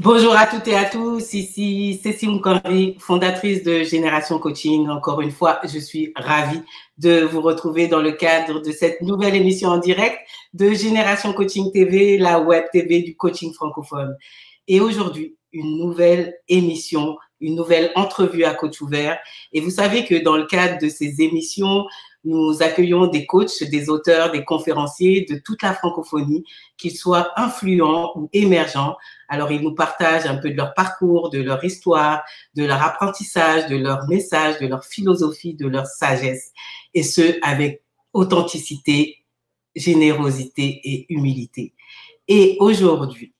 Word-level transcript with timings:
Bonjour 0.00 0.36
à 0.36 0.46
toutes 0.46 0.68
et 0.68 0.76
à 0.76 0.84
tous, 0.84 1.34
ici 1.34 1.98
Cécile 2.00 2.30
Moukonri, 2.30 2.94
fondatrice 3.00 3.64
de 3.64 3.82
Génération 3.82 4.38
Coaching. 4.38 4.88
Encore 4.88 5.20
une 5.20 5.32
fois, 5.32 5.58
je 5.64 5.76
suis 5.80 6.12
ravie 6.14 6.62
de 6.98 7.22
vous 7.22 7.40
retrouver 7.40 7.88
dans 7.88 8.00
le 8.00 8.12
cadre 8.12 8.60
de 8.62 8.70
cette 8.70 9.02
nouvelle 9.02 9.34
émission 9.34 9.70
en 9.70 9.78
direct 9.78 10.16
de 10.54 10.72
Génération 10.72 11.32
Coaching 11.32 11.72
TV, 11.72 12.16
la 12.16 12.38
web 12.38 12.66
TV 12.72 13.02
du 13.02 13.16
coaching 13.16 13.52
francophone. 13.52 14.16
Et 14.68 14.78
aujourd'hui, 14.78 15.34
une 15.52 15.78
nouvelle 15.78 16.36
émission, 16.48 17.16
une 17.40 17.56
nouvelle 17.56 17.90
entrevue 17.96 18.44
à 18.44 18.54
coach 18.54 18.80
ouvert. 18.80 19.18
Et 19.52 19.60
vous 19.60 19.70
savez 19.70 20.04
que 20.04 20.14
dans 20.22 20.36
le 20.36 20.46
cadre 20.46 20.80
de 20.80 20.88
ces 20.88 21.22
émissions, 21.22 21.86
nous 22.24 22.62
accueillons 22.62 23.06
des 23.06 23.26
coachs, 23.26 23.62
des 23.62 23.88
auteurs, 23.88 24.32
des 24.32 24.44
conférenciers 24.44 25.26
de 25.28 25.36
toute 25.36 25.62
la 25.62 25.72
francophonie, 25.72 26.44
qu'ils 26.76 26.96
soient 26.96 27.32
influents 27.36 28.12
ou 28.16 28.28
émergents. 28.32 28.96
Alors, 29.28 29.52
ils 29.52 29.62
nous 29.62 29.74
partagent 29.74 30.26
un 30.26 30.36
peu 30.36 30.50
de 30.50 30.56
leur 30.56 30.74
parcours, 30.74 31.30
de 31.30 31.40
leur 31.40 31.62
histoire, 31.64 32.22
de 32.54 32.64
leur 32.64 32.82
apprentissage, 32.82 33.68
de 33.68 33.76
leur 33.76 34.06
message, 34.08 34.58
de 34.58 34.66
leur 34.66 34.84
philosophie, 34.84 35.54
de 35.54 35.66
leur 35.66 35.86
sagesse. 35.86 36.52
Et 36.94 37.02
ce, 37.02 37.38
avec 37.42 37.82
authenticité, 38.12 39.24
générosité 39.76 40.80
et 40.84 41.06
humilité. 41.08 41.74
Et 42.26 42.56
aujourd'hui, 42.60 43.32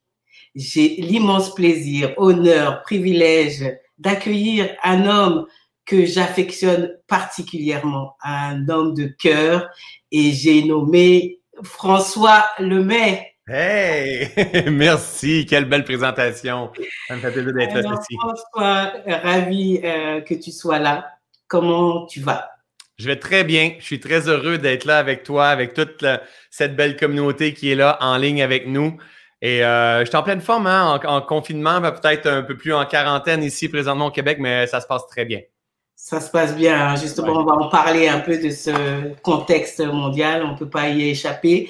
j'ai 0.55 0.89
l'immense 0.97 1.55
plaisir, 1.55 2.15
honneur, 2.17 2.83
privilège 2.83 3.65
d'accueillir 3.99 4.71
un 4.83 5.07
homme 5.07 5.47
que 5.89 6.05
j'affectionne 6.05 6.93
particulièrement, 7.07 8.17
un 8.23 8.69
homme 8.69 8.93
de 8.93 9.07
cœur, 9.07 9.71
et 10.13 10.33
j'ai 10.33 10.63
nommé 10.63 11.41
François 11.63 12.45
Lemay. 12.59 13.33
Hey, 13.49 14.29
merci, 14.71 15.47
quelle 15.49 15.65
belle 15.65 15.85
présentation. 15.85 16.71
Ça 17.09 17.17
me 17.17 17.21
fait 17.21 17.33
plaisir 17.33 17.55
d'être 17.55 17.75
là 17.75 17.81
ici. 17.81 18.17
François, 18.21 18.93
ravi 19.07 19.81
euh, 19.83 20.21
que 20.21 20.35
tu 20.35 20.53
sois 20.53 20.79
là. 20.79 21.09
Comment 21.47 22.05
tu 22.05 22.21
vas? 22.21 22.51
Je 22.99 23.07
vais 23.07 23.17
très 23.17 23.43
bien. 23.43 23.73
Je 23.79 23.85
suis 23.85 24.01
très 24.01 24.29
heureux 24.29 24.59
d'être 24.59 24.85
là 24.85 24.99
avec 24.99 25.23
toi, 25.23 25.49
avec 25.49 25.73
toute 25.73 26.05
cette 26.51 26.77
belle 26.77 26.99
communauté 26.99 27.55
qui 27.55 27.71
est 27.71 27.75
là 27.75 27.97
en 28.03 28.19
ligne 28.19 28.43
avec 28.43 28.67
nous. 28.67 28.99
Et 29.41 29.65
euh, 29.65 30.01
je 30.01 30.05
suis 30.11 30.17
en 30.17 30.23
pleine 30.23 30.43
forme, 30.43 30.67
hein, 30.67 31.01
en, 31.03 31.23
confinement, 31.23 31.81
peut-être 31.81 32.27
un 32.27 32.43
peu 32.43 32.59
plus 32.59 32.75
en 32.75 32.85
quarantaine 32.85 33.43
ici 33.43 33.71
présentement 33.71 34.07
au 34.07 34.11
Québec, 34.11 34.37
mais 34.39 34.67
ça 34.67 34.83
se 34.83 34.87
passe 34.87 35.07
très 35.07 35.25
bien. 35.25 35.41
Ça 36.01 36.21
se 36.21 36.31
passe 36.31 36.55
bien. 36.55 36.91
Hein. 36.91 36.97
Justement, 36.97 37.41
on 37.41 37.45
va 37.45 37.55
en 37.55 37.69
parler 37.69 38.07
un 38.07 38.21
peu 38.21 38.39
de 38.39 38.51
ce 38.51 39.13
contexte 39.23 39.81
mondial. 39.81 40.45
On 40.45 40.53
ne 40.53 40.57
peut 40.57 40.71
pas 40.71 40.91
y 40.91 41.11
échapper. 41.11 41.69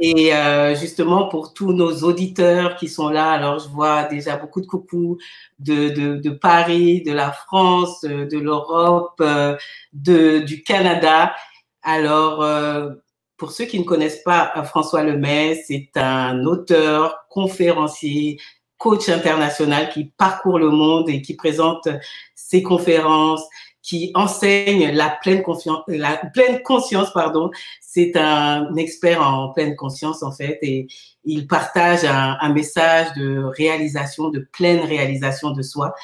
Et 0.00 0.34
euh, 0.34 0.74
justement, 0.74 1.28
pour 1.28 1.52
tous 1.52 1.74
nos 1.74 2.02
auditeurs 2.02 2.76
qui 2.76 2.88
sont 2.88 3.10
là, 3.10 3.30
alors 3.30 3.58
je 3.58 3.68
vois 3.68 4.04
déjà 4.04 4.38
beaucoup 4.38 4.62
de 4.62 4.66
coucou 4.66 5.18
de, 5.58 5.90
de, 5.90 6.16
de 6.16 6.30
Paris, 6.30 7.02
de 7.02 7.12
la 7.12 7.30
France, 7.30 8.00
de 8.00 8.38
l'Europe, 8.38 9.20
euh, 9.20 9.54
de, 9.92 10.38
du 10.38 10.62
Canada. 10.62 11.34
Alors, 11.82 12.42
euh, 12.42 12.88
pour 13.36 13.52
ceux 13.52 13.66
qui 13.66 13.78
ne 13.78 13.84
connaissent 13.84 14.22
pas 14.24 14.50
François 14.64 15.02
Lemay, 15.02 15.62
c'est 15.68 15.90
un 15.94 16.46
auteur, 16.46 17.26
conférencier, 17.28 18.38
coach 18.78 19.08
international 19.08 19.90
qui 19.90 20.12
parcourt 20.16 20.58
le 20.58 20.70
monde 20.70 21.08
et 21.10 21.20
qui 21.20 21.34
présente 21.34 21.88
ses 22.34 22.62
conférences, 22.62 23.44
qui 23.82 24.10
enseigne 24.14 24.90
la 24.92 25.08
pleine 25.08 25.42
confiance, 25.42 25.82
la 25.88 26.16
pleine 26.32 26.62
conscience, 26.62 27.12
pardon. 27.12 27.50
C'est 27.80 28.16
un 28.16 28.74
expert 28.76 29.22
en 29.22 29.50
pleine 29.50 29.76
conscience, 29.76 30.22
en 30.22 30.32
fait, 30.32 30.58
et 30.62 30.86
il 31.24 31.46
partage 31.46 32.04
un, 32.04 32.36
un 32.40 32.52
message 32.52 33.12
de 33.14 33.42
réalisation, 33.44 34.30
de 34.30 34.40
pleine 34.52 34.80
réalisation 34.80 35.50
de 35.52 35.62
soi. 35.62 35.94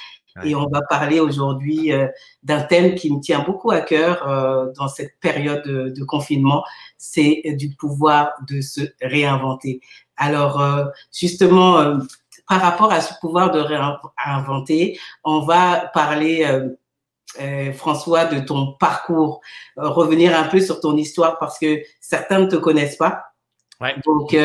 Et 0.43 0.57
on 0.57 0.67
va 0.69 0.81
parler 0.83 1.21
aujourd'hui 1.21 1.93
euh, 1.93 2.09
d'un 2.43 2.63
thème 2.63 2.97
qui 2.97 3.13
me 3.13 3.21
tient 3.21 3.45
beaucoup 3.45 3.71
à 3.71 3.81
cœur 3.81 4.29
euh, 4.29 4.73
dans 4.77 4.89
cette 4.89 5.21
période 5.21 5.63
de, 5.65 5.91
de 5.91 6.05
confinement, 6.05 6.65
c'est 6.99 7.43
du 7.57 7.71
pouvoir 7.71 8.33
de 8.49 8.61
se 8.61 8.81
réinventer. 9.01 9.81
Alors, 10.17 10.61
euh, 10.61 10.87
justement, 11.13 11.99
par 12.49 12.61
rapport 12.61 12.93
à 12.93 13.01
ce 13.01 13.15
pouvoir 13.21 13.51
de 13.51 13.61
réinventer, 13.61 14.99
on 15.25 15.41
va 15.41 15.91
parler, 15.95 16.45
euh, 16.45 16.69
euh, 17.41 17.73
François, 17.73 18.27
de 18.27 18.41
ton 18.41 18.73
parcours, 18.79 19.41
euh, 19.79 19.89
revenir 19.89 20.37
un 20.37 20.45
peu 20.45 20.61
sur 20.61 20.81
ton 20.81 20.97
histoire 20.97 21.39
parce 21.39 21.59
que 21.59 21.83
certains 22.01 22.41
ne 22.41 22.47
te 22.47 22.57
connaissent 22.57 22.97
pas. 22.97 23.25
Ouais. 23.81 23.95
Donc, 24.05 24.37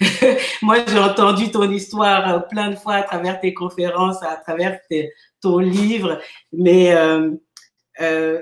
moi, 0.62 0.76
j'ai 0.86 0.98
entendu 0.98 1.50
ton 1.50 1.70
histoire 1.70 2.48
plein 2.48 2.70
de 2.70 2.76
fois 2.76 2.94
à 2.94 3.02
travers 3.02 3.40
tes 3.40 3.54
conférences, 3.54 4.22
à 4.22 4.36
travers 4.36 4.78
ton 5.40 5.58
livre, 5.58 6.20
mais 6.52 6.94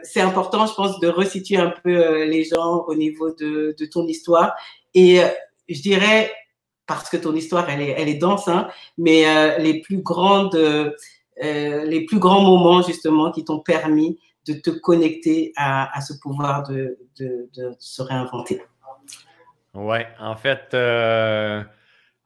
c'est 0.03 0.21
important, 0.21 0.67
je 0.67 0.75
pense, 0.75 1.01
de 1.01 1.09
resituer 1.09 1.59
un 1.59 1.73
peu 1.85 2.25
les 2.25 2.45
gens 2.45 2.85
au 2.87 2.95
niveau 2.95 3.31
de, 3.31 3.75
de 3.79 3.87
ton 3.87 4.07
histoire. 4.07 4.55
Et 4.95 5.21
je 5.69 5.83
dirais, 5.83 6.33
parce 6.87 7.11
que 7.11 7.17
ton 7.17 7.35
histoire, 7.35 7.69
elle 7.69 7.83
est, 7.83 7.95
elle 7.97 8.09
est 8.09 8.15
dense, 8.15 8.49
hein, 8.49 8.69
mais 8.97 9.27
euh, 9.27 9.59
les 9.59 9.81
plus 9.81 9.99
grandes, 9.99 10.55
euh, 10.55 10.91
les 11.37 12.05
plus 12.07 12.19
grands 12.19 12.43
moments 12.43 12.83
justement 12.83 13.31
qui 13.31 13.45
t'ont 13.45 13.61
permis 13.61 14.19
de 14.47 14.55
te 14.55 14.71
connecter 14.71 15.53
à, 15.57 15.97
à 15.97 16.01
ce 16.01 16.15
pouvoir 16.15 16.63
de, 16.69 16.99
de, 17.19 17.49
se 17.79 18.03
réinventer. 18.03 18.63
Ouais, 19.75 20.07
en 20.21 20.37
fait, 20.37 20.69
euh, 20.73 21.63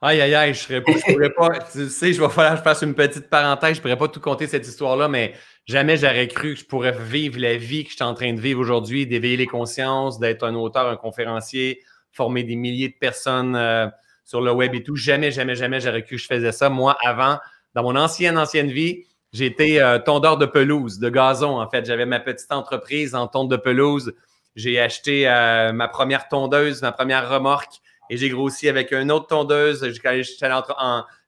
aïe 0.03 0.21
aïe 0.21 0.35
aïe, 0.35 0.55
je 0.55 0.61
serais, 0.61 0.83
je 0.87 1.13
pourrais 1.13 1.31
pas, 1.31 1.49
tu 1.73 1.89
sais, 1.89 2.13
je 2.13 2.21
vais 2.21 2.29
falloir 2.29 2.53
que 2.53 2.59
je 2.59 2.63
fasse 2.63 2.83
une 2.83 2.95
petite 2.95 3.31
parenthèse, 3.31 3.77
je 3.77 3.81
pourrais 3.81 3.97
pas 3.97 4.09
tout 4.09 4.21
compter 4.21 4.47
cette 4.47 4.67
histoire-là, 4.67 5.09
mais 5.09 5.33
jamais 5.65 5.97
j'aurais 5.97 6.29
cru 6.29 6.55
que 6.55 6.61
je 6.61 6.67
pourrais 6.67 6.93
vivre 6.93 7.41
la 7.41 7.57
vie 7.57 7.85
que 7.85 7.91
je 7.91 7.97
suis 7.97 8.05
en 8.05 8.15
train 8.15 8.35
de 8.35 8.41
vivre 8.41 8.61
aujourd'hui, 8.61 9.07
d'éveiller 9.07 9.39
les 9.39 9.47
consciences, 9.47 10.21
d'être 10.21 10.45
un 10.45 10.55
auteur, 10.55 10.87
un 10.89 10.97
conférencier, 10.97 11.81
former 12.13 12.45
des 12.45 12.57
milliers 12.57 12.91
de 12.91 12.99
personnes 13.01 13.57
sur 14.31 14.41
le 14.41 14.53
web 14.53 14.77
et 14.77 14.85
tout. 14.85 14.95
Jamais, 14.95 15.33
jamais, 15.33 15.57
jamais 15.57 15.81
j'aurais 15.81 16.05
cru 16.05 16.15
que 16.15 16.23
je 16.23 16.27
faisais 16.29 16.53
ça. 16.53 16.69
Moi, 16.69 16.97
avant, 17.05 17.39
dans 17.75 17.83
mon 17.83 17.97
ancienne, 17.97 18.39
ancienne 18.39 18.71
vie, 18.71 19.07
j'étais 19.33 19.81
euh, 19.81 19.99
tondeur 19.99 20.39
de 20.39 20.47
pelouse, 20.47 21.01
de 21.01 21.11
gazon, 21.11 21.61
en 21.61 21.69
fait. 21.69 21.85
J'avais 21.85 22.07
ma 22.07 22.21
petite 22.21 22.53
entreprise 22.53 23.17
en 23.17 23.27
tonde 23.27 23.51
de 23.51 23.57
pelouse. 23.57 24.15
J'ai 24.55 24.81
acheté 24.81 25.29
euh, 25.29 25.73
ma 25.73 25.89
première 25.89 26.29
tondeuse, 26.29 26.81
ma 26.81 26.93
première 26.93 27.29
remorque 27.29 27.81
et 28.09 28.17
j'ai 28.17 28.29
grossi 28.29 28.69
avec 28.69 28.93
une 28.93 29.11
autre 29.11 29.27
tondeuse. 29.27 29.85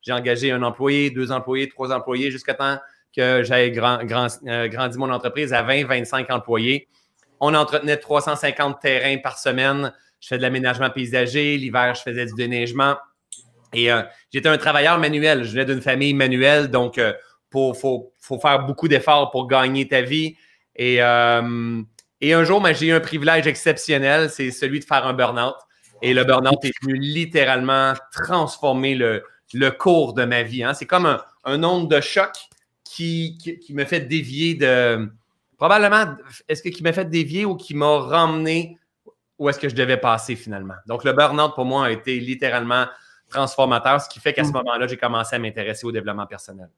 J'ai 0.02 0.12
engagé 0.12 0.52
un 0.52 0.62
employé, 0.62 1.10
deux 1.10 1.32
employés, 1.32 1.68
trois 1.68 1.92
employés 1.92 2.30
jusqu'à 2.30 2.54
temps 2.54 2.78
que 3.16 3.68
grand, 3.70 4.04
grand, 4.04 4.28
euh, 4.46 4.68
grandi 4.68 4.96
mon 4.96 5.10
entreprise 5.10 5.52
à 5.52 5.62
20, 5.62 5.86
25 5.86 6.30
employés. 6.30 6.86
On 7.41 7.52
entretenait 7.54 7.96
350 7.96 8.80
terrains 8.80 9.18
par 9.18 9.38
semaine 9.38 9.92
je 10.22 10.28
fais 10.28 10.38
de 10.38 10.43
l'aménagement 10.43 10.88
paysager. 10.88 11.59
L'hiver, 11.59 11.94
je 11.97 12.03
faisais 12.03 12.27
du 12.27 12.33
déneigement. 12.34 12.94
Et 13.72 13.91
euh, 13.91 14.03
j'étais 14.33 14.49
un 14.49 14.56
travailleur 14.56 14.99
manuel. 14.99 15.43
Je 15.43 15.50
venais 15.50 15.65
d'une 15.65 15.83
famille 15.83 16.15
manuelle, 16.15 16.71
donc 16.71 16.97
il 16.97 17.03
euh, 17.03 17.72
faut, 17.75 18.38
faire 18.41 18.65
beaucoup 18.65 18.87
d'efforts 18.87 19.33
pour 19.33 19.49
gagner 19.49 19.88
ta 19.88 20.00
vie. 20.00 20.37
Et, 20.77 21.03
euh, 21.03 21.83
un 22.22 22.44
jour, 22.44 22.60
ben, 22.60 22.72
j'ai 22.72 22.87
eu 22.87 22.93
un 22.93 23.00
privilège 23.00 23.49
exceptionnel, 23.49 24.31
c'est 24.31 24.53
celui 24.53 24.78
de 24.78 24.84
faire 24.84 25.05
un 25.05 25.12
burn-out. 25.12 25.56
Et 26.03 26.15
le 26.15 26.22
burn-out 26.22 26.65
est 26.65 26.72
venu 26.83 26.94
littéralement 26.94 27.94
transformer 28.12 28.94
le, 28.94 29.25
cours 29.72 30.15
de 30.15 30.25
ma 30.25 30.44
vie. 30.44 30.62
Hein. 30.62 30.72
C'est 30.72 30.87
comme 30.87 31.19
un, 31.44 31.65
onde 31.65 31.91
de 31.91 32.00
choc 32.00 32.31
qui, 32.84 33.39
qui, 33.39 33.75
me 33.75 33.84
fait 33.84 34.00
dévier 34.00 34.54
de. 34.54 35.10
Probablement, 35.56 36.16
est-ce 36.49 36.62
que 36.62 36.69
qui 36.69 36.83
m'a 36.83 36.93
fait 36.93 37.09
dévier 37.09 37.44
ou 37.44 37.56
qui 37.56 37.75
m'a 37.75 37.99
ramené 37.99 38.78
où 39.42 39.48
est-ce 39.48 39.58
que 39.58 39.69
je 39.69 39.75
devais 39.75 39.97
passer 39.97 40.36
finalement. 40.36 40.75
Donc, 40.86 41.03
le 41.03 41.12
burn-out 41.12 41.54
pour 41.56 41.64
moi 41.64 41.86
a 41.86 41.91
été 41.91 42.20
littéralement 42.20 42.86
transformateur, 43.28 44.00
ce 44.00 44.09
qui 44.09 44.21
fait 44.21 44.33
qu'à 44.33 44.44
ce 44.44 44.50
mm. 44.50 44.53
moment-là, 44.53 44.86
j'ai 44.86 44.97
commencé 44.97 45.34
à 45.34 45.41
m'intéresser 45.41 45.84
au 45.84 45.91
développement 45.91 46.27
personnel. 46.27 46.68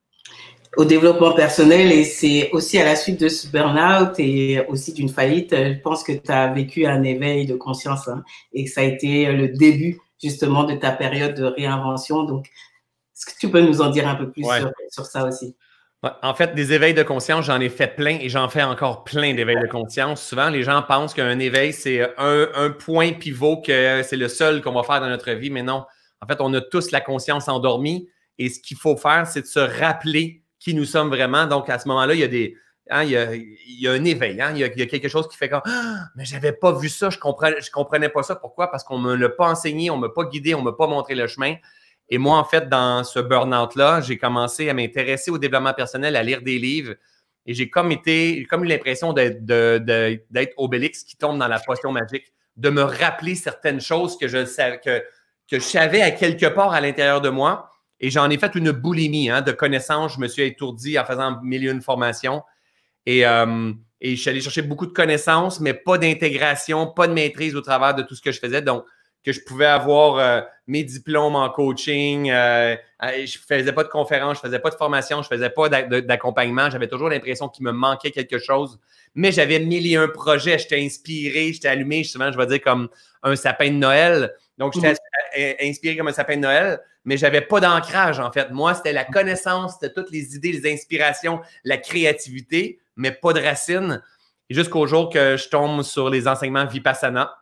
Au 0.79 0.87
développement 0.87 1.33
personnel, 1.33 1.93
et 1.93 2.05
c'est 2.05 2.51
aussi 2.53 2.79
à 2.79 2.85
la 2.85 2.97
suite 2.97 3.21
de 3.21 3.29
ce 3.29 3.49
burn-out 3.49 4.19
et 4.19 4.65
aussi 4.69 4.95
d'une 4.95 5.11
faillite, 5.11 5.55
je 5.55 5.79
pense 5.81 6.03
que 6.03 6.13
tu 6.13 6.33
as 6.33 6.53
vécu 6.53 6.87
un 6.87 7.03
éveil 7.03 7.45
de 7.47 7.55
conscience 7.55 8.09
hein, 8.09 8.25
et 8.55 8.65
que 8.65 8.71
ça 8.71 8.81
a 8.81 8.85
été 8.85 9.31
le 9.31 9.49
début 9.49 10.01
justement 10.23 10.65
de 10.65 10.75
ta 10.75 10.91
période 10.91 11.35
de 11.35 11.45
réinvention. 11.45 12.23
Donc, 12.23 12.47
est-ce 12.47 13.27
que 13.27 13.39
tu 13.39 13.51
peux 13.51 13.61
nous 13.61 13.83
en 13.83 13.91
dire 13.91 14.09
un 14.09 14.15
peu 14.15 14.31
plus 14.31 14.47
sur 14.91 15.05
ça 15.05 15.29
aussi? 15.29 15.55
En 16.23 16.35
fait, 16.35 16.55
des 16.55 16.73
éveils 16.73 16.95
de 16.95 17.03
conscience, 17.03 17.47
j'en 17.47 17.61
ai 17.61 17.69
fait 17.69 17.95
plein 17.95 18.19
et 18.21 18.29
j'en 18.29 18.49
fais 18.49 18.63
encore 18.63 19.05
plein 19.05 19.35
d'éveils 19.35 19.61
de 19.61 19.67
conscience. 19.67 20.23
Souvent, 20.23 20.51
les 20.51 20.63
gens 20.63 20.83
pensent 20.83 21.15
qu'un 21.15 21.39
éveil, 21.39 21.73
c'est 21.73 22.03
un, 22.19 22.71
point 22.71 23.13
pivot, 23.13 23.63
que 23.63 24.03
c'est 24.03 24.17
le 24.17 24.29
seul 24.29 24.61
qu'on 24.61 24.73
va 24.73 24.83
faire 24.83 25.01
dans 25.01 25.09
notre 25.09 25.31
vie, 25.33 25.51
mais 25.51 25.63
non. 25.63 25.85
En 26.21 26.27
fait, 26.27 26.41
on 26.41 26.53
a 26.55 26.61
tous 26.61 26.91
la 26.91 27.01
conscience 27.01 27.49
endormie 27.49 28.09
et 28.39 28.49
ce 28.49 28.61
qu'il 28.61 28.77
faut 28.77 28.97
faire, 28.97 29.27
c'est 29.27 29.43
de 29.43 29.47
se 29.47 29.61
rappeler 29.61 30.43
qui 30.59 30.75
nous 30.75 30.85
sommes 30.85 31.09
vraiment. 31.09 31.47
Donc, 31.47 31.71
à 31.71 31.79
ce 31.79 31.89
moment-là, 31.89 32.15
il 32.15 32.21
y 32.21 32.25
a 32.25 32.29
des. 32.29 32.57
Hein, 32.91 33.05
il, 33.05 33.11
y 33.11 33.89
a, 33.89 33.93
un 33.93 34.05
éveil, 34.05 34.39
hein. 34.43 34.53
il, 34.55 34.59
y 34.59 34.63
a, 34.63 34.69
quelque 34.69 35.09
chose 35.09 35.27
qui 35.27 35.39
fait 35.39 35.49
comme 35.49 35.63
ah, 35.65 36.01
mais 36.17 36.27
j'avais 36.27 36.53
pas 36.53 36.71
vu 36.71 36.91
ça, 36.91 37.09
je 37.09 37.19
comprenais, 37.19 37.59
je 37.63 37.71
comprenais 37.71 38.11
pas 38.11 38.23
ça. 38.23 38.37
Pourquoi? 38.37 38.71
Parce 38.71 38.85
qu'on 38.85 38.99
ne 38.99 39.09
me 39.09 39.15
l'a 39.15 39.31
pas 39.31 39.49
enseigné, 39.49 39.91
on 39.91 39.97
ne 39.97 40.03
m'a 40.03 40.11
pas 40.11 40.25
guidé, 40.25 40.55
on 40.55 40.59
ne 40.59 40.65
m'a 40.65 40.73
pas 40.73 40.87
montré 40.87 41.15
le 41.15 41.27
chemin. 41.27 41.55
Et 42.09 42.19
moi, 42.19 42.39
en 42.39 42.45
fait, 42.45 42.69
dans 42.69 43.03
ce 43.05 43.19
burn-out-là, 43.19 44.01
j'ai 44.03 44.19
commencé 44.19 44.69
à 44.69 44.75
m'intéresser 44.75 45.31
au 45.31 45.39
développement 45.39 45.73
personnel, 45.73 46.17
à 46.17 46.23
lire 46.23 46.43
des 46.43 46.59
livres. 46.59 46.95
Et 47.47 47.55
j'ai 47.55 47.69
comme 47.69 47.93
été, 47.93 48.45
comme 48.49 48.65
eu 48.65 48.69
l'impression 48.69 49.13
d'être 49.13 50.55
Obélix 50.57 51.03
qui 51.05 51.17
tombe 51.17 51.39
dans 51.39 51.49
la 51.49 51.59
potion 51.59 51.93
magique, 51.93 52.33
de 52.57 52.71
me 52.71 52.83
rappeler 52.83 53.35
certaines 53.35 53.81
choses 53.81 54.17
que 54.17 54.29
je, 54.29 54.45
savais 55.59 56.03
à 56.03 56.11
quelque 56.11 56.47
part 56.47 56.73
à 56.73 56.81
l'intérieur 56.81 57.21
de 57.21 57.31
moi. 57.31 57.71
Et 58.01 58.11
j'en 58.11 58.29
ai 58.31 58.39
fait 58.39 58.55
une 58.55 58.71
boulimie 58.71 59.31
hein, 59.31 59.41
de 59.41 59.53
connaissances. 59.53 60.15
Je 60.15 60.21
me 60.21 60.29
suis 60.29 60.43
étourdi 60.43 60.99
en 60.99 61.05
faisant 61.05 61.41
mille 61.43 61.67
et 61.67 61.71
une 61.71 61.83
formations. 61.83 62.43
Et, 63.07 63.27
euh, 63.27 63.73
et 64.01 64.17
je 64.17 64.21
suis 64.21 64.31
allé 64.31 64.41
chercher 64.41 64.63
beaucoup 64.63 64.87
de 64.87 64.93
connaissances, 64.93 65.61
mais 65.61 65.75
pas 65.75 65.99
d'intégration, 65.99 66.87
pas 66.87 67.07
de 67.07 67.13
maîtrise 67.13 67.57
au 67.57 67.61
travers 67.61 67.95
de 67.95 68.03
tout 68.03 68.15
ce 68.15 68.23
que 68.23 68.33
je 68.33 68.39
faisais. 68.39 68.63
Donc, 68.63 68.85
que 69.25 69.33
je 69.33 69.41
pouvais 69.41 69.67
avoir 69.67 70.19
euh, 70.19 70.43
mes 70.67 70.85
diplômes 70.85 71.35
en 71.35 71.49
coaching. 71.49 72.31
Euh, 72.31 72.77
euh, 73.03 73.27
je 73.27 73.39
ne 73.39 73.59
faisais 73.59 73.73
pas 73.73 73.83
de 73.83 73.89
conférences, 73.89 74.39
je 74.39 74.47
ne 74.47 74.51
faisais 74.51 74.59
pas 74.59 74.71
de 74.71 74.75
formation, 74.75 75.23
je 75.23 75.29
ne 75.33 75.37
faisais 75.37 75.51
pas 75.51 75.69
d'accompagnement. 75.69 76.69
J'avais 76.71 76.89
toujours 76.89 77.09
l'impression 77.09 77.49
qu'il 77.49 77.65
me 77.65 77.73
manquait 77.73 78.11
quelque 78.11 78.39
chose. 78.39 78.79
Mais 79.15 79.33
j'avais 79.33 79.61
mille 79.61 79.91
et 79.91 79.97
un 79.97 80.09
projets. 80.09 80.59
J'étais 80.59 80.85
inspiré, 80.85 81.53
j'étais 81.53 81.69
allumé, 81.69 82.05
souvent, 82.05 82.31
je 82.31 82.37
vais 82.37 82.47
dire, 82.47 82.61
comme 82.61 82.89
un 83.23 83.35
sapin 83.35 83.71
de 83.71 83.77
Noël. 83.77 84.35
Donc, 84.59 84.75
j'étais 84.75 84.93
mmh. 84.93 85.69
inspiré 85.69 85.97
comme 85.97 86.09
un 86.09 86.13
sapin 86.13 86.37
de 86.37 86.43
Noël, 86.43 86.81
mais 87.05 87.17
je 87.17 87.23
n'avais 87.25 87.41
pas 87.41 87.61
d'ancrage, 87.61 88.21
en 88.21 88.31
fait. 88.31 88.51
Moi, 88.51 88.75
c'était 88.75 88.93
la 88.93 89.05
connaissance, 89.05 89.75
c'était 89.81 89.93
toutes 89.93 90.11
les 90.11 90.37
idées, 90.37 90.53
les 90.53 90.73
inspirations, 90.73 91.41
la 91.65 91.79
créativité, 91.79 92.79
mais 92.97 93.13
pas 93.13 93.33
de 93.33 93.41
racines. 93.41 94.03
Jusqu'au 94.51 94.87
jour 94.87 95.09
que 95.09 95.37
je 95.37 95.49
tombe 95.49 95.83
sur 95.83 96.11
les 96.11 96.29
enseignements 96.29 96.67
Vipassana 96.67 97.35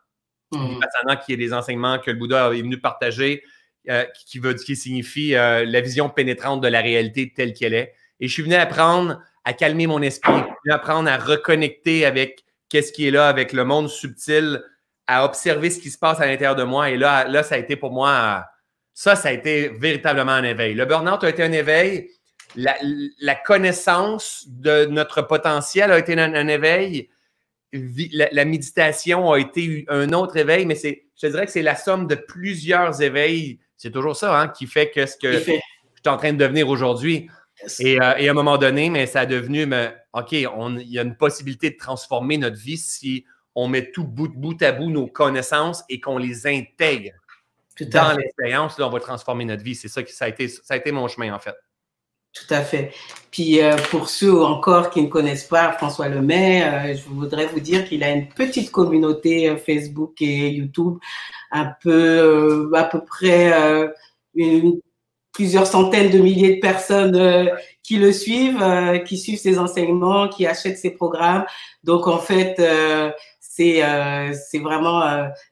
Mmh. 0.53 1.17
qui 1.25 1.33
est 1.33 1.37
des 1.37 1.55
enseignements 1.55 1.99
que 1.99 2.11
le 2.11 2.19
Bouddha 2.19 2.53
est 2.55 2.61
venu 2.61 2.79
partager, 2.79 3.43
euh, 3.89 4.05
qui, 4.27 4.39
veut, 4.39 4.55
qui 4.55 4.77
signifie 4.77 5.35
euh, 5.35 5.65
la 5.65 5.81
vision 5.81 6.11
pénétrante 6.11 6.61
de 6.61 6.69
la 6.69 6.81
réalité 6.81 7.33
telle 7.35 7.55
qu'elle 7.55 7.75
est. 7.75 7.95
Et 8.21 8.29
je 8.29 8.33
suis 8.33 8.43
venu 8.43 8.55
apprendre 8.55 9.21
à 9.45 9.55
calmer 9.55 9.87
mon 9.87 10.03
esprit, 10.03 10.33
je 10.33 10.39
suis 10.39 10.55
venu 10.65 10.75
apprendre 10.75 11.11
à 11.11 11.17
reconnecter 11.17 12.05
avec 12.05 12.45
qu'est-ce 12.69 12.93
qui 12.93 13.09
est 13.09 13.11
là, 13.11 13.29
avec 13.29 13.53
le 13.53 13.65
monde 13.65 13.89
subtil, 13.89 14.63
à 15.07 15.25
observer 15.25 15.71
ce 15.71 15.81
qui 15.81 15.91
se 15.91 15.99
passe 15.99 16.21
à 16.21 16.27
l'intérieur 16.27 16.55
de 16.55 16.65
moi. 16.65 16.91
Et 16.91 16.97
là, 16.97 17.27
là, 17.27 17.43
ça 17.43 17.55
a 17.57 17.59
été 17.59 17.77
pour 17.77 17.91
moi, 17.91 18.45
ça, 18.95 19.17
ça 19.17 19.29
a 19.29 19.33
été 19.33 19.69
véritablement 19.69 20.33
un 20.33 20.45
éveil. 20.45 20.75
Le 20.75 20.85
burn-out 20.85 21.25
a 21.25 21.31
été 21.31 21.43
un 21.43 21.53
éveil. 21.53 22.11
La, 22.55 23.35
connaissance 23.35 24.45
de 24.47 24.85
notre 24.85 25.23
potentiel 25.23 25.91
a 25.91 25.99
été 25.99 26.19
un 26.19 26.49
éveil 26.49 27.09
la, 27.73 28.45
méditation 28.45 29.33
a 29.33 29.39
été 29.39 29.85
un 29.89 30.13
autre 30.13 30.37
éveil, 30.37 30.67
mais 30.67 30.75
c'est, 30.75 31.05
je 31.21 31.27
dirais 31.27 31.47
que 31.47 31.53
c'est 31.53 31.63
la 31.63 31.77
somme 31.77 32.07
de 32.07 32.15
plusieurs 32.15 33.01
éveils. 33.01 33.61
C'est 33.77 33.91
toujours 33.91 34.17
ça 34.17 34.39
hein, 34.39 34.49
qui 34.49 34.67
fait 34.67 34.91
que 34.91 35.07
ce 35.07 35.17
que 35.17 35.33
je 35.33 35.41
suis 35.41 35.61
en 36.07 36.17
train 36.17 36.33
de 36.33 36.39
devenir 36.39 36.69
aujourd'hui. 36.69 37.29
Et, 37.79 38.01
euh, 38.01 38.15
et, 38.17 38.29
à 38.29 38.31
un 38.31 38.35
moment 38.35 38.59
donné, 38.59 38.91
mais 38.91 39.07
ça 39.07 39.21
a 39.21 39.27
devenu, 39.27 39.67
mais, 39.67 39.95
OK, 40.13 40.33
il 40.33 40.49
y 40.87 40.99
a 40.99 41.03
une 41.03 41.17
possibilité 41.17 41.71
de 41.71 41.77
transformer 41.77 42.37
notre 42.37 42.57
vie 42.57 42.77
si 42.77 43.25
on 43.55 43.69
met 43.69 43.91
tout 43.91 44.05
bout, 44.05 44.29
bout 44.29 44.61
à 44.63 44.73
bout 44.73 44.91
nos 44.91 45.07
connaissances 45.07 45.85
et 45.89 46.01
qu'on 46.01 46.19
les 46.19 46.47
intègre 46.47 47.13
dans 47.81 48.17
l'expérience. 48.17 48.79
Là, 48.79 48.89
on 48.89 48.91
va 48.91 49.01
transformer 49.01 49.45
notre 49.45 49.63
vie. 49.63 49.75
C'est 49.75 49.89
ça 49.89 50.03
qui 50.03 50.13
ça 50.13 50.27
a 50.27 50.29
été, 50.29 50.49
ça 50.49 50.75
a 50.75 50.77
été 50.77 50.93
mon 50.93 51.09
chemin, 51.09 51.33
en 51.35 51.39
fait. 51.39 51.55
Tout 52.33 52.55
à 52.55 52.63
fait. 52.63 52.93
Puis 53.31 53.63
euh, 53.63 53.77
pour 53.91 54.09
ceux 54.09 54.43
encore 54.43 54.91
qui 54.91 55.03
ne 55.03 55.09
connaissent 55.09 55.45
pas 55.45 55.73
François 55.73 56.09
Lemay, 56.09 56.63
euh, 56.63 56.97
je 56.97 57.03
voudrais 57.09 57.47
vous 57.47 57.61
dire 57.61 57.87
qu'il 57.87 58.03
a 58.05 58.11
une 58.11 58.29
petite 58.29 58.71
communauté 58.71 59.49
euh, 59.51 59.57
Facebook 59.57 60.21
et 60.23 60.49
YouTube, 60.49 60.99
un 61.51 61.73
peu 61.83 62.71
à 62.75 62.85
peu 62.85 63.05
près 63.05 63.53
plusieurs 65.33 65.67
centaines 65.67 66.11
de 66.11 66.19
milliers 66.19 66.57
de 66.57 66.61
personnes 66.61 67.51
qui 67.83 67.97
le 67.97 68.13
suivent, 68.13 68.65
qui 69.07 69.19
suivent 69.19 69.39
ses 69.39 69.59
enseignements, 69.59 70.29
qui 70.29 70.47
achètent 70.47 70.79
ses 70.79 70.93
programmes. 70.93 71.45
Donc 71.85 72.07
en 72.09 72.19
fait, 72.19 72.57
c'est 73.41 73.83
c'est 74.51 74.59
vraiment 74.59 75.03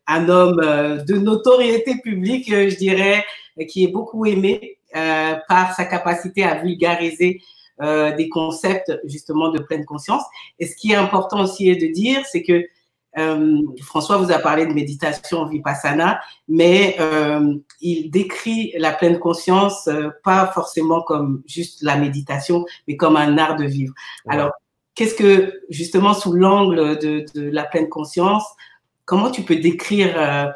un 0.07 0.29
homme 0.31 0.57
de 1.07 1.15
notoriété 1.17 1.97
publique, 2.03 2.49
je 2.49 2.77
dirais, 2.77 3.25
qui 3.69 3.85
est 3.85 3.93
beaucoup 3.93 4.25
aimé 4.25 4.80
euh, 4.97 5.35
par 5.49 5.75
sa 5.75 5.85
capacité 5.85 6.45
à 6.45 6.57
vulgariser 6.57 7.41
euh, 7.83 8.15
des 8.15 8.29
concepts 8.29 8.93
justement 9.05 9.51
de 9.51 9.59
pleine 9.59 9.85
conscience. 9.85 10.23
Et 10.59 10.67
ce 10.67 10.77
qui 10.77 10.93
est 10.93 10.97
important 10.97 11.43
aussi 11.43 11.75
de 11.77 11.87
dire, 11.87 12.25
c'est 12.27 12.43
que 12.43 12.67
euh, 13.19 13.63
François 13.83 14.19
vous 14.19 14.31
a 14.31 14.39
parlé 14.39 14.67
de 14.67 14.73
méditation 14.73 15.45
vipassana, 15.47 16.21
mais 16.49 16.97
euh, 17.01 17.55
il 17.81 18.11
décrit 18.11 18.73
la 18.79 18.93
pleine 18.93 19.19
conscience 19.19 19.89
euh, 19.89 20.11
pas 20.23 20.47
forcément 20.47 21.03
comme 21.03 21.43
juste 21.47 21.83
la 21.83 21.97
méditation, 21.97 22.65
mais 22.87 22.97
comme 22.97 23.17
un 23.17 23.37
art 23.39 23.57
de 23.57 23.65
vivre. 23.65 23.95
Alors, 24.29 24.53
qu'est-ce 24.95 25.15
que 25.15 25.61
justement 25.71 26.15
sous 26.15 26.33
l'angle 26.33 26.99
de, 26.99 27.25
de, 27.35 27.51
la 27.51 27.65
pleine 27.65 27.89
conscience, 27.89 28.45
comment 29.05 29.31
tu 29.31 29.43
peux 29.43 29.57
décrire 29.57 30.55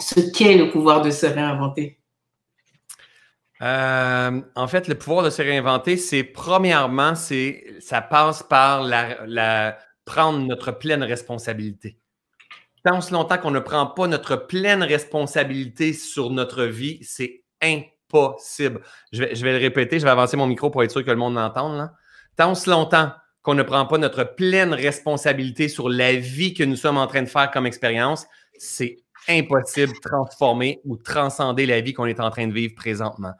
ce 0.00 0.20
qu'est 0.20 0.56
le 0.56 0.70
pouvoir 0.70 1.02
de 1.02 1.10
se 1.10 1.26
réinventer? 1.26 1.99
Euh, 3.62 4.40
en 4.54 4.68
fait, 4.68 4.88
le 4.88 4.94
pouvoir 4.94 5.24
de 5.24 5.30
se 5.30 5.42
réinventer, 5.42 5.96
c'est 5.96 6.24
premièrement, 6.24 7.14
c'est 7.14 7.64
ça 7.80 8.00
passe 8.00 8.42
par 8.42 8.82
la, 8.82 9.78
prendre 10.04 10.38
notre 10.40 10.72
pleine 10.72 11.02
responsabilité. 11.02 11.98
Tant 12.84 12.98
aussi 12.98 13.12
longtemps 13.12 13.36
qu'on 13.36 13.50
ne 13.50 13.60
prend 13.60 13.86
pas 13.86 14.06
notre 14.06 14.36
pleine 14.36 14.82
responsabilité 14.82 15.92
sur 15.92 16.30
notre 16.30 16.64
vie, 16.64 16.98
c'est 17.02 17.44
impossible. 17.60 18.80
Je 19.12 19.22
vais, 19.22 19.52
le 19.52 19.58
répéter, 19.58 19.98
je 19.98 20.04
vais 20.04 20.10
avancer 20.10 20.38
mon 20.38 20.46
micro 20.46 20.70
pour 20.70 20.82
être 20.82 20.90
sûr 20.90 21.04
que 21.04 21.10
le 21.10 21.16
monde 21.16 21.34
l'entende. 21.34 21.76
Là. 21.76 21.92
Tant 22.36 22.52
aussi 22.52 22.70
longtemps 22.70 23.12
qu'on 23.42 23.54
ne 23.54 23.62
prend 23.62 23.84
pas 23.86 23.98
notre 23.98 24.24
pleine 24.24 24.72
responsabilité 24.72 25.68
sur 25.68 25.90
la 25.90 26.14
vie 26.16 26.54
que 26.54 26.64
nous 26.64 26.76
sommes 26.76 26.96
en 26.96 27.06
train 27.06 27.22
de 27.22 27.28
faire 27.28 27.50
comme 27.50 27.66
expérience, 27.66 28.26
c'est 28.58 28.96
impossible 29.28 29.92
de 29.92 30.08
transformer 30.08 30.80
ou 30.84 30.96
transcender 30.96 31.66
la 31.66 31.82
vie 31.82 31.92
qu'on 31.92 32.06
est 32.06 32.20
en 32.20 32.30
train 32.30 32.46
de 32.46 32.52
vivre 32.52 32.74
présentement. 32.74 33.32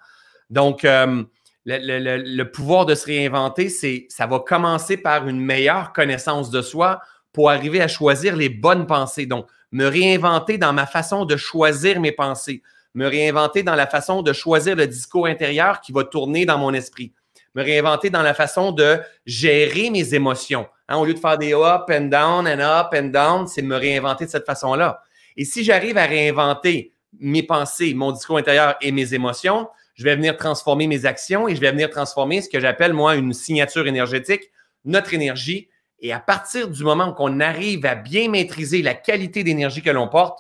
Donc, 0.51 0.85
euh, 0.85 1.23
le, 1.65 2.43
pouvoir 2.45 2.87
de 2.87 2.95
se 2.95 3.07
réinventer, 3.07 3.69
c'est, 3.69 4.07
ça 4.09 4.27
va 4.27 4.41
commencer 4.41 4.97
par 4.97 5.29
une 5.29 5.41
meilleure 5.41 5.93
connaissance 5.93 6.51
de 6.51 6.63
soi 6.63 7.01
pour 7.33 7.51
arriver 7.51 7.81
à 7.81 7.89
choisir 7.89 8.37
les 8.37 8.49
bonnes 8.49 8.87
pensées. 8.87 9.27
Donc, 9.27 9.47
me 9.73 9.87
réinventer 9.87 10.59
dans 10.59 10.73
ma 10.73 10.87
façon 10.87 11.25
de 11.25 11.37
choisir 11.37 12.01
mes 12.01 12.13
pensées, 12.13 12.63
me 12.95 13.07
réinventer 13.07 13.63
dans 13.63 13.77
la 13.77 13.87
façon 13.87 14.23
de 14.23 14.33
choisir 14.33 14.75
le 14.75 14.87
discours 14.87 15.27
intérieur 15.27 15.81
qui 15.81 15.93
va 15.93 16.03
tourner 16.03 16.45
dans 16.45 16.59
mon 16.59 16.75
esprit, 16.75 17.13
me 17.55 17.63
réinventer 17.63 18.11
dans 18.11 18.23
la 18.23 18.35
façon 18.35 18.73
de 18.73 18.99
gérer 19.27 19.91
mes 19.91 20.15
émotions. 20.15 20.67
Hein, 20.89 20.97
au 20.97 21.05
lieu 21.05 21.15
de 21.15 21.21
faire 21.21 21.39
des 21.39 21.55
up 21.55 21.89
and 21.89 22.07
down 22.07 22.49
and 22.49 22.59
up 22.59 22.89
and 22.95 23.11
down, 23.11 23.47
c'est 23.47 23.63
me 23.63 23.77
réinventer 23.77 24.27
de 24.27 24.31
cette 24.31 24.47
façon-là. 24.47 25.03
Et 25.37 25.45
si 25.45 25.63
j'arrive 25.63 25.97
à 25.97 26.07
réinventer 26.07 26.93
mes 27.21 27.45
pensées, 27.45 27.95
mon 27.95 28.11
discours 28.11 28.39
intérieur 28.39 28.75
et 28.81 28.91
mes 28.91 29.15
émotions, 29.15 29.69
je 30.01 30.05
vais 30.07 30.17
venir 30.17 30.39
transformer 30.39 30.87
mes 30.87 31.05
actions 31.05 31.47
et 31.47 31.55
je 31.55 31.61
vais 31.61 31.71
venir 31.73 31.91
transformer 31.91 32.41
ce 32.41 32.49
que 32.49 32.59
j'appelle, 32.59 32.95
moi, 32.95 33.17
une 33.17 33.35
signature 33.35 33.87
énergétique, 33.87 34.51
notre 34.87 35.13
énergie. 35.13 35.69
Et 35.99 36.11
à 36.11 36.19
partir 36.19 36.69
du 36.71 36.83
moment 36.85 37.13
qu'on 37.13 37.39
arrive 37.39 37.85
à 37.85 37.97
bien 37.97 38.31
maîtriser 38.31 38.81
la 38.81 38.95
qualité 38.95 39.45
d'énergie 39.45 39.83
que 39.83 39.91
l'on 39.91 40.09
porte, 40.09 40.39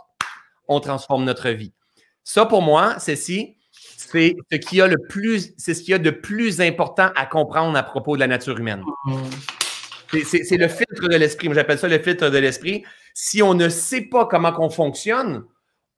on 0.67 0.81
transforme 0.81 1.25
notre 1.25 1.51
vie. 1.51 1.75
Ça, 2.25 2.47
pour 2.47 2.63
moi, 2.63 2.99
ceci, 3.01 3.59
c'est 3.99 4.35
ce 4.51 4.57
qui 4.57 4.81
a 4.81 4.87
le 4.87 4.97
plus, 5.11 5.53
c'est 5.59 5.75
ce 5.75 5.83
qu'il 5.83 5.91
y 5.91 5.95
a 5.95 5.99
de 5.99 6.11
plus 6.11 6.63
important 6.63 7.11
à 7.15 7.27
comprendre 7.27 7.77
à 7.77 7.83
propos 7.83 8.15
de 8.15 8.21
la 8.21 8.29
nature 8.29 8.57
humaine. 8.57 8.83
C'est 10.25 10.57
le 10.57 10.69
filtre 10.69 11.07
de 11.07 11.17
l'esprit. 11.17 11.51
J'appelle 11.53 11.79
ça 11.79 11.87
le 11.87 11.99
filtre 11.99 12.31
de 12.31 12.39
l'esprit. 12.39 12.83
Si 13.13 13.43
on 13.43 13.53
ne 13.53 13.69
sait 13.69 14.07
pas 14.07 14.25
comment 14.25 14.55
on 14.59 14.71
fonctionne, 14.71 15.45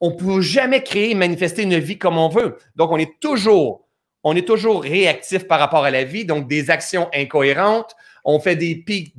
on 0.02 0.10
ne 0.10 0.16
peut 0.16 0.40
jamais 0.40 0.82
créer 0.82 1.12
et 1.12 1.14
manifester 1.14 1.62
une 1.62 1.78
vie 1.78 1.96
comme 1.96 2.18
on 2.18 2.28
veut. 2.28 2.58
Donc, 2.74 2.90
on 2.90 2.98
est 2.98 3.20
toujours, 3.20 3.86
on 4.24 4.34
est 4.34 4.46
toujours 4.46 4.82
réactif 4.82 5.46
par 5.46 5.60
rapport 5.60 5.84
à 5.84 5.92
la 5.92 6.02
vie, 6.02 6.24
donc 6.24 6.48
des 6.48 6.70
actions 6.70 7.08
incohérentes. 7.14 7.94
On 8.24 8.40
fait 8.40 8.56
des 8.56 8.74
pics 8.74 9.14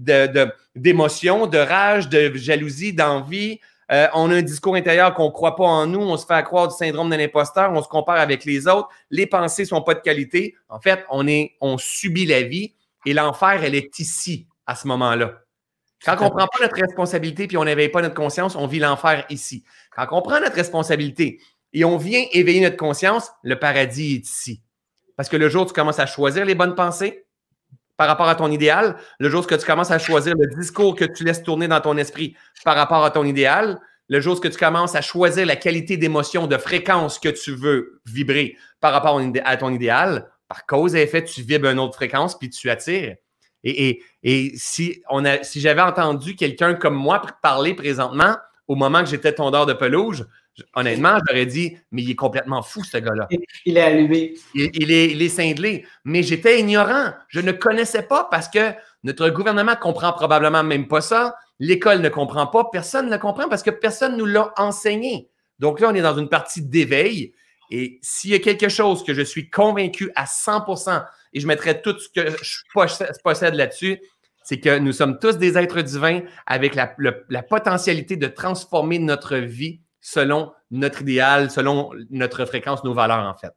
d'émotions, 0.76 1.48
de, 1.48 1.52
de, 1.52 1.58
rage, 1.58 2.10
de 2.10 2.34
jalousie, 2.36 2.92
d'envie. 2.92 3.62
Euh, 3.94 4.08
on 4.14 4.30
a 4.30 4.36
un 4.36 4.42
discours 4.42 4.76
intérieur 4.76 5.14
qu'on 5.14 5.28
ne 5.28 5.32
croit 5.32 5.56
pas 5.56 5.64
en 5.64 5.88
nous. 5.88 6.02
On 6.02 6.18
se 6.18 6.26
fait 6.26 6.34
accroire 6.34 6.68
du 6.68 6.76
syndrome 6.76 7.10
de 7.10 7.16
l'imposteur. 7.16 7.72
On 7.72 7.82
se 7.82 7.88
compare 7.88 8.18
avec 8.18 8.44
les 8.44 8.68
autres. 8.68 8.90
Les 9.10 9.26
pensées 9.26 9.64
ne 9.64 9.68
sont 9.68 9.82
pas 9.84 9.94
de 9.94 10.02
qualité. 10.02 10.54
En 10.68 10.82
fait, 10.82 11.06
on, 11.10 11.26
est, 11.30 11.56
on 11.62 11.78
subit 11.78 12.26
la 12.26 12.42
vie 12.42 12.74
et 13.06 13.14
l'enfer, 13.14 13.62
elle 13.64 13.76
est 13.76 14.00
ici, 14.00 14.48
à 14.68 14.76
ce 14.76 14.90
moment-là. 14.90 15.44
Quand 16.06 16.18
on 16.20 16.26
ne 16.26 16.30
prend 16.30 16.48
pas 16.48 16.64
notre 16.64 16.76
responsabilité 16.76 17.48
puis 17.48 17.58
on 17.58 17.64
n'éveille 17.64 17.90
pas 17.90 18.02
notre 18.02 18.16
conscience, 18.16 18.56
on 18.56 18.68
vit 18.68 18.80
l'enfer 18.80 19.26
ici. 19.30 19.64
Quand 19.96 20.08
on 20.12 20.22
prend 20.22 20.40
notre 20.40 20.56
responsabilité 20.56 21.40
et 21.74 21.86
on 21.86 21.98
vient 21.98 22.24
éveiller 22.32 22.62
notre 22.62 22.78
conscience, 22.78 23.32
le 23.44 23.58
paradis 23.58 24.16
est 24.16 24.28
ici. 24.28 24.62
Parce 25.16 25.30
que 25.30 25.38
le 25.38 25.50
jour 25.50 25.64
où 25.64 25.66
tu 25.68 25.74
commences 25.74 26.00
à 26.00 26.06
choisir 26.06 26.46
les 26.46 26.56
bonnes 26.56 26.76
pensées 26.76 27.26
par 27.98 28.08
rapport 28.08 28.28
à 28.28 28.36
ton 28.36 28.50
idéal, 28.52 28.98
le 29.20 29.30
jour 29.30 29.46
où 29.46 29.56
tu 29.56 29.66
commences 29.66 29.92
à 29.92 30.00
choisir 30.00 30.34
le 30.38 30.48
discours 30.56 30.96
que 30.96 31.06
tu 31.06 31.24
laisses 31.24 31.44
tourner 31.44 31.68
dans 31.68 31.82
ton 31.82 31.98
esprit 31.98 32.36
par 32.64 32.76
rapport 32.76 33.04
à 33.04 33.12
ton 33.12 33.24
idéal, 33.24 33.80
le 34.10 34.20
jour 34.20 34.40
que 34.42 34.48
tu 34.48 34.58
commences 34.58 34.96
à 34.96 35.02
choisir 35.02 35.46
la 35.46 35.56
qualité 35.56 35.98
d'émotion, 35.98 36.48
de 36.48 36.58
fréquence 36.58 37.20
que 37.20 37.30
tu 37.30 37.54
veux 37.54 38.02
vibrer 38.06 38.58
par 38.80 38.92
rapport 38.92 39.20
à 39.46 39.58
ton 39.58 39.72
idéal, 39.72 40.30
par 40.48 40.66
cause 40.66 40.96
et 40.96 41.02
effet, 41.04 41.24
tu 41.24 41.42
vibres 41.42 41.70
une 41.70 41.80
autre 41.80 41.96
fréquence 41.96 42.38
puis 42.38 42.50
tu 42.50 42.70
attires. 42.70 43.16
Et, 43.64 44.04
si 44.56 45.02
j'avais 45.56 45.82
entendu 45.82 46.36
quelqu'un 46.36 46.74
comme 46.74 46.96
moi 46.96 47.22
parler 47.42 47.74
présentement 47.74 48.36
au 48.68 48.76
moment 48.76 49.02
que 49.02 49.10
j'étais 49.10 49.34
tondeur 49.34 49.66
de 49.66 49.74
pelouse, 49.74 50.28
honnêtement, 50.76 51.18
j'aurais 51.28 51.46
dit, 51.46 51.78
mais 51.92 52.04
il 52.04 52.12
est 52.12 52.16
complètement 52.16 52.62
fou, 52.62 52.84
ce 52.84 52.98
gars-là. 52.98 53.28
Il 53.66 53.78
est 53.78 53.82
allumé. 53.82 54.36
Il, 54.54 54.92
est, 54.92 55.12
il 55.12 55.22
est 55.22 55.30
cinglé. 55.30 55.86
Mais 56.06 56.24
j'étais 56.24 56.60
ignorant. 56.60 57.14
Je 57.28 57.42
ne 57.42 57.52
connaissais 57.52 58.04
pas 58.04 58.28
parce 58.30 58.48
que 58.48 58.74
notre 59.04 59.30
gouvernement 59.30 59.76
comprend 59.76 60.14
probablement 60.14 60.64
même 60.64 60.88
pas 60.88 61.02
ça. 61.02 61.36
L'école 61.60 62.02
ne 62.02 62.10
comprend 62.10 62.48
pas. 62.48 62.70
Personne 62.72 63.10
ne 63.10 63.18
comprend 63.18 63.50
parce 63.50 63.64
que 63.64 63.72
personne 63.72 64.14
ne 64.14 64.18
nous 64.18 64.26
l'a 64.26 64.54
enseigné. 64.58 65.30
Donc 65.60 65.80
là, 65.80 65.90
on 65.92 65.96
est 65.96 66.02
dans 66.02 66.18
une 66.18 66.30
partie 66.30 66.62
d'éveil. 66.62 67.34
Et 67.70 68.00
s'il 68.02 68.32
y 68.32 68.36
a 68.36 68.40
quelque 68.40 68.70
chose 68.70 69.04
que 69.04 69.14
je 69.14 69.22
suis 69.22 69.50
convaincu 69.50 70.12
à 70.16 70.26
100% 70.26 71.06
et 71.34 71.40
je 71.40 71.48
mettrai 71.48 71.82
tout 71.82 71.98
ce 71.98 72.08
que 72.10 72.30
je 72.44 73.20
possède 73.24 73.56
là-dessus, 73.56 74.00
c'est 74.44 74.60
que 74.60 74.78
nous 74.78 74.92
sommes 74.92 75.20
tous 75.20 75.38
des 75.38 75.58
êtres 75.58 75.82
divins 75.82 76.22
avec 76.46 76.76
la, 76.76 76.88
potentialité 77.44 78.18
de 78.18 78.28
transformer 78.28 79.00
notre 79.00 79.38
vie 79.38 79.82
selon 80.02 80.52
notre 80.72 81.02
idéal, 81.02 81.50
selon 81.50 81.92
notre 82.10 82.46
fréquence, 82.46 82.84
nos 82.84 82.94
valeurs, 82.94 83.26
en 83.28 83.34
fait. 83.34 83.54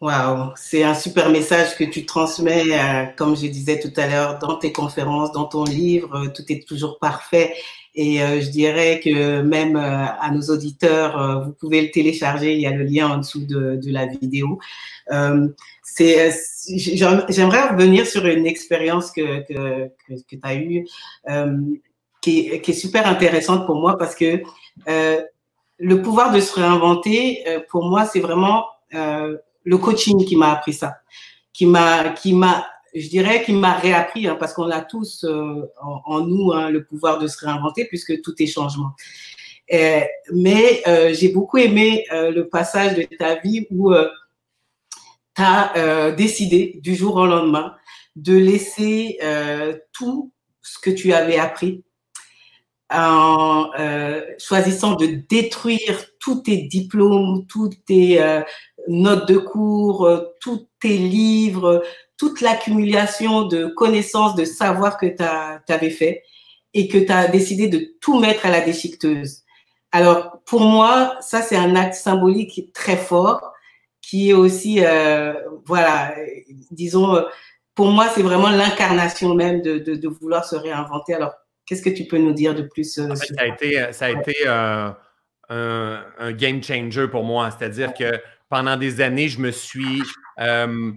Wow, 0.00 0.52
c'est 0.56 0.82
un 0.82 0.94
super 0.94 1.30
message 1.30 1.76
que 1.76 1.84
tu 1.84 2.04
transmets, 2.04 2.76
euh, 2.76 3.06
comme 3.16 3.36
je 3.36 3.46
disais 3.46 3.78
tout 3.78 3.92
à 4.00 4.08
l'heure, 4.08 4.40
dans 4.40 4.56
tes 4.56 4.72
conférences, 4.72 5.30
dans 5.30 5.44
ton 5.44 5.62
livre, 5.62 6.26
tout 6.34 6.42
est 6.48 6.66
toujours 6.66 6.98
parfait. 6.98 7.54
Et 7.94 8.22
euh, 8.22 8.40
je 8.40 8.48
dirais 8.48 9.00
que 9.04 9.42
même 9.42 9.76
euh, 9.76 10.06
à 10.18 10.30
nos 10.30 10.40
auditeurs, 10.42 11.44
vous 11.44 11.52
pouvez 11.52 11.82
le 11.82 11.90
télécharger, 11.90 12.54
il 12.54 12.60
y 12.60 12.66
a 12.66 12.70
le 12.70 12.84
lien 12.84 13.08
en 13.08 13.18
dessous 13.18 13.44
de, 13.44 13.78
la 13.86 14.06
vidéo. 14.06 14.58
j'aimerais 15.10 15.52
revenir 17.68 18.06
sur 18.06 18.24
une 18.26 18.46
expérience 18.46 19.10
que, 19.10 19.46
que, 19.46 19.90
que, 20.06 20.14
que 20.14 20.36
tu 20.36 20.40
as 20.42 20.54
eue, 20.54 20.86
qui 22.22 22.48
est, 22.48 22.62
qui, 22.62 22.70
est, 22.70 22.74
super 22.74 23.06
intéressante 23.06 23.66
pour 23.66 23.76
moi 23.76 23.98
parce 23.98 24.14
que 24.14 24.42
le 24.86 26.02
pouvoir 26.02 26.32
de 26.32 26.40
se 26.40 26.54
réinventer, 26.54 27.44
pour 27.68 27.84
moi, 27.84 28.06
c'est 28.06 28.20
vraiment 28.20 28.64
le 28.92 29.78
coaching 29.78 30.24
qui 30.24 30.36
m'a 30.36 30.52
appris 30.52 30.72
ça, 30.72 30.96
qui 31.52 31.66
m'a, 31.66 32.14
je 32.94 33.08
dirais, 33.08 33.42
qui 33.42 33.52
m'a 33.52 33.74
réappris, 33.74 34.26
hein, 34.26 34.36
parce 34.38 34.52
qu'on 34.52 34.70
a 34.70 34.80
tous 34.80 35.24
euh, 35.24 35.70
en, 35.80 36.20
nous 36.20 36.52
hein, 36.52 36.70
le 36.70 36.84
pouvoir 36.84 37.18
de 37.18 37.26
se 37.26 37.44
réinventer, 37.44 37.86
puisque 37.86 38.20
tout 38.22 38.34
est 38.40 38.46
changement. 38.46 38.92
Euh, 39.72 40.00
mais 40.34 40.82
euh, 40.86 41.14
j'ai 41.14 41.28
beaucoup 41.28 41.58
aimé 41.58 42.04
le 42.10 42.42
passage 42.42 42.94
de 42.96 43.02
ta 43.16 43.36
vie 43.36 43.66
où 43.70 43.92
tu 45.34 45.42
as 45.42 46.12
décidé 46.12 46.78
du 46.82 46.94
jour 46.94 47.16
au 47.16 47.26
lendemain 47.26 47.74
de 48.16 48.36
laisser 48.36 49.18
tout 49.92 50.30
ce 50.60 50.78
que 50.78 50.90
tu 50.90 51.12
avais 51.14 51.38
appris 51.38 51.84
en 52.92 53.70
choisissant 54.38 54.96
de 54.96 55.06
détruire 55.06 56.04
tous 56.20 56.42
tes 56.42 56.62
diplômes, 56.62 57.46
tous 57.46 57.70
tes 57.86 58.42
notes 58.88 59.26
de 59.28 59.38
cours, 59.38 60.06
tous 60.40 60.68
tes 60.80 60.98
livres, 60.98 61.82
toute 62.22 62.40
l'accumulation 62.40 63.42
de 63.42 63.66
connaissances, 63.66 64.36
de 64.36 64.44
savoir 64.44 64.96
que 64.96 65.06
tu 65.06 65.72
avais 65.72 65.90
fait 65.90 66.22
et 66.72 66.86
que 66.86 66.98
tu 66.98 67.10
as 67.10 67.26
décidé 67.26 67.66
de 67.66 67.96
tout 68.00 68.20
mettre 68.20 68.46
à 68.46 68.50
la 68.50 68.60
déchiqueteuse. 68.60 69.40
Alors, 69.90 70.40
pour 70.46 70.60
moi, 70.60 71.16
ça, 71.20 71.42
c'est 71.42 71.56
un 71.56 71.74
acte 71.74 71.94
symbolique 71.94 72.72
très 72.72 72.96
fort 72.96 73.52
qui 74.00 74.30
est 74.30 74.34
aussi, 74.34 74.84
euh, 74.84 75.34
voilà, 75.66 76.14
disons, 76.70 77.16
euh, 77.16 77.22
pour 77.74 77.90
moi, 77.90 78.06
c'est 78.14 78.22
vraiment 78.22 78.50
l'incarnation 78.50 79.34
même 79.34 79.60
de, 79.60 79.78
de, 79.78 79.96
de, 79.96 80.08
vouloir 80.08 80.44
se 80.44 80.54
réinventer. 80.54 81.14
Alors, 81.14 81.32
qu'est-ce 81.66 81.82
que 81.82 81.90
tu 81.90 82.04
peux 82.04 82.18
nous 82.18 82.34
dire 82.34 82.54
de 82.54 82.62
plus 82.62 82.84
Ça 82.84 83.08
a 83.38 83.46
été, 83.46 83.84
ça 83.90 84.04
a 84.04 84.10
été 84.10 84.46
un, 84.46 84.96
un, 85.48 86.32
game 86.32 86.62
changer 86.62 87.08
pour 87.08 87.24
moi. 87.24 87.50
C'est-à-dire 87.50 87.92
que 87.94 88.20
pendant 88.48 88.76
des 88.76 89.00
années, 89.00 89.28
je 89.28 89.40
me 89.40 89.50
suis, 89.50 90.02
euh, 90.38 90.92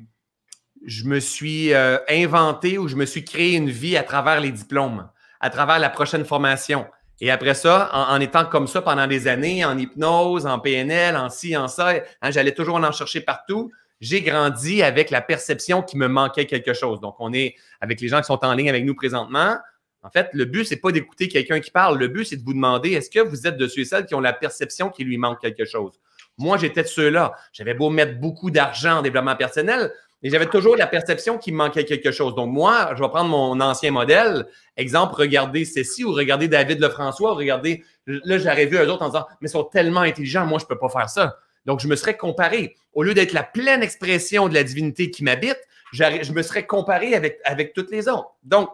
je 0.86 1.06
me 1.06 1.20
suis 1.20 1.74
euh, 1.74 1.98
inventé 2.10 2.78
ou 2.78 2.88
je 2.88 2.96
me 2.96 3.06
suis 3.06 3.26
créé 3.26 3.56
une 3.56 3.70
vie 3.70 3.98
à 3.98 4.04
travers 4.04 4.40
les 4.40 4.52
diplômes, 4.52 5.10
à 5.40 5.50
travers 5.50 5.80
la 5.80 5.90
prochaine 5.90 6.26
formation. 6.26 6.86
Et 7.22 7.32
après 7.32 7.54
ça, 7.54 7.90
en, 7.94 8.20
étant 8.20 8.46
comme 8.46 8.68
ça 8.68 8.82
pendant 8.82 9.08
des 9.08 9.28
années, 9.28 9.64
en 9.64 9.78
hypnose, 9.78 10.46
en 10.46 10.60
PNL, 10.60 11.16
en 11.16 11.30
ci, 11.30 11.56
en 11.56 11.68
ça, 11.68 11.94
j'allais 12.30 12.54
toujours 12.54 12.76
en 12.76 12.92
chercher 12.92 13.22
partout. 13.22 13.72
J'ai 14.02 14.22
grandi 14.22 14.84
avec 14.84 15.10
la 15.10 15.22
perception 15.22 15.82
qu'il 15.82 16.00
me 16.00 16.08
manquait 16.08 16.46
quelque 16.46 16.74
chose. 16.74 17.00
Donc, 17.00 17.16
on 17.20 17.32
est 17.32 17.56
avec 17.80 18.02
les 18.02 18.10
gens 18.10 18.20
qui 18.20 18.26
sont 18.26 18.44
en 18.44 18.54
ligne 18.54 18.70
avec 18.70 18.84
nous 18.84 18.96
présentement. 18.96 19.58
En 20.04 20.10
fait, 20.10 20.30
le 20.34 20.46
but, 20.46 20.66
c'est 20.66 20.76
pas 20.76 20.92
d'écouter 20.92 21.30
quelqu'un 21.30 21.62
qui 21.62 21.72
parle. 21.72 21.98
Le 21.98 22.10
but, 22.10 22.26
c'est 22.26 22.36
de 22.36 22.44
vous 22.44 22.54
demander 22.54 22.92
est-ce 22.92 23.10
que 23.10 23.22
vous 23.22 23.48
êtes 23.48 23.58
de 23.58 23.68
ceux 23.68 23.82
et 23.82 23.86
celles 23.86 24.06
qui 24.06 24.14
ont 24.14 24.20
la 24.20 24.34
perception 24.34 24.90
qu'il 24.90 25.08
lui 25.08 25.18
manque 25.18 25.40
quelque 25.42 25.66
chose? 25.66 26.00
Moi, 26.38 26.58
j'étais 26.58 26.84
de 26.84 26.88
ceux-là. 26.88 27.34
J'avais 27.54 27.74
beau 27.74 27.90
mettre 27.90 28.20
beaucoup 28.20 28.52
d'argent 28.52 28.98
en 28.98 29.02
développement 29.02 29.36
personnel, 29.36 29.92
mais 30.26 30.32
j'avais 30.32 30.48
toujours 30.48 30.76
la 30.76 30.88
perception 30.88 31.38
qu'il 31.38 31.54
me 31.54 31.60
manquait 31.60 31.86
quelque 31.86 32.10
chose. 32.10 32.34
Donc, 32.34 32.52
moi, 32.52 32.96
je 32.96 33.04
vais 33.04 33.10
prendre 33.10 33.30
mon 33.30 33.62
ancien 33.62 33.92
modèle. 33.92 34.48
Exemple, 34.76 35.14
regardez 35.14 35.66
ceci 35.66 36.04
ou 36.04 36.14
regardez 36.14 36.48
David 36.48 36.80
Lefrançois, 36.80 37.34
ou 37.34 37.36
regardez, 37.36 37.84
là, 38.08 38.40
j'aurais 38.40 38.66
vu 38.66 38.76
eux 38.76 38.90
autres 38.90 39.04
en 39.04 39.10
disant, 39.10 39.28
mais 39.40 39.50
ils 39.50 39.52
sont 39.52 39.66
tellement 39.66 40.00
intelligents, 40.00 40.44
moi, 40.48 40.58
je 40.58 40.64
ne 40.64 40.70
peux 40.70 40.80
pas 40.80 40.90
faire 40.90 41.12
ça. 41.12 41.38
Donc, 41.68 41.80
je 41.80 41.88
me 41.88 41.96
serais 41.96 42.18
comparé. 42.18 42.76
Au 42.94 43.04
lieu 43.04 43.14
d'être 43.14 43.34
la 43.34 43.44
pleine 43.44 43.84
expression 43.84 44.50
de 44.50 44.56
la 44.56 44.64
divinité 44.64 45.12
qui 45.12 45.24
m'habite, 45.24 45.60
je 45.94 46.34
me 46.34 46.42
serais 46.42 46.66
comparé 46.66 47.14
avec, 47.14 47.74
toutes 47.76 47.92
les 47.92 48.08
autres. 48.08 48.32
Donc, 48.42 48.68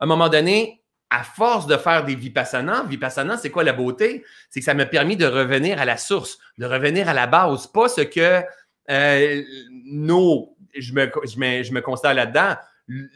à 0.00 0.04
un 0.04 0.06
moment 0.06 0.28
donné, 0.28 0.82
à 1.10 1.22
force 1.22 1.68
de 1.68 1.76
faire 1.76 2.04
des 2.04 2.16
vipassana, 2.16 2.84
vipassana, 2.88 3.36
c'est 3.36 3.50
quoi 3.50 3.62
la 3.62 3.72
beauté? 3.72 4.24
C'est 4.48 4.58
que 4.58 4.66
ça 4.66 4.74
m'a 4.74 4.86
permis 4.86 5.16
de 5.16 5.26
revenir 5.26 5.80
à 5.80 5.84
la 5.84 5.96
source, 5.96 6.38
de 6.58 6.66
revenir 6.66 7.08
à 7.08 7.14
la 7.14 7.28
base, 7.28 7.68
pas 7.68 7.88
ce 7.88 8.00
que 8.00 8.42
euh, 8.90 9.42
je 10.74 10.92
me, 10.92 11.62
je 11.62 11.78
constate 11.80 12.16
là-dedans, 12.16 12.56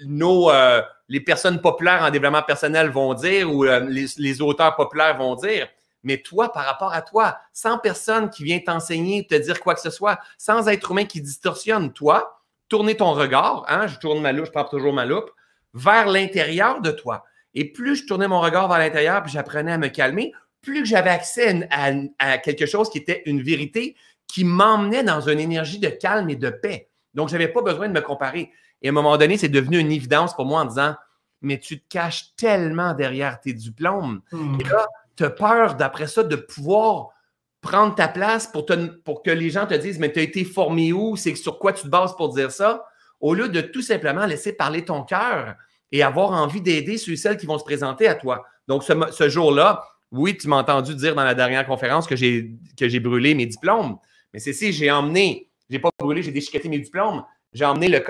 nos, 0.07 0.51
euh, 0.51 0.83
les 1.09 1.21
personnes 1.21 1.61
populaires 1.61 2.03
en 2.03 2.11
développement 2.11 2.43
personnel 2.43 2.91
vont 2.91 3.15
dire 3.15 3.53
ou 3.53 3.65
euh, 3.65 3.81
les, 3.81 4.43
auteurs 4.43 4.77
populaires 4.77 5.17
vont 5.19 5.35
dire, 5.35 5.69
mais 6.03 6.19
toi, 6.19 6.53
par 6.53 6.65
rapport 6.67 6.93
à 6.93 7.03
toi, 7.03 7.39
sans 7.53 7.79
personne 7.79 8.31
qui 8.31 8.45
vient 8.45 8.61
t'enseigner, 8.61 9.27
te 9.27 9.35
dire 9.35 9.61
quoi 9.61 9.75
que 9.75 9.81
ce 9.81 9.91
soit, 9.91 10.21
sans 10.39 10.69
être 10.69 10.91
humain 10.91 11.05
qui 11.05 11.21
distorsionne, 11.21 11.93
toi, 11.93 12.41
tourner 12.69 12.97
ton 12.97 13.13
regard, 13.13 13.65
hein, 13.69 13.87
je 13.87 13.99
tourne 13.99 14.21
ma 14.21 14.33
loupe, 14.33 14.47
je 14.47 14.53
prends 14.53 14.65
toujours 14.65 14.93
ma 14.93 15.07
loupe, 15.07 15.31
vers 15.73 16.07
l'intérieur 16.07 16.81
de 16.81 16.91
toi. 16.91 17.25
Et 17.55 17.65
plus 17.73 17.97
je 17.97 18.07
tournais 18.07 18.29
mon 18.29 18.41
regard 18.41 18.69
vers 18.69 18.79
l'intérieur, 18.79 19.23
puis 19.23 19.33
j'apprenais 19.33 19.73
à 19.73 19.79
me 19.79 19.89
calmer, 19.89 20.33
plus 20.61 20.87
j'avais 20.87 21.11
accès 21.11 21.69
à, 21.71 22.39
quelque 22.39 22.67
chose 22.67 22.91
qui 22.91 22.99
était 22.99 23.23
une 23.27 23.43
vérité 23.43 23.97
qui 24.27 24.45
m'emmenait 24.45 25.05
dans 25.05 25.21
une 25.21 25.41
énergie 25.41 25.79
de 25.79 25.89
calme 25.89 26.31
et 26.31 26.37
de 26.37 26.51
paix. 26.51 26.89
Donc, 27.15 27.29
je 27.29 27.35
n'avais 27.35 27.49
pas 27.49 27.63
besoin 27.63 27.89
de 27.89 27.93
me 27.93 28.01
comparer. 28.01 28.51
Et 28.83 28.89
à 28.89 28.91
un 28.91 28.93
moment 28.93 29.17
donné, 29.17 29.39
c'est 29.39 29.49
devenu 29.49 29.79
une 29.79 29.93
évidence 29.93 30.35
pour 30.35 30.45
moi 30.45 30.63
en 30.63 30.65
disant, 30.65 30.95
mais 31.41 31.59
tu 31.59 31.81
te 31.81 31.89
caches 31.89 32.35
tellement 32.37 32.95
derrière 32.95 33.41
tes 33.41 33.53
diplômes. 33.53 34.21
Hmm. 34.33 34.59
Et 34.61 34.65
là, 34.65 34.87
tu 35.17 35.25
as 35.25 35.31
peur 35.31 35.77
d'après 35.77 36.07
ça 36.07 36.23
de 36.23 36.37
pouvoir 36.37 37.09
prendre 37.61 37.95
ta 37.95 38.09
place 38.09 38.47
pour, 38.47 38.67
pour 39.05 39.23
que 39.23 39.31
les 39.31 39.51
gens 39.51 39.67
te 39.67 39.75
disent, 39.75 39.99
mais 39.99 40.13
tu 40.13 40.19
as 40.19 40.23
été 40.23 40.45
formé 40.45 40.93
où? 40.93 41.17
C'est 41.17 41.35
sur 41.35 41.59
quoi 41.59 41.73
tu 41.73 41.85
te 41.85 41.89
bases 41.89 42.15
pour 42.17 42.35
dire 42.35 42.51
ça? 42.51 42.85
Au 43.21 43.33
lieu 43.33 43.49
de 43.49 43.61
tout 43.61 43.83
simplement 43.83 44.27
laisser 44.27 44.53
parler 44.53 44.85
ton 44.85 45.03
cœur 45.03 45.55
et 45.93 46.03
avoir 46.03 46.33
envie 46.33 46.61
d'aider 46.61 46.99
ceux 46.99 47.13
et 47.13 47.17
celles 47.17 47.37
qui 47.37 47.47
vont 47.47 47.59
se 47.59 47.65
présenter 47.65 48.09
à 48.09 48.15
toi. 48.15 48.45
Donc, 48.69 48.83
ce, 48.83 49.29
jour-là, 49.29 49.85
oui, 50.11 50.37
tu 50.37 50.49
m'as 50.49 50.57
entendu 50.57 50.95
dire 50.95 51.15
dans 51.15 51.25
la 51.25 51.35
dernière 51.35 51.67
conférence 51.67 52.07
que 52.07 52.17
j'ai 52.17 53.01
brûlé 53.01 53.35
mes 53.35 53.47
diplômes. 53.47 53.97
Mais 54.35 54.41
c'est 54.41 54.53
si 54.53 54.73
j'ai 54.73 54.91
emmené, 54.91 55.49
j'ai 55.71 55.79
pas 55.79 55.91
brûlé, 55.99 56.23
j'ai 56.23 56.33
déchiqueté 56.33 56.69
mes 56.69 56.81
diplômes. 56.81 57.25
J'ai 57.53 57.65
emmené 57.65 57.89
le, 57.89 58.03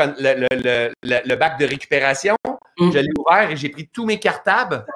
le, 1.03 1.35
bac 1.35 1.61
de 1.61 1.67
récupération, 1.67 2.35
mmh. 2.79 2.93
je 2.93 2.99
l'ai 2.99 3.11
ouvert 3.19 3.51
et 3.51 3.57
j'ai 3.57 3.69
pris 3.69 3.87
tous 3.87 4.07
mes 4.07 4.19
cartables 4.19 4.87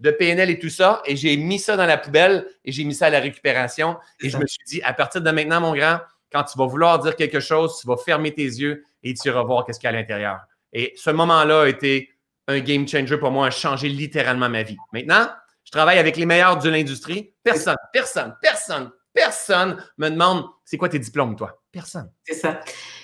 de 0.00 0.10
PNL 0.10 0.50
et 0.50 0.58
tout 0.58 0.68
ça 0.68 1.02
et 1.06 1.16
j'ai 1.16 1.38
mis 1.38 1.58
ça 1.58 1.78
dans 1.78 1.86
la 1.86 1.96
poubelle 1.96 2.46
et 2.66 2.70
j'ai 2.70 2.84
mis 2.84 2.94
ça 2.94 3.06
à 3.06 3.10
la 3.10 3.20
récupération. 3.20 3.96
Et 4.20 4.28
je 4.28 4.36
me 4.36 4.46
suis 4.46 4.62
dit, 4.66 4.82
à 4.82 4.92
partir 4.92 5.22
de 5.22 5.30
maintenant, 5.30 5.62
mon 5.62 5.74
grand, 5.74 6.00
quand 6.30 6.44
tu 6.44 6.58
vas 6.58 6.66
vouloir 6.66 6.98
dire 6.98 7.16
quelque 7.16 7.40
chose, 7.40 7.78
tu 7.80 7.86
vas 7.86 7.96
fermer 7.96 8.34
tes 8.34 8.44
yeux 8.44 8.84
et 9.02 9.14
tu 9.14 9.30
vas 9.30 9.42
voir 9.42 9.64
qu'est-ce 9.64 9.80
qu'il 9.80 9.86
y 9.86 9.92
a 9.92 9.96
à 9.96 9.98
l'intérieur. 9.98 10.40
Et 10.74 10.92
ce 10.96 11.08
moment-là 11.08 11.62
a 11.62 11.68
été 11.68 12.10
un 12.46 12.60
game 12.60 12.86
changer 12.86 13.16
pour 13.16 13.30
moi, 13.30 13.46
a 13.46 13.50
changé 13.50 13.88
littéralement 13.88 14.50
ma 14.50 14.62
vie. 14.62 14.76
Maintenant, 14.92 15.28
je 15.64 15.70
travaille 15.70 15.98
avec 15.98 16.18
les 16.18 16.26
meilleurs 16.26 16.58
de 16.58 16.68
l'industrie. 16.68 17.32
Personne, 17.42 17.76
personne, 17.90 18.36
personne, 18.42 18.90
personne 19.34 19.76
me 19.98 20.08
demande 20.08 20.44
c'est 20.64 20.76
quoi 20.76 20.88
tes 20.88 20.98
diplômes, 20.98 21.36
toi? 21.36 21.60
Personne. 21.72 22.10
C'est 22.24 22.34
ça. 22.34 22.60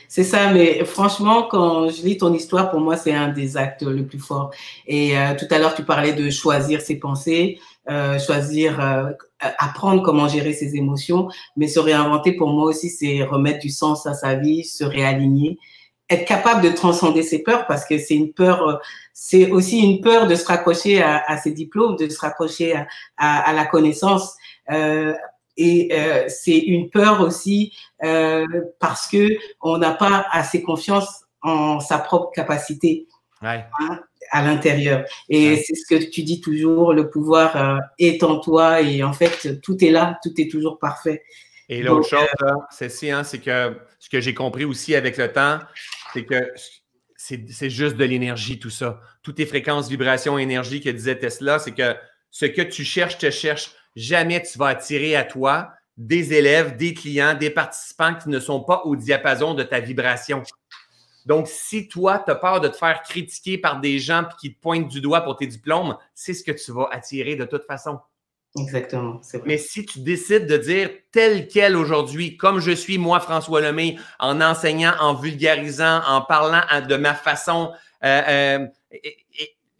C'est 0.09 0.25
ça, 0.25 0.53
mais 0.53 0.85
franchement, 0.85 1.45
quand 1.45 1.89
je 1.89 2.03
lis 2.03 2.19
ton 2.19 2.35
histoire, 2.35 2.71
pour 2.71 2.81
moi, 2.81 2.97
c'est 2.97 3.15
un 3.15 3.29
des 3.29 3.57
actes 3.57 3.83
le 3.83 4.05
plus 4.05 4.19
fort. 4.19 4.51
Et 4.87 5.17
euh, 5.17 5.35
tout 5.39 5.47
à 5.51 5.59
l'heure, 5.59 5.75
tu 5.75 5.85
parlais 5.85 6.13
de 6.13 6.31
choisir 6.31 6.81
ses 6.81 6.99
pensées. 6.99 7.61
choisir, 8.25 8.79
apprendre 9.41 10.03
comment 10.03 10.29
gérer 10.29 10.53
ses 10.53 10.77
émotions, 10.77 11.29
mais 11.57 11.67
se 11.67 11.81
réinventer 11.81 12.33
pour 12.33 12.49
moi 12.51 12.67
aussi, 12.67 12.89
c'est 12.89 13.25
remettre 13.25 13.59
du 13.59 13.71
sens 13.71 14.07
à 14.07 14.15
sa 14.15 14.35
vie, 14.35 14.65
se 14.65 14.85
réaligner 14.85 15.59
être 16.11 16.27
capable 16.27 16.63
de 16.63 16.71
transcender 16.71 17.23
ses 17.23 17.39
peurs 17.43 17.67
parce 17.67 17.85
que 17.87 17.97
c'est 17.97 18.17
une 18.17 18.33
peur, 18.33 18.81
c'est 19.13 19.51
aussi 19.51 19.79
une 19.79 20.01
peur 20.01 20.27
de 20.27 20.35
se 20.35 20.45
raccrocher 20.45 21.01
à, 21.03 21.37
ses 21.39 21.53
diplômes, 21.53 21.97
de 21.97 22.09
se 22.09 22.19
raccrocher 22.19 22.75
à, 23.17 23.53
la 23.53 23.65
connaissance. 23.65 24.35
Euh, 24.71 25.15
et 25.63 25.89
euh, 25.93 26.25
c'est 26.29 26.57
une 26.57 26.89
peur 26.89 27.21
aussi 27.21 27.77
euh, 28.03 28.47
parce 28.79 29.07
que 29.07 29.29
on 29.61 29.77
n'a 29.77 29.93
pas 29.93 30.27
assez 30.33 30.63
confiance 30.63 31.25
en 31.43 31.81
sa 31.81 31.99
propre 31.99 32.31
capacité 32.35 33.07
hein, 33.43 33.61
à 34.31 34.43
l'intérieur. 34.43 35.05
Et 35.29 35.57
c'est 35.57 35.75
ce 35.75 35.87
que 35.87 36.03
tu 36.11 36.23
dis 36.23 36.41
toujours, 36.41 36.95
le 36.95 37.11
pouvoir 37.11 37.81
est 37.99 38.23
en 38.23 38.39
toi 38.39 38.81
et 38.81 39.03
en 39.03 39.13
fait 39.13 39.61
tout 39.61 39.85
est 39.85 39.91
là, 39.91 40.19
tout 40.23 40.33
est 40.39 40.51
toujours 40.51 40.79
parfait. 40.79 41.23
Et 41.69 41.83
l'autre 41.83 42.09
chose, 42.09 42.27
c'est 42.71 43.11
hein, 43.11 43.23
c'est 43.23 43.39
que 43.39 43.77
ce 43.99 44.09
que 44.09 44.21
j'ai 44.21 44.33
compris 44.33 44.65
aussi 44.65 44.95
avec 44.95 45.19
le 45.19 45.31
temps, 45.31 45.59
c'est 46.15 46.25
que 46.25 46.53
c'est 47.17 47.71
juste 47.71 47.97
de 47.97 48.05
l'énergie, 48.05 48.59
tout 48.59 48.71
ça. 48.71 49.01
Toutes 49.23 49.37
tes 49.37 49.47
fréquences, 49.47 49.91
vibrations, 49.91 50.39
énergie 50.39 50.81
que 50.81 50.89
disait 50.89 51.19
Tesla, 51.19 51.59
c'est 51.59 51.73
que 51.73 51.95
ce 52.31 52.47
que 52.47 52.63
tu 52.63 52.83
cherches, 52.83 53.19
te 53.19 53.31
cherches. 53.31 53.73
Jamais 53.97 54.43
tu 54.43 54.59
vas 54.59 54.69
attirer 54.69 55.17
à 55.17 55.25
toi 55.25 55.73
des 55.97 56.33
élèves, 56.33 56.77
des 56.77 56.95
clients, 56.95 57.35
des 57.35 57.51
participants 57.51 58.15
qui 58.15 58.29
ne 58.29 58.41
sont 58.41 58.61
pas 58.63 58.83
au 58.85 58.97
diapason 58.97 59.55
de 59.55 59.63
ta 59.63 59.81
vibration. 59.81 60.43
Donc, 61.27 61.47
si 61.47 61.89
toi, 61.89 62.19
tu 62.19 62.31
as 62.31 62.35
peur 62.35 62.61
de 62.61 62.69
te 62.69 62.77
faire 62.77 63.03
critiquer 63.03 63.59
par 63.59 63.81
des 63.81 63.99
gens 63.99 64.25
qui 64.41 64.55
te 64.55 64.61
pointent 64.61 64.89
du 64.89 65.01
doigt 65.01 65.21
pour 65.21 65.37
tes 65.37 65.47
diplômes, 65.47 65.97
c'est 66.15 66.33
ce 66.33 66.43
que 66.43 66.53
tu 66.53 66.73
vas 66.73 66.89
attirer 66.91 67.37
de 67.37 67.45
toute 67.45 67.65
façon. 67.65 68.01
Exactement. 68.57 69.21
Mais 69.45 69.59
si 69.59 69.87
tu 69.87 70.01
décides 70.01 70.47
de 70.47 70.57
dire 70.57 70.91
tel 71.13 71.47
quel 71.47 71.77
aujourd'hui, 71.77 72.37
comme 72.37 72.59
je 72.59 72.73
suis 72.73 72.99
moi, 72.99 73.21
François 73.21 73.61
Lemay, 73.61 73.97
en 74.19 74.41
enseignant, 74.41 74.95
en 74.99 75.15
vulgarisant, 75.15 76.01
en 76.07 76.23
parlant 76.23 76.63
de 76.85 76.97
ma 76.97 77.15
façon, 77.15 77.73
euh, 78.03 78.23
euh, 78.29 78.67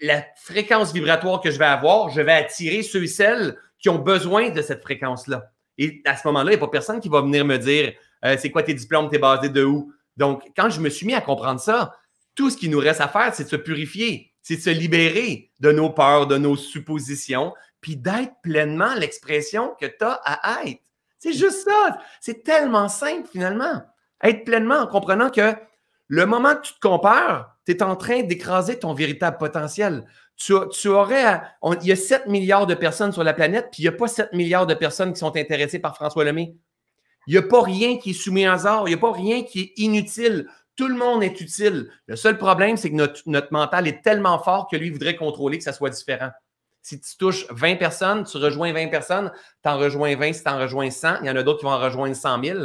la 0.01 0.25
fréquence 0.37 0.93
vibratoire 0.93 1.41
que 1.41 1.51
je 1.51 1.59
vais 1.59 1.67
avoir, 1.67 2.09
je 2.09 2.21
vais 2.21 2.33
attirer 2.33 2.83
ceux 2.83 3.05
et 3.05 3.09
celles 3.09 3.57
qui 3.79 3.89
ont 3.89 3.99
besoin 3.99 4.51
de 4.51 4.63
cette 4.63 4.83
fréquence-là. 4.83 5.51
Et 5.79 6.03
à 6.05 6.17
ce 6.17 6.27
moment-là, 6.29 6.53
il 6.53 6.57
n'y 6.57 6.63
a 6.63 6.67
pas 6.67 6.69
personne 6.69 7.01
qui 7.01 7.09
va 7.09 7.21
venir 7.21 7.45
me 7.45 7.57
dire 7.57 7.93
euh, 8.25 8.37
c'est 8.39 8.51
quoi 8.51 8.63
tes 8.63 8.75
diplômes, 8.75 9.09
t'es 9.09 9.19
basé 9.19 9.49
de 9.49 9.65
où? 9.65 9.93
Donc, 10.17 10.43
quand 10.57 10.69
je 10.69 10.81
me 10.81 10.91
suis 10.91 11.07
mis 11.07 11.15
à 11.15 11.21
comprendre 11.21 11.61
ça, 11.61 11.97
tout 12.35 12.51
ce 12.51 12.57
qui 12.57 12.69
nous 12.69 12.79
reste 12.79 13.01
à 13.01 13.09
faire, 13.09 13.35
c'est 13.35 13.45
de 13.45 13.49
se 13.49 13.57
purifier, 13.57 14.33
c'est 14.43 14.57
de 14.57 14.61
se 14.61 14.71
libérer 14.71 15.51
de 15.61 15.73
nos 15.73 15.91
peurs, 15.91 16.27
de 16.27 16.37
nos 16.37 16.57
suppositions, 16.57 17.55
puis 17.81 17.97
d'être 17.97 18.35
pleinement 18.43 18.95
l'expression 18.95 19.75
que 19.81 19.87
tu 19.87 20.05
as 20.05 20.21
à 20.25 20.65
être. 20.67 20.83
C'est 21.19 21.33
juste 21.33 21.65
ça. 21.65 21.99
C'est 22.21 22.43
tellement 22.43 22.89
simple 22.89 23.29
finalement. 23.31 23.83
Être 24.23 24.45
pleinement 24.45 24.79
en 24.79 24.87
comprenant 24.87 25.31
que 25.31 25.55
le 26.09 26.27
moment 26.27 26.57
que 26.57 26.63
tu 26.63 26.75
te 26.75 26.81
compares, 26.81 27.57
tu 27.73 27.79
es 27.79 27.83
en 27.83 27.97
train 27.97 28.23
d'écraser 28.23 28.79
ton 28.79 28.95
véritable 28.95 29.39
potentiel. 29.39 30.05
Tu, 30.37 30.55
aurais. 30.89 31.43
il 31.83 31.87
y 31.87 31.93
a 31.93 31.97
7 31.97 32.27
milliards 32.27 32.67
de 32.67 32.75
personnes 32.75 33.13
sur 33.13 33.23
la 33.23 33.35
planète, 33.35 33.69
puis 33.71 33.83
il 33.83 33.85
n'y 33.85 33.95
a 33.95 33.97
pas 33.97 34.09
7 34.09 34.33
milliards 34.33 34.67
de 34.67 34.75
personnes 34.75 35.13
qui 35.13 35.19
sont 35.19 35.37
intéressées 35.37 35.79
par 35.79 35.95
François 35.95 36.25
Lemay. 36.25 36.55
Il 37.27 37.33
n'y 37.33 37.39
a 37.39 37.43
pas 37.43 37.63
rien 37.63 37.99
qui 37.99 38.11
est 38.11 38.15
soumis 38.15 38.47
à 38.47 38.55
hasard, 38.55 38.85
il 38.87 38.89
n'y 38.89 38.95
a 38.95 38.99
pas 38.99 39.13
rien 39.13 39.43
qui 39.43 39.61
est 39.61 39.73
inutile. 39.77 40.49
Tout 40.77 40.89
le 40.89 40.95
monde 40.95 41.23
est 41.23 41.41
utile. 41.43 41.91
Le 42.07 42.17
seul 42.17 42.39
problème, 42.39 42.79
c'est 42.79 42.91
que 42.91 42.95
notre, 42.95 43.53
mental 43.53 43.87
est 43.87 44.03
tellement 44.03 44.39
fort 44.39 44.67
que 44.71 44.77
lui 44.77 44.89
voudrait 44.89 45.17
contrôler 45.17 45.59
que 45.59 45.65
ça 45.65 45.75
soit 45.75 45.91
différent. 45.91 46.31
Si 46.81 46.99
tu 46.99 47.19
touches 47.19 47.47
20 47.51 47.77
personnes, 47.77 48.25
tu 48.25 48.39
rejoins 48.39 48.73
20 48.73 48.89
personnes, 48.89 49.31
tu 49.63 49.69
en 49.69 49.77
rejoins 49.77 50.17
20 50.17 50.33
si 50.33 50.43
tu 50.43 50.49
en 50.49 50.59
rejoins 50.59 50.91
100. 50.91 51.21
Il 51.21 51.27
y 51.27 51.31
en 51.31 51.37
a 51.37 51.43
d'autres 51.43 51.59
qui 51.59 51.67
vont 51.67 51.73
en 51.73 51.79
rejoindre 51.79 52.17
100 52.17 52.43
000. 52.43 52.59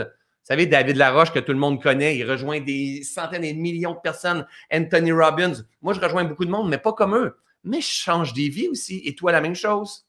Vous 0.46 0.54
savez, 0.54 0.68
David 0.68 0.98
Laroche, 0.98 1.32
que 1.32 1.40
tout 1.40 1.54
le 1.54 1.58
monde 1.58 1.82
connaît, 1.82 2.18
il 2.18 2.30
rejoint 2.30 2.60
des 2.60 3.02
centaines 3.02 3.44
et 3.44 3.54
des 3.54 3.60
millions 3.60 3.94
de 3.94 4.00
personnes. 4.00 4.46
Anthony 4.72 5.12
Robbins. 5.12 5.54
Moi, 5.82 5.94
je 5.94 6.00
rejoins 6.00 6.24
beaucoup 6.24 6.46
de 6.46 6.52
monde, 6.52 6.70
mais 6.70 6.78
pas 6.78 6.94
comme 6.94 7.16
eux. 7.16 7.36
Mais 7.64 7.82
je 7.82 7.88
change 7.88 8.32
des 8.34 8.50
vies 8.50 8.68
aussi. 8.68 9.02
Et 9.06 9.16
toi, 9.16 9.32
la 9.32 9.42
même 9.42 9.56
chose. 9.56 10.06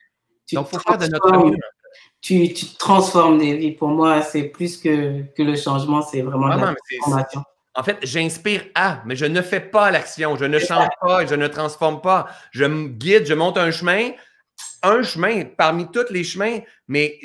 Donc, 0.52 0.68
il 0.70 0.76
faut 0.76 0.82
faire 0.82 0.98
de 0.98 1.06
notre 1.06 1.32
mieux. 1.32 1.56
Tu, 2.20 2.52
tu, 2.52 2.66
transformes 2.74 3.38
des 3.38 3.56
vies. 3.56 3.72
Pour 3.72 3.88
moi, 3.88 4.20
c'est 4.20 4.42
plus 4.42 4.76
que, 4.76 5.22
que 5.34 5.42
le 5.42 5.56
changement, 5.56 6.02
c'est 6.02 6.20
vraiment 6.20 6.48
la 6.48 6.74
transformation. 6.74 7.42
En 7.74 7.82
fait, 7.82 7.96
j'inspire 8.02 8.66
à, 8.74 9.00
mais 9.06 9.16
je 9.16 9.24
ne 9.24 9.40
fais 9.40 9.60
pas 9.60 9.90
l'action. 9.90 10.36
Je 10.36 10.44
ne 10.44 10.58
change 10.58 10.88
pas 11.00 11.22
et 11.22 11.26
je 11.26 11.34
ne 11.34 11.46
transforme 11.46 12.02
pas. 12.02 12.26
Je 12.50 12.66
me 12.66 12.88
guide, 12.88 13.24
je 13.24 13.32
monte 13.32 13.56
un 13.56 13.70
chemin, 13.70 14.10
un 14.82 15.02
chemin 15.02 15.44
parmi 15.44 15.90
tous 15.90 16.10
les 16.10 16.24
chemins, 16.24 16.58
mais 16.88 17.18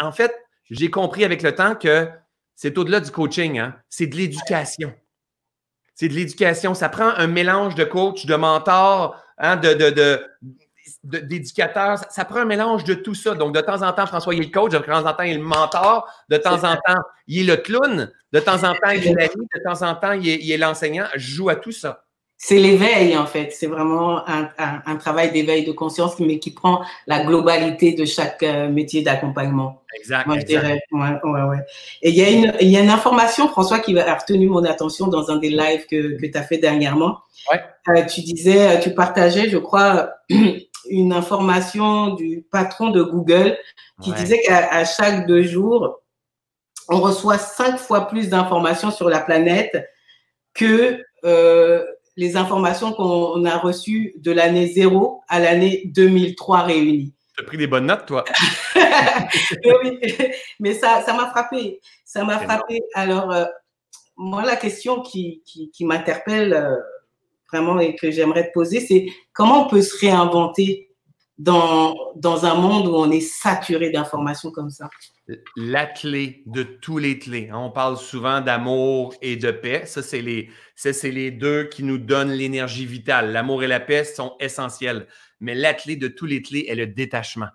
en 0.00 0.10
fait, 0.10 0.34
j'ai 0.70 0.90
compris 0.90 1.24
avec 1.24 1.42
le 1.42 1.54
temps 1.54 1.76
que 1.76 2.08
c'est 2.54 2.76
au-delà 2.78 3.00
du 3.00 3.10
coaching, 3.10 3.58
hein. 3.58 3.76
c'est 3.88 4.06
de 4.06 4.16
l'éducation. 4.16 4.92
C'est 5.94 6.08
de 6.08 6.14
l'éducation. 6.14 6.74
Ça 6.74 6.88
prend 6.88 7.08
un 7.08 7.26
mélange 7.26 7.74
de 7.74 7.84
coach, 7.84 8.26
de 8.26 8.34
mentor, 8.34 9.22
hein, 9.38 9.56
de, 9.56 9.74
de, 9.74 10.24
d'éducateur. 11.04 11.98
Ça, 12.10 12.24
prend 12.24 12.40
un 12.40 12.44
mélange 12.44 12.84
de 12.84 12.94
tout 12.94 13.14
ça. 13.14 13.34
Donc, 13.34 13.54
de 13.54 13.60
temps 13.60 13.82
en 13.82 13.92
temps, 13.92 14.06
François, 14.06 14.34
il 14.34 14.42
est 14.42 14.46
le 14.46 14.50
coach, 14.50 14.72
de 14.72 14.78
temps 14.78 15.04
en 15.04 15.12
temps, 15.12 15.22
il 15.22 15.32
est 15.32 15.38
le 15.38 15.42
mentor, 15.42 16.08
de 16.28 16.36
temps 16.36 16.64
en 16.64 16.76
temps, 16.76 17.02
il 17.26 17.48
est 17.48 17.56
le 17.56 17.60
clown, 17.60 18.10
de 18.32 18.40
temps 18.40 18.62
en 18.64 18.74
temps, 18.74 18.90
il 18.90 19.06
est 19.06 19.14
l'ami, 19.14 19.48
de 19.54 19.62
temps 19.62 19.82
en 19.82 19.94
temps, 19.94 20.12
il 20.12 20.50
est, 20.50 20.56
l'enseignant. 20.56 21.06
Je 21.14 21.34
joue 21.34 21.48
à 21.48 21.56
tout 21.56 21.72
ça. 21.72 22.04
C'est 22.44 22.58
l'éveil, 22.58 23.16
en 23.16 23.24
fait. 23.24 23.52
C'est 23.52 23.68
vraiment 23.68 24.20
un, 24.26 24.96
travail 24.96 25.30
d'éveil 25.30 25.64
de 25.64 25.70
conscience, 25.70 26.18
mais 26.18 26.40
qui 26.40 26.50
prend 26.50 26.82
la 27.06 27.22
globalité 27.22 27.92
de 27.92 28.04
chaque 28.04 28.42
euh, 28.42 28.68
métier 28.68 29.02
d'accompagnement. 29.02 29.80
Exact. 29.96 30.26
Moi, 30.26 30.40
je 30.40 30.46
dirais. 30.46 30.80
Ouais, 30.90 31.20
ouais, 31.22 31.42
ouais. 31.42 31.58
Et 32.02 32.10
il 32.10 32.16
y, 32.16 32.24
a 32.24 32.30
une, 32.30 32.52
il 32.60 32.66
y 32.66 32.76
a 32.76 32.80
une 32.80 32.90
information, 32.90 33.46
François, 33.46 33.78
qui 33.78 33.96
a 33.96 34.14
retenu 34.16 34.48
mon 34.48 34.64
attention 34.64 35.06
dans 35.06 35.30
un 35.30 35.36
des 35.36 35.50
lives 35.50 35.86
que, 35.88 36.20
que 36.20 36.26
tu 36.26 36.36
as 36.36 36.42
fait 36.42 36.58
dernièrement. 36.58 37.18
Ouais. 37.48 37.60
Euh, 37.90 38.04
tu 38.06 38.22
disais, 38.22 38.80
tu 38.80 38.92
partageais, 38.92 39.48
je 39.48 39.58
crois, 39.58 40.10
une 40.90 41.12
information 41.12 42.14
du 42.16 42.44
patron 42.50 42.90
de 42.90 43.04
Google 43.04 43.56
qui 44.02 44.10
disait 44.14 44.40
qu'à 44.40 44.84
chaque 44.84 45.28
deux 45.28 45.44
jours, 45.44 46.00
on 46.88 46.98
reçoit 46.98 47.38
cinq 47.38 47.78
fois 47.78 48.08
plus 48.08 48.30
d'informations 48.30 48.90
sur 48.90 49.08
la 49.08 49.20
planète 49.20 49.88
que 50.54 51.04
euh, 51.24 51.84
les 52.16 52.36
informations 52.36 52.92
qu'on 52.92 53.44
a 53.44 53.58
reçues 53.58 54.14
de 54.16 54.32
l'année 54.32 54.66
0 54.66 55.22
à 55.28 55.40
l'année 55.40 55.82
2003 55.86 56.62
réunies. 56.62 57.14
Tu 57.36 57.42
as 57.42 57.46
pris 57.46 57.56
des 57.56 57.66
bonnes 57.66 57.86
notes, 57.86 58.06
toi. 58.06 58.24
oui, 58.76 59.98
mais 60.60 60.74
ça 60.74 61.02
m'a 61.08 61.30
frappé. 61.30 61.80
Ça 62.04 62.24
m'a 62.24 62.38
frappé. 62.38 62.80
Alors, 62.94 63.32
euh, 63.32 63.46
moi, 64.16 64.44
la 64.44 64.56
question 64.56 65.00
qui, 65.00 65.42
qui, 65.44 65.84
m'interpelle, 65.84 66.52
euh, 66.52 66.76
vraiment 67.50 67.78
et 67.80 67.96
que 67.96 68.10
j'aimerais 68.10 68.48
te 68.48 68.52
poser, 68.52 68.80
c'est 68.80 69.06
comment 69.32 69.66
on 69.66 69.68
peut 69.68 69.82
se 69.82 69.98
réinventer 69.98 70.91
dans, 71.38 71.96
dans 72.16 72.44
un 72.44 72.54
monde 72.54 72.86
où 72.86 72.94
on 72.94 73.10
est 73.10 73.20
saturé 73.20 73.90
d'informations 73.90 74.50
comme 74.50 74.70
ça? 74.70 74.88
La 75.56 75.86
clé 75.86 76.42
de 76.46 76.62
tous 76.62 76.98
les 76.98 77.18
clés. 77.18 77.50
On 77.52 77.70
parle 77.70 77.96
souvent 77.96 78.40
d'amour 78.40 79.14
et 79.22 79.36
de 79.36 79.50
paix. 79.50 79.84
Ça, 79.86 80.02
c'est 80.02 80.20
les, 80.20 80.50
c'est 80.74 81.10
les 81.10 81.30
deux 81.30 81.64
qui 81.64 81.84
nous 81.84 81.98
donnent 81.98 82.32
l'énergie 82.32 82.86
vitale. 82.86 83.32
L'amour 83.32 83.62
et 83.62 83.68
la 83.68 83.80
paix 83.80 84.04
sont 84.04 84.34
essentiels. 84.40 85.06
Mais 85.40 85.54
la 85.54 85.74
clé 85.74 85.96
de 85.96 86.08
tous 86.08 86.26
les 86.26 86.42
clés 86.42 86.66
est 86.68 86.74
le 86.74 86.86
détachement. 86.86 87.48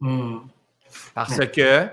Hmm. 0.00 0.38
Parce 1.14 1.38
que 1.46 1.88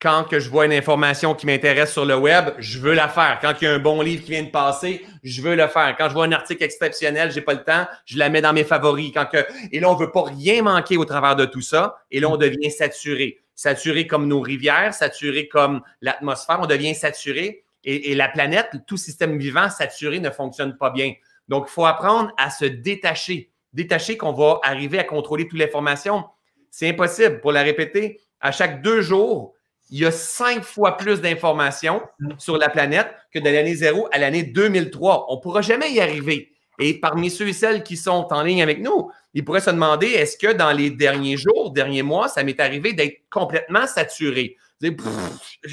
quand 0.00 0.24
que 0.24 0.38
je 0.38 0.48
vois 0.48 0.66
une 0.66 0.72
information 0.72 1.34
qui 1.34 1.46
m'intéresse 1.46 1.92
sur 1.92 2.04
le 2.04 2.16
web, 2.16 2.50
je 2.58 2.78
veux 2.78 2.94
la 2.94 3.08
faire. 3.08 3.38
Quand 3.42 3.54
il 3.60 3.64
y 3.64 3.66
a 3.66 3.74
un 3.74 3.80
bon 3.80 4.00
livre 4.00 4.24
qui 4.24 4.30
vient 4.30 4.44
de 4.44 4.50
passer, 4.50 5.04
je 5.24 5.42
veux 5.42 5.56
le 5.56 5.66
faire. 5.66 5.96
Quand 5.98 6.08
je 6.08 6.14
vois 6.14 6.24
un 6.24 6.32
article 6.32 6.62
exceptionnel, 6.62 7.32
j'ai 7.32 7.40
pas 7.40 7.54
le 7.54 7.64
temps, 7.64 7.84
je 8.04 8.16
la 8.16 8.28
mets 8.28 8.40
dans 8.40 8.52
mes 8.52 8.62
favoris. 8.62 9.10
Quand 9.12 9.26
que... 9.26 9.44
Et 9.72 9.80
là, 9.80 9.90
on 9.90 9.96
veut 9.96 10.12
pas 10.12 10.24
rien 10.24 10.62
manquer 10.62 10.96
au 10.96 11.04
travers 11.04 11.34
de 11.34 11.46
tout 11.46 11.62
ça. 11.62 11.98
Et 12.12 12.20
là, 12.20 12.28
on 12.28 12.36
devient 12.36 12.70
saturé. 12.70 13.40
Saturé 13.56 14.06
comme 14.06 14.28
nos 14.28 14.40
rivières, 14.40 14.94
saturé 14.94 15.48
comme 15.48 15.82
l'atmosphère, 16.00 16.60
on 16.60 16.66
devient 16.66 16.94
saturé. 16.94 17.64
Et, 17.82 18.12
et, 18.12 18.14
la 18.14 18.28
planète, 18.28 18.68
tout 18.86 18.96
système 18.96 19.36
vivant 19.36 19.68
saturé 19.68 20.20
ne 20.20 20.30
fonctionne 20.30 20.76
pas 20.76 20.90
bien. 20.90 21.14
Donc, 21.48 21.66
il 21.68 21.72
faut 21.72 21.86
apprendre 21.86 22.30
à 22.36 22.50
se 22.50 22.66
détacher. 22.66 23.50
Détacher 23.72 24.16
qu'on 24.16 24.32
va 24.32 24.60
arriver 24.62 25.00
à 25.00 25.04
contrôler 25.04 25.48
toute 25.48 25.58
l'information. 25.58 26.24
C'est 26.70 26.88
impossible. 26.88 27.40
Pour 27.40 27.50
la 27.50 27.62
répéter, 27.62 28.20
à 28.40 28.52
chaque 28.52 28.80
deux 28.82 29.00
jours, 29.00 29.54
il 29.90 29.98
y 30.00 30.06
a 30.06 30.10
cinq 30.10 30.62
fois 30.62 30.96
plus 30.96 31.20
d'informations 31.20 32.02
sur 32.38 32.58
la 32.58 32.68
planète 32.68 33.08
que 33.32 33.38
de 33.38 33.48
l'année 33.48 33.74
0 33.74 34.08
à 34.12 34.18
l'année 34.18 34.42
2003. 34.42 35.26
On 35.28 35.36
ne 35.36 35.40
pourra 35.40 35.62
jamais 35.62 35.90
y 35.92 36.00
arriver. 36.00 36.52
Et 36.78 37.00
parmi 37.00 37.30
ceux 37.30 37.48
et 37.48 37.52
celles 37.52 37.82
qui 37.82 37.96
sont 37.96 38.28
en 38.30 38.42
ligne 38.42 38.62
avec 38.62 38.80
nous, 38.80 39.10
ils 39.34 39.44
pourraient 39.44 39.60
se 39.60 39.70
demander 39.70 40.06
est-ce 40.06 40.36
que 40.36 40.52
dans 40.52 40.70
les 40.70 40.90
derniers 40.90 41.36
jours, 41.36 41.72
derniers 41.72 42.02
mois, 42.02 42.28
ça 42.28 42.44
m'est 42.44 42.60
arrivé 42.60 42.92
d'être 42.92 43.22
complètement 43.30 43.86
saturé? 43.86 44.56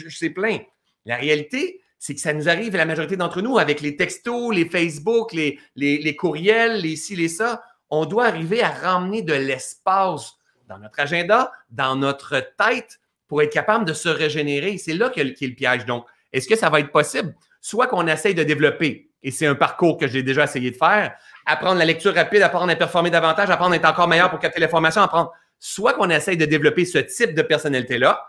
C'est 0.10 0.30
plein. 0.32 0.60
La 1.06 1.18
réalité, 1.18 1.82
c'est 2.00 2.16
que 2.16 2.22
ça 2.22 2.34
nous 2.34 2.50
arrive, 2.50 2.76
la 2.76 2.86
majorité 2.86 3.18
d'entre 3.18 3.42
nous, 3.42 3.60
avec 3.60 3.82
les 3.82 3.96
textos, 3.96 4.54
les 4.56 4.68
Facebook, 4.68 5.32
les, 5.34 5.60
les, 5.76 6.00
les 6.00 6.16
courriels, 6.16 6.82
les 6.82 6.96
ci, 6.96 7.16
les 7.16 7.28
ça. 7.28 7.62
On 7.92 8.06
doit 8.06 8.26
arriver 8.26 8.64
à 8.64 8.70
ramener 8.70 9.22
de 9.22 9.34
l'espace 9.34 10.34
dans 10.68 10.80
notre 10.80 11.00
agenda, 11.00 11.52
dans 11.70 11.96
notre 11.96 12.40
tête 12.58 13.00
pour 13.28 13.42
être 13.42 13.52
capable 13.52 13.86
de 13.86 13.94
se 13.94 14.10
régénérer. 14.10 14.78
C'est 14.78 14.94
là 14.94 15.10
qu'est 15.10 15.24
le 15.24 15.54
piège. 15.54 15.86
Donc, 15.86 16.06
est-ce 16.32 16.48
que 16.48 16.56
ça 16.56 16.70
va 16.70 16.80
être 16.80 16.92
possible? 16.92 17.34
Soit 17.62 17.88
qu'on 17.88 18.08
essaye 18.08 18.36
de 18.36 18.44
développer, 18.44 19.10
et 19.24 19.32
c'est 19.32 19.48
un 19.48 19.56
parcours 19.56 19.98
que 19.98 20.08
j'ai 20.08 20.22
déjà 20.22 20.44
essayé 20.44 20.70
de 20.70 20.76
faire, 20.76 21.16
apprendre 21.46 21.80
la 21.80 21.86
lecture 21.86 22.14
rapide, 22.14 22.42
apprendre 22.42 22.72
à 22.72 22.76
performer 22.76 23.10
davantage, 23.10 23.50
apprendre 23.50 23.74
à 23.74 23.78
être 23.78 23.86
encore 23.86 24.08
meilleur 24.08 24.30
pour 24.30 24.40
capter 24.40 24.60
l'information, 24.60 25.02
apprendre. 25.02 25.32
Soit 25.60 25.94
qu'on 25.94 26.10
essaye 26.10 26.38
de 26.38 26.46
développer 26.46 26.86
ce 26.86 27.00
type 27.00 27.34
de 27.34 27.42
personnalité-là 27.42 28.28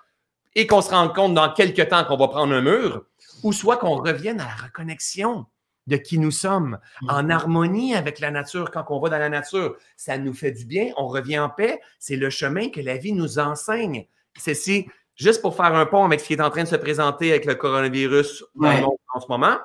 et 0.55 0.67
qu'on 0.67 0.81
se 0.81 0.91
rende 0.91 1.15
compte 1.15 1.35
dans 1.35 1.53
quelques 1.53 1.89
temps 1.89 2.05
qu'on 2.05 2.17
va 2.17 2.29
prendre 2.29 2.55
un 2.55 2.63
mur, 2.63 3.05
ou 3.43 3.53
soit 3.53 3.77
qu'on 3.77 3.97
revienne 3.97 4.41
à 4.41 4.45
la 4.45 4.65
reconnexion 4.67 5.45
de 5.87 5.97
qui 5.97 6.19
nous 6.19 6.31
sommes, 6.31 6.79
en 7.09 7.25
mm-hmm. 7.25 7.31
harmonie 7.31 7.95
avec 7.95 8.19
la 8.19 8.31
nature 8.31 8.71
quand 8.71 8.85
on 8.89 8.99
va 8.99 9.09
dans 9.09 9.19
la 9.19 9.29
nature. 9.29 9.77
Ça 9.97 10.19
nous 10.19 10.35
fait 10.35 10.53
du 10.53 10.65
bien, 10.65 10.93
on 10.97 11.07
revient 11.09 11.39
en 11.39 11.51
paix. 11.51 11.81
C'est 11.99 12.17
le 12.17 12.31
chemin 12.31 12.71
que 12.71 12.81
la 12.81 12.97
vie 12.97 13.13
nous 13.13 13.39
enseigne. 13.39 14.07
C'est 14.39 14.55
si, 14.55 14.89
juste 15.15 15.43
pour 15.43 15.57
faire 15.57 15.75
un 15.75 15.87
pont 15.87 16.05
avec 16.05 16.21
ce 16.21 16.27
qui 16.27 16.35
est 16.35 16.41
en 16.41 16.51
train 16.51 16.65
de 16.65 16.69
se 16.69 16.77
présenter 16.77 17.31
avec 17.31 17.45
le 17.45 17.55
coronavirus 17.55 18.45
en 18.63 19.21
ce 19.21 19.27
moment, 19.29 19.57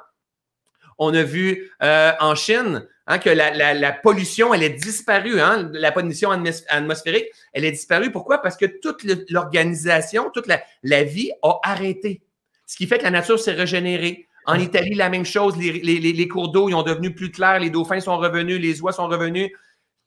on 1.03 1.13
a 1.15 1.23
vu 1.23 1.71
euh, 1.81 2.11
en 2.19 2.35
Chine 2.35 2.87
hein, 3.07 3.17
que 3.17 3.29
la, 3.29 3.91
pollution, 3.91 4.53
elle 4.53 4.61
est 4.61 4.69
disparue. 4.69 5.41
Hein, 5.41 5.69
la 5.73 5.91
pollution 5.91 6.29
atmosphérique, 6.29 7.25
elle 7.53 7.65
est 7.65 7.71
disparue. 7.71 8.11
Pourquoi? 8.11 8.37
Parce 8.37 8.55
que 8.55 8.65
toute 8.65 9.03
l'organisation, 9.29 10.29
toute 10.31 10.45
la, 10.47 11.03
vie 11.03 11.31
a 11.41 11.59
arrêté. 11.63 12.21
Ce 12.67 12.77
qui 12.77 12.85
fait 12.85 12.99
que 12.99 13.03
la 13.03 13.11
nature 13.11 13.39
s'est 13.39 13.53
régénérée. 13.53 14.27
En 14.45 14.59
Italie, 14.59 14.93
la 14.93 15.09
même 15.09 15.25
chose. 15.25 15.55
Les, 15.57 16.27
cours 16.27 16.51
d'eau, 16.51 16.69
ils 16.69 16.75
ont 16.75 16.83
devenu 16.83 17.15
plus 17.15 17.31
clairs. 17.31 17.59
Les 17.59 17.71
dauphins 17.71 17.99
sont 17.99 18.17
revenus. 18.17 18.61
Les 18.61 18.79
oies 18.81 18.91
sont 18.91 19.07
revenus. 19.07 19.51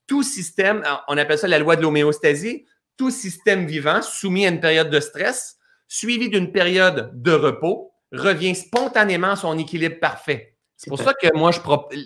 Tout 0.07 0.23
système, 0.23 0.81
on 1.09 1.17
appelle 1.17 1.37
ça 1.37 1.49
la 1.49 1.59
loi 1.59 1.75
de 1.75 1.81
l'homéostasie, 1.81 2.65
tout 2.97 3.11
système 3.11 3.65
vivant 3.65 4.01
soumis 4.01 4.45
à 4.45 4.49
une 4.49 4.59
période 4.59 4.89
de 4.89 4.99
stress, 4.99 5.57
suivi 5.87 6.29
d'une 6.29 6.51
période 6.51 7.11
de 7.13 7.31
repos, 7.31 7.91
revient 8.11 8.55
spontanément 8.55 9.31
à 9.31 9.35
son 9.35 9.57
équilibre 9.57 9.99
parfait. 9.99 10.55
C'est 10.77 10.89
pour 10.89 10.99
ça 10.99 11.13
que 11.13 11.27
moi, 11.35 11.51
je 11.51 11.59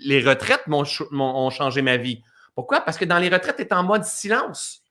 les 0.06 0.22
retraites 0.22 0.62
ont 0.68 1.50
changé 1.50 1.82
ma 1.82 1.96
vie. 1.96 2.22
Pourquoi? 2.54 2.80
Parce 2.80 2.98
que 2.98 3.04
dans 3.04 3.18
les 3.18 3.28
retraites, 3.28 3.56
tu 3.56 3.62
es 3.62 3.72
en 3.72 3.82
mode 3.82 4.04
silence. 4.04 4.82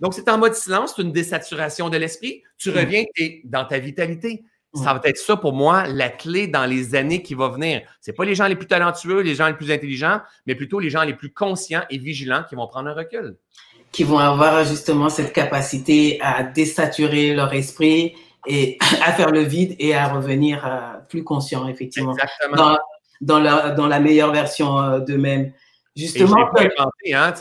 Donc, 0.00 0.14
c'est 0.14 0.28
en 0.28 0.38
mode 0.38 0.54
silence, 0.54 0.94
c'est 0.96 1.02
une 1.02 1.12
désaturation 1.12 1.88
de 1.88 1.96
l'esprit. 1.96 2.42
Tu 2.58 2.70
mm. 2.70 2.74
reviens, 2.74 3.04
tu 3.14 3.22
es 3.22 3.42
dans 3.44 3.64
ta 3.64 3.78
vitalité. 3.78 4.44
Ça 4.74 4.94
mm. 4.94 4.98
va 4.98 5.00
être 5.04 5.18
ça 5.18 5.36
pour 5.36 5.52
moi, 5.52 5.86
la 5.86 6.08
clé 6.08 6.46
dans 6.46 6.64
les 6.64 6.94
années 6.94 7.22
qui 7.22 7.34
vont 7.34 7.50
venir. 7.50 7.82
Ce 8.00 8.10
pas 8.10 8.24
les 8.24 8.34
gens 8.34 8.46
les 8.46 8.56
plus 8.56 8.66
talentueux, 8.66 9.20
les 9.20 9.34
gens 9.34 9.46
les 9.46 9.54
plus 9.54 9.70
intelligents, 9.70 10.20
mais 10.46 10.54
plutôt 10.54 10.80
les 10.80 10.90
gens 10.90 11.02
les 11.02 11.14
plus 11.14 11.32
conscients 11.32 11.84
et 11.90 11.98
vigilants 11.98 12.44
qui 12.48 12.54
vont 12.54 12.66
prendre 12.66 12.88
un 12.88 12.94
recul. 12.94 13.36
Qui 13.92 14.04
vont 14.04 14.18
avoir 14.18 14.64
justement 14.64 15.08
cette 15.08 15.32
capacité 15.32 16.18
à 16.22 16.42
désaturer 16.42 17.34
leur 17.34 17.52
esprit 17.52 18.14
et 18.46 18.78
à 19.04 19.12
faire 19.12 19.30
le 19.30 19.42
vide 19.42 19.76
et 19.78 19.94
à 19.94 20.08
revenir 20.08 20.66
euh, 20.66 20.98
plus 21.08 21.22
conscient, 21.24 21.68
effectivement. 21.68 22.14
Exactement 22.14 22.76
dans 23.22 23.38
la, 23.38 23.70
dans 23.70 23.86
la 23.86 24.00
meilleure 24.00 24.32
version 24.32 24.78
euh, 24.78 24.98
d'eux-mêmes. 24.98 25.52
Justement. 25.94 26.46
pas 26.54 26.62
inventé, 26.62 27.12
hein, 27.12 27.34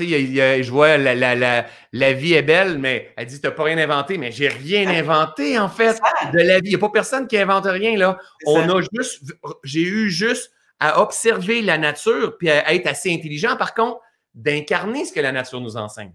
je 0.62 0.70
vois 0.70 0.98
la, 0.98 1.16
la, 1.16 1.66
la, 1.94 2.14
vie 2.14 2.34
est 2.34 2.42
belle, 2.42 2.80
mais 2.80 3.14
elle 3.16 3.26
dit 3.26 3.40
tu 3.40 3.48
n'as 3.48 3.54
pas 3.54 3.64
rien 3.64 3.78
inventé, 3.78 4.18
mais 4.18 4.34
j'ai 4.34 4.50
rien 4.50 4.90
inventé 4.90 5.58
en 5.58 5.70
fait 5.70 5.98
de 6.34 6.38
la 6.38 6.56
vie. 6.56 6.66
Il 6.66 6.70
n'y 6.70 6.76
a 6.76 6.78
pas 6.78 6.90
personne 6.90 7.28
qui 7.28 7.38
invente 7.38 7.64
rien 7.66 7.98
là. 7.98 8.18
On 8.46 8.70
a 8.70 8.82
juste, 8.94 9.24
j'ai 9.64 9.84
eu 9.84 10.10
juste 10.10 10.52
à 10.82 11.02
observer 11.02 11.62
la 11.62 11.78
nature 11.78 12.38
puis 12.38 12.50
à 12.50 12.74
être 12.74 12.88
assez 12.88 13.14
intelligent, 13.14 13.56
par 13.56 13.74
contre, 13.74 14.02
d'incarner 14.34 15.06
ce 15.06 15.14
que 15.14 15.22
la 15.22 15.32
nature 15.32 15.62
nous 15.62 15.78
enseigne. 15.78 16.12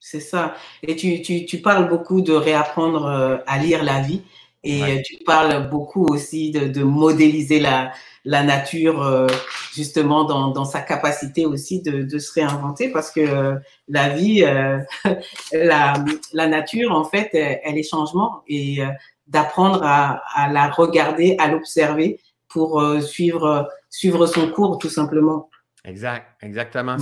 C'est 0.00 0.20
ça. 0.20 0.54
Et 0.82 0.96
tu, 0.96 1.22
tu, 1.22 1.44
tu, 1.44 1.58
parles 1.58 1.88
beaucoup 1.88 2.20
de 2.20 2.32
réapprendre 2.32 3.06
euh, 3.06 3.36
à 3.46 3.58
lire 3.58 3.82
la 3.82 4.00
vie 4.00 4.22
et 4.64 5.02
tu 5.02 5.18
parles 5.24 5.70
beaucoup 5.70 6.06
aussi 6.06 6.50
de, 6.50 6.66
de 6.66 6.82
modéliser 6.82 7.60
la, 7.60 7.92
la 8.24 8.42
nature 8.42 9.02
euh, 9.02 9.26
justement 9.72 10.24
dans, 10.24 10.48
dans, 10.48 10.64
sa 10.64 10.80
capacité 10.80 11.46
aussi 11.46 11.80
de, 11.80 12.02
de, 12.02 12.18
se 12.18 12.32
réinventer 12.32 12.90
parce 12.90 13.10
que 13.10 13.20
euh, 13.20 13.54
la 13.88 14.10
vie, 14.10 14.42
euh, 14.44 14.78
la, 15.52 15.94
la, 16.32 16.46
nature 16.48 16.92
en 16.92 17.04
fait, 17.04 17.30
elle 17.32 17.78
est 17.78 17.88
changement 17.88 18.42
et 18.48 18.80
d'apprendre 19.26 19.82
à, 19.82 20.22
à, 20.34 20.52
la 20.52 20.68
regarder, 20.68 21.36
à 21.38 21.48
l'observer 21.48 22.20
pour 22.48 22.82
suivre, 23.00 23.68
suivre 23.90 24.26
son 24.26 24.50
cours 24.50 24.78
tout 24.78 24.90
simplement. 24.90 25.48
Exact, 25.84 26.26
exactement. 26.42 26.96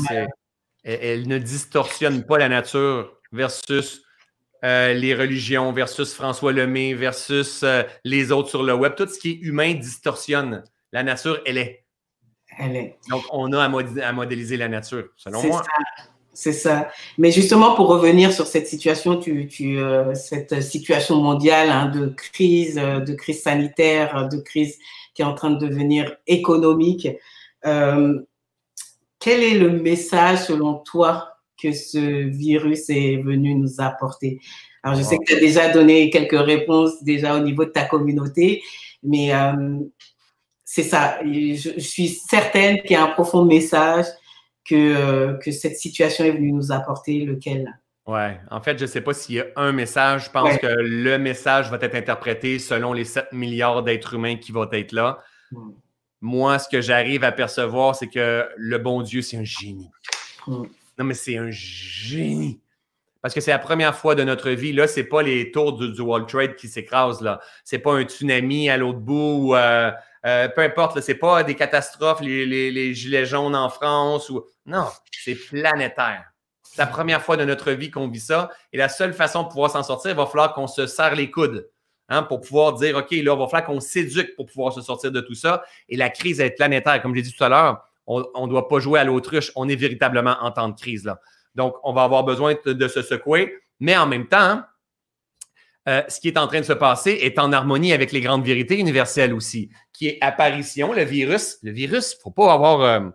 Elle, 0.87 0.99
elle, 1.03 1.29
ne 1.29 1.39
distorsionne 1.39 2.25
pas 2.25 2.39
la 2.39 2.49
nature 2.49 3.13
versus 3.33 4.03
les 4.63 5.15
religions, 5.15 5.71
versus 5.73 6.13
François 6.13 6.53
Lemay, 6.53 6.95
versus 6.95 7.65
les 8.05 8.33
autres 8.33 8.49
sur 8.49 8.65
le 8.65 8.75
web. 8.75 8.95
Tout 8.97 9.07
ce 9.07 9.19
qui 9.19 9.31
est 9.33 9.39
humain 9.43 9.75
distorsionne 9.75 10.65
la 10.93 11.03
nature, 11.03 11.41
elle 11.45 11.59
est. 11.59 11.85
Elle 12.59 12.77
est. 12.77 12.99
Donc, 13.11 13.23
on 13.31 13.53
a 13.53 13.63
à, 13.63 14.13
modéliser 14.13 14.57
la 14.57 14.69
nature, 14.69 15.09
selon 15.17 15.43
moi. 15.43 15.63
C'est 16.37 16.53
ça. 16.53 16.91
Mais 17.17 17.31
justement, 17.31 17.75
pour 17.75 17.89
revenir 17.89 18.31
sur 18.31 18.47
cette 18.47 18.67
situation, 18.67 19.17
tu, 19.17 19.49
tu 19.49 19.79
euh, 19.79 20.15
cette 20.15 20.63
situation 20.63 21.17
mondiale 21.17 21.71
hein, 21.71 21.87
de 21.87 22.09
crise, 22.09 22.79
euh, 22.79 23.01
de 23.01 23.15
crise 23.15 23.43
sanitaire, 23.43 24.29
de 24.29 24.37
crise 24.37 24.79
qui 25.15 25.23
est 25.23 25.25
en 25.25 25.33
train 25.33 25.51
de 25.51 25.67
devenir 25.67 26.15
économique, 26.27 27.09
euh, 27.65 28.21
quel 29.27 29.43
est 29.43 29.59
le 29.59 29.71
message 29.71 30.45
selon 30.45 30.75
toi 30.75 31.33
que 31.61 31.73
ce 31.73 32.29
virus 32.29 32.89
est 32.91 33.17
venu 33.17 33.57
nous 33.57 33.81
apporter? 33.81 34.39
Alors, 34.85 34.97
je 34.97 35.03
sais 35.03 35.19
que 35.19 35.25
tu 35.25 35.35
as 35.35 35.41
déjà 35.41 35.69
donné 35.69 36.11
quelques 36.11 36.39
réponses 36.39 37.03
déjà 37.03 37.35
au 37.35 37.41
niveau 37.41 37.65
de 37.65 37.71
ta 37.71 37.87
communauté, 37.87 38.63
mais 39.03 39.33
c'est 40.65 40.85
ça. 40.85 41.19
Je, 41.25 41.81
suis 41.81 42.07
certaine 42.07 42.81
qu'il 42.83 42.93
y 42.93 42.95
a 42.95 43.03
un 43.03 43.09
profond 43.09 43.45
message 43.45 44.05
que, 44.65 44.77
euh, 44.77 45.35
que 45.39 45.51
cette 45.51 45.77
situation 45.77 46.25
est 46.25 46.31
venue 46.31 46.53
nous 46.53 46.71
apporter, 46.71 47.25
lequel? 47.25 47.67
Ouais, 48.07 48.39
en 48.53 48.61
fait, 48.61 48.79
je 48.79 48.85
ne 48.85 48.89
sais 48.89 49.01
pas 49.01 49.13
s'il 49.13 49.35
y 49.35 49.41
a 49.41 49.47
un 49.57 49.73
message. 49.73 50.27
Je 50.27 50.31
pense 50.31 50.57
que 50.59 50.69
le 50.69 51.19
message 51.19 51.69
va 51.69 51.79
être 51.83 51.97
interprété 51.97 52.61
selon 52.61 52.93
les 52.93 53.05
7 53.05 53.33
milliards 53.33 53.83
d'êtres 53.83 54.15
humains 54.15 54.37
qui 54.37 54.53
vont 54.53 54.71
être 54.71 54.93
là. 54.93 55.19
Hmm. 55.51 55.73
Moi, 56.21 56.59
ce 56.59 56.69
que 56.69 56.81
j'arrive 56.81 57.25
à 57.25 57.33
percevoir, 57.33 57.95
c'est 57.95 58.09
que 58.09 58.49
le 58.57 58.79
bon 58.79 59.03
Dieu, 59.03 59.23
c'est 59.23 59.37
un 59.37 59.45
génie. 59.45 59.91
Hmm. 60.47 60.65
Non, 60.99 61.05
mais 61.05 61.15
c'est 61.15 61.37
un 61.37 61.51
génie. 61.51 62.61
Parce 63.21 63.35
que 63.35 63.41
c'est 63.41 63.51
la 63.51 63.59
première 63.59 63.97
fois 63.97 64.15
de 64.15 64.23
notre 64.23 64.51
vie. 64.51 64.73
Là, 64.73 64.87
ce 64.87 65.01
n'est 65.01 65.07
pas 65.07 65.23
les 65.23 65.51
tours 65.51 65.73
du, 65.73 65.93
du 65.93 66.01
World 66.01 66.29
Trade 66.29 66.55
qui 66.55 66.69
s'écrasent. 66.69 67.27
Ce 67.65 67.75
n'est 67.77 67.83
pas 67.83 67.93
un 67.95 68.03
tsunami 68.03 68.71
à 68.71 68.77
l'autre 68.77 69.01
bout. 69.01 69.49
Ou, 69.49 69.57
euh, 69.57 69.91
euh, 70.25 70.49
peu 70.49 70.63
importe, 70.63 71.01
ce 71.01 71.13
n'est 71.13 71.19
pas 71.19 71.43
des 71.43 71.55
catastrophes, 71.55 72.21
les, 72.21 72.95
gilets 72.95 73.27
jaunes 73.27 73.57
en 73.57 73.69
France. 73.69 74.31
ou 74.31 74.45
Non, 74.65 74.87
c'est 75.13 75.35
planétaire. 75.35 76.25
C'est 76.63 76.79
la 76.79 76.87
première 76.87 77.23
fois 77.23 77.37
de 77.37 77.45
notre 77.45 77.73
vie 77.73 77.91
qu'on 77.91 78.09
vit 78.09 78.21
ça. 78.21 78.51
Et 78.73 78.77
la 78.77 78.89
seule 78.89 79.13
façon 79.13 79.45
de 79.45 79.49
pouvoir 79.49 79.71
s'en 79.71 79.83
sortir, 79.83 80.13
il 80.13 80.17
va 80.17 80.27
falloir 80.27 80.55
qu'on 80.55 80.67
se 80.67 80.87
serre 80.87 81.15
les 81.15 81.31
coudes. 81.31 81.69
Hein, 82.09 82.23
pour 82.23 82.41
pouvoir 82.41 82.75
dire, 82.75 82.97
OK, 82.97 83.11
là, 83.11 83.17
il 83.17 83.25
va 83.27 83.35
falloir 83.49 83.65
qu'on 83.65 83.81
s'éduque 83.81 84.37
pour 84.37 84.47
pouvoir 84.47 84.73
se 84.73 84.81
sortir 84.81 85.11
de 85.11 85.21
tout 85.21 85.35
ça. 85.35 85.65
Et 85.89 85.97
la 85.97 86.09
crise 86.09 86.41
est 86.41 86.51
planétaire. 86.51 87.03
Comme 87.03 87.13
je 87.13 87.17
l'ai 87.17 87.23
dit 87.23 87.33
tout 87.33 87.43
à 87.43 87.49
l'heure, 87.49 87.85
on 88.07 88.21
ne 88.21 88.49
doit 88.49 88.69
pas 88.69 88.79
jouer 88.79 89.01
à 89.01 89.05
l'autruche. 89.05 89.51
On 89.57 89.69
est 89.69 89.75
véritablement 89.75 90.37
en 90.41 90.53
temps 90.53 90.69
de 90.69 90.79
crise. 90.79 91.05
Là. 91.05 91.21
Donc, 91.57 91.75
on 91.83 91.93
va 91.93 92.05
avoir 92.05 92.23
besoin 92.23 92.55
de, 92.65 92.89
se 92.89 93.03
secouer. 93.03 93.57
Mais 93.81 93.97
en 93.97 94.07
même 94.07 94.29
temps, 94.29 94.63
euh, 95.89 96.03
ce 96.09 96.21
qui 96.21 96.29
est 96.29 96.39
en 96.39 96.47
train 96.47 96.61
de 96.61 96.65
se 96.65 96.73
passer 96.73 97.11
est 97.11 97.39
en 97.39 97.53
harmonie 97.53 97.93
avec 97.93 98.13
les 98.13 98.21
grandes 98.21 98.45
vérités 98.45 98.79
universelles 98.79 99.35
aussi 99.35 99.71
qui 99.97 100.09
est 100.09 100.19
apparition, 100.21 100.93
le 100.93 101.05
virus. 101.05 101.59
Le 101.63 101.73
virus, 101.73 102.13
il 102.13 102.17
ne 102.17 102.21
faut 102.23 102.31
pas 102.31 102.53
avoir. 102.53 102.81
Euh, 102.83 103.09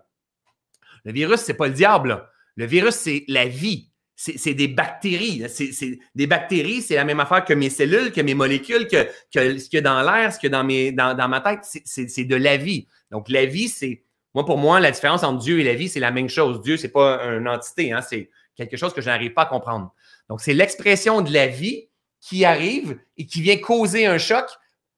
le 1.04 1.12
virus, 1.12 1.40
ce 1.40 1.52
n'est 1.52 1.56
pas 1.56 1.68
le 1.68 1.74
diable. 1.74 2.28
Le 2.56 2.66
virus, 2.66 2.94
c'est 2.94 3.24
la 3.28 3.46
vie. 3.46 3.91
C'est 4.24 4.54
des 4.54 4.68
bactéries. 4.68 5.44
C'est 5.48 5.98
des 6.14 6.26
bactéries, 6.28 6.80
c'est 6.80 6.94
la 6.94 7.04
même 7.04 7.18
affaire 7.18 7.44
que 7.44 7.54
mes 7.54 7.70
cellules, 7.70 8.12
que 8.12 8.20
mes 8.20 8.34
molécules, 8.34 8.86
que, 8.86 9.08
ce 9.34 9.68
qu'il 9.68 9.74
y 9.74 9.78
a 9.78 9.80
dans 9.80 10.00
l'air, 10.02 10.32
ce 10.32 10.38
qu'il 10.38 10.52
y 10.52 10.54
a 10.54 10.92
dans, 10.92 11.16
dans, 11.16 11.28
ma 11.28 11.40
tête. 11.40 11.60
C'est 11.84 12.24
de 12.24 12.36
la 12.36 12.56
vie. 12.56 12.86
Donc, 13.10 13.28
la 13.28 13.46
vie, 13.46 13.68
c'est. 13.68 14.04
Moi, 14.34 14.46
pour 14.46 14.58
moi, 14.58 14.78
la 14.78 14.92
différence 14.92 15.24
entre 15.24 15.40
Dieu 15.40 15.58
et 15.58 15.64
la 15.64 15.74
vie, 15.74 15.88
c'est 15.88 16.00
la 16.00 16.12
même 16.12 16.28
chose. 16.28 16.62
Dieu, 16.62 16.76
ce 16.76 16.84
n'est 16.84 16.92
pas 16.92 17.20
une 17.24 17.48
entité, 17.48 17.92
hein, 17.92 18.00
c'est 18.00 18.30
quelque 18.56 18.76
chose 18.76 18.94
que 18.94 19.00
je 19.00 19.06
n'arrive 19.06 19.32
pas 19.32 19.42
à 19.42 19.46
comprendre. 19.46 19.92
Donc, 20.28 20.40
c'est 20.40 20.54
l'expression 20.54 21.20
de 21.20 21.32
la 21.32 21.48
vie 21.48 21.88
qui 22.20 22.44
arrive 22.44 22.98
et 23.16 23.26
qui 23.26 23.42
vient 23.42 23.58
causer 23.58 24.06
un 24.06 24.18
choc 24.18 24.46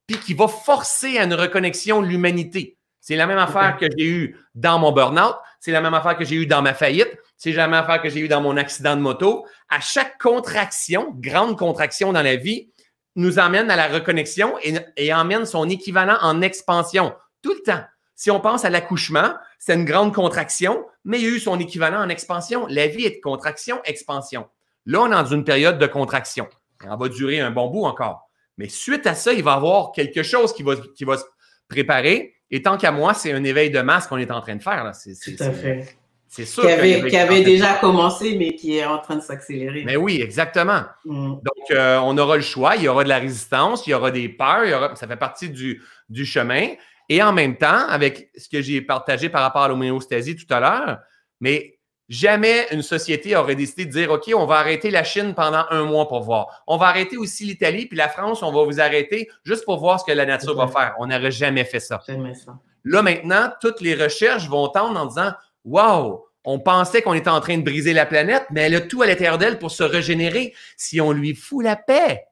puis 0.06 0.18
qui 0.18 0.34
va 0.34 0.48
forcer 0.48 1.18
à 1.18 1.24
une 1.24 1.34
reconnexion 1.34 2.02
de 2.02 2.06
l'humanité. 2.06 2.76
C'est 3.00 3.16
la 3.16 3.26
même 3.26 3.38
affaire 3.38 3.76
que 3.78 3.86
j'ai 3.98 4.06
eue 4.06 4.36
dans 4.54 4.78
mon 4.78 4.92
burn-out, 4.92 5.34
c'est 5.60 5.72
la 5.72 5.80
même 5.80 5.94
affaire 5.94 6.16
que 6.16 6.24
j'ai 6.24 6.36
eue 6.36 6.46
dans 6.46 6.62
ma 6.62 6.72
faillite, 6.72 7.18
c'est 7.52 7.56
même 7.56 7.74
affaire 7.74 8.00
que 8.00 8.08
j'ai 8.08 8.20
eue 8.20 8.28
dans 8.28 8.40
mon 8.40 8.56
accident 8.56 8.96
de 8.96 9.00
moto. 9.00 9.46
À 9.68 9.80
chaque 9.80 10.18
contraction, 10.18 11.14
grande 11.16 11.58
contraction 11.58 12.12
dans 12.12 12.22
la 12.22 12.36
vie, 12.36 12.70
nous 13.16 13.38
emmène 13.38 13.70
à 13.70 13.76
la 13.76 13.88
reconnexion 13.88 14.54
et, 14.62 14.74
et 14.96 15.12
emmène 15.12 15.46
son 15.46 15.68
équivalent 15.68 16.16
en 16.20 16.40
expansion 16.40 17.14
tout 17.42 17.52
le 17.52 17.60
temps. 17.60 17.84
Si 18.16 18.30
on 18.30 18.40
pense 18.40 18.64
à 18.64 18.70
l'accouchement, 18.70 19.34
c'est 19.58 19.74
une 19.74 19.84
grande 19.84 20.14
contraction, 20.14 20.86
mais 21.04 21.20
il 21.20 21.24
y 21.24 21.26
a 21.26 21.36
eu 21.36 21.40
son 21.40 21.58
équivalent 21.60 22.00
en 22.00 22.08
expansion. 22.08 22.66
La 22.68 22.86
vie 22.86 23.04
est 23.04 23.16
de 23.16 23.20
contraction, 23.20 23.80
expansion. 23.84 24.48
Là, 24.86 25.00
on 25.02 25.06
est 25.06 25.10
dans 25.10 25.26
une 25.26 25.44
période 25.44 25.78
de 25.78 25.86
contraction. 25.86 26.48
On 26.86 26.96
va 26.96 27.08
durer 27.08 27.40
un 27.40 27.50
bon 27.50 27.68
bout 27.68 27.84
encore. 27.84 28.28
Mais 28.56 28.68
suite 28.68 29.06
à 29.06 29.14
ça, 29.14 29.32
il 29.32 29.42
va 29.42 29.52
y 29.52 29.54
avoir 29.54 29.92
quelque 29.92 30.22
chose 30.22 30.54
qui 30.54 30.62
va, 30.62 30.74
qui 30.96 31.04
va 31.04 31.18
se 31.18 31.24
préparer. 31.68 32.34
Et 32.50 32.62
tant 32.62 32.76
qu'à 32.76 32.92
moi, 32.92 33.14
c'est 33.14 33.32
un 33.32 33.42
éveil 33.42 33.70
de 33.70 33.80
masse 33.80 34.06
qu'on 34.06 34.18
est 34.18 34.30
en 34.30 34.40
train 34.40 34.56
de 34.56 34.62
faire. 34.62 34.84
Là. 34.84 34.92
Tout 34.92 35.42
à 35.42 35.50
fait. 35.50 35.96
C'est 36.34 36.46
sûr. 36.46 36.64
Qui 36.64 37.16
avait, 37.16 37.42
déjà 37.42 37.74
commencé, 37.74 38.36
mais 38.36 38.56
qui 38.56 38.76
est 38.76 38.84
en 38.84 38.98
train 38.98 39.14
de 39.14 39.20
s'accélérer. 39.20 39.84
Mais 39.84 39.94
oui, 39.94 40.20
exactement. 40.20 40.82
Mm. 41.04 41.34
Donc, 41.34 41.70
euh, 41.70 42.00
on 42.02 42.18
aura 42.18 42.34
le 42.34 42.42
choix, 42.42 42.74
il 42.74 42.82
y 42.82 42.88
aura 42.88 43.04
de 43.04 43.08
la 43.08 43.20
résistance, 43.20 43.86
il 43.86 43.90
y 43.90 43.94
aura 43.94 44.10
des 44.10 44.28
peurs, 44.28 44.64
il 44.64 44.72
y 44.72 44.74
aura, 44.74 44.96
ça 44.96 45.06
fait 45.06 45.16
partie 45.16 45.48
du, 45.48 45.80
du 46.08 46.26
chemin. 46.26 46.70
Et 47.08 47.22
en 47.22 47.32
même 47.32 47.56
temps, 47.56 47.86
avec 47.88 48.30
ce 48.36 48.48
que 48.48 48.60
j'ai 48.60 48.80
partagé 48.80 49.28
par 49.28 49.42
rapport 49.42 49.62
à 49.62 49.68
l'homéostasie 49.68 50.34
tout 50.34 50.52
à 50.52 50.58
l'heure, 50.58 50.98
mais 51.38 51.78
jamais 52.08 52.66
une 52.72 52.82
société 52.82 53.36
aurait 53.36 53.54
décidé 53.54 53.86
de 53.86 53.92
dire 53.92 54.10
OK, 54.10 54.28
on 54.34 54.44
va 54.44 54.56
arrêter 54.56 54.90
la 54.90 55.04
Chine 55.04 55.34
pendant 55.36 55.66
un 55.70 55.84
mois 55.84 56.08
pour 56.08 56.22
voir. 56.22 56.64
On 56.66 56.78
va 56.78 56.86
arrêter 56.86 57.16
aussi 57.16 57.44
l'Italie, 57.44 57.86
puis 57.86 57.96
la 57.96 58.08
France, 58.08 58.42
on 58.42 58.50
va 58.50 58.64
vous 58.64 58.80
arrêter 58.80 59.28
juste 59.44 59.64
pour 59.64 59.78
voir 59.78 60.00
ce 60.00 60.04
que 60.04 60.10
la 60.10 60.26
nature 60.26 60.56
va 60.56 60.66
faire. 60.66 60.96
On 60.98 61.06
n'aurait 61.06 61.30
jamais 61.30 61.64
fait 61.64 61.78
ça. 61.78 62.00
Jamais 62.08 62.34
ça. 62.34 62.58
Là, 62.82 63.02
maintenant, 63.02 63.52
toutes 63.60 63.80
les 63.80 63.94
recherches 63.94 64.48
vont 64.48 64.66
tendre 64.66 64.98
en 64.98 65.06
disant 65.06 65.30
Wow, 65.64 66.26
on 66.44 66.58
pensait 66.58 67.02
qu'on 67.02 67.14
était 67.14 67.30
en 67.30 67.40
train 67.40 67.56
de 67.56 67.62
briser 67.62 67.92
la 67.92 68.06
planète, 68.06 68.44
mais 68.50 68.62
elle 68.62 68.74
a 68.74 68.80
tout 68.80 69.02
à 69.02 69.06
l'intérieur 69.06 69.38
d'elle 69.38 69.58
pour 69.58 69.70
se 69.70 69.82
régénérer. 69.82 70.54
Si 70.76 71.00
on 71.00 71.12
lui 71.12 71.34
fout 71.34 71.64
la 71.64 71.76
paix, 71.76 72.24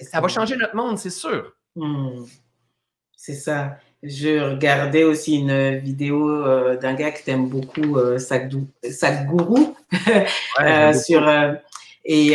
ça, 0.00 0.20
va 0.20 0.28
changer 0.28 0.56
notre 0.56 0.74
monde, 0.74 0.98
c'est 0.98 1.10
sûr. 1.10 1.52
Hmm. 1.76 2.24
C'est 3.14 3.34
ça. 3.34 3.76
Je 4.02 4.40
regardais 4.52 5.04
aussi 5.04 5.36
une 5.36 5.76
vidéo 5.76 6.30
euh, 6.30 6.76
d'un 6.78 6.94
gars 6.94 7.10
que 7.10 7.22
t'aimes 7.22 7.48
beaucoup, 7.48 7.98
euh, 7.98 8.18
Sadhguru, 8.18 9.74
euh, 10.60 10.94
sur 10.94 11.28
et 12.04 12.34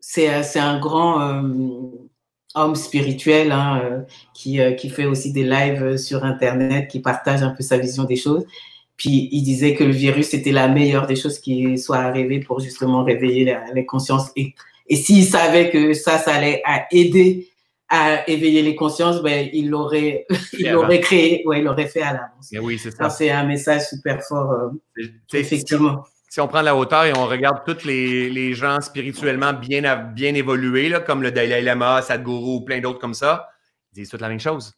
c'est 0.00 0.58
un 0.58 0.78
grand 0.80 1.42
homme 2.54 2.74
spirituel 2.74 3.52
hein, 3.52 4.04
qui, 4.32 4.60
qui 4.76 4.88
fait 4.88 5.06
aussi 5.06 5.32
des 5.32 5.44
lives 5.44 5.96
sur 5.96 6.24
internet, 6.24 6.88
qui 6.88 7.00
partage 7.00 7.42
un 7.42 7.50
peu 7.50 7.62
sa 7.62 7.78
vision 7.78 8.04
des 8.04 8.16
choses. 8.16 8.44
Puis 8.96 9.28
il 9.32 9.42
disait 9.42 9.74
que 9.74 9.84
le 9.84 9.92
virus 9.92 10.34
était 10.34 10.52
la 10.52 10.68
meilleure 10.68 11.06
des 11.06 11.16
choses 11.16 11.38
qui 11.40 11.76
soit 11.78 11.98
arrivée 11.98 12.40
pour 12.40 12.60
justement 12.60 13.02
réveiller 13.02 13.56
les 13.74 13.86
consciences. 13.86 14.30
Et, 14.36 14.54
et 14.88 14.96
s'il 14.96 15.24
savait 15.24 15.70
que 15.70 15.94
ça, 15.94 16.18
ça 16.18 16.34
allait 16.34 16.62
aider 16.92 17.48
à 17.88 18.28
éveiller 18.28 18.62
les 18.62 18.74
consciences, 18.74 19.22
ben, 19.22 19.48
il 19.52 19.68
l'aurait, 19.68 20.26
il 20.58 20.70
l'aurait 20.70 21.00
créé, 21.00 21.42
ouais, 21.46 21.58
il 21.58 21.64
l'aurait 21.64 21.86
fait 21.86 22.02
à 22.02 22.12
l'avance. 22.12 22.50
Oui, 22.60 22.78
c'est 22.78 22.90
ça. 22.90 23.10
C'est 23.10 23.30
un 23.30 23.44
message 23.44 23.82
super 23.88 24.22
fort, 24.22 24.52
euh, 24.52 25.06
effectivement. 25.32 26.04
Si 26.34 26.40
on 26.40 26.48
prend 26.48 26.62
la 26.62 26.74
hauteur 26.74 27.04
et 27.04 27.16
on 27.16 27.26
regarde 27.26 27.62
tous 27.64 27.84
les, 27.84 28.28
les 28.28 28.54
gens 28.54 28.80
spirituellement 28.80 29.52
bien, 29.52 29.94
bien 29.94 30.34
évolués, 30.34 30.88
là, 30.88 30.98
comme 30.98 31.22
le 31.22 31.30
Dalai 31.30 31.62
Lama, 31.62 32.02
Sadhguru, 32.02 32.64
plein 32.64 32.80
d'autres 32.80 32.98
comme 32.98 33.14
ça, 33.14 33.48
ils 33.92 34.00
disent 34.00 34.08
toute 34.08 34.20
la 34.20 34.28
même 34.28 34.40
chose. 34.40 34.72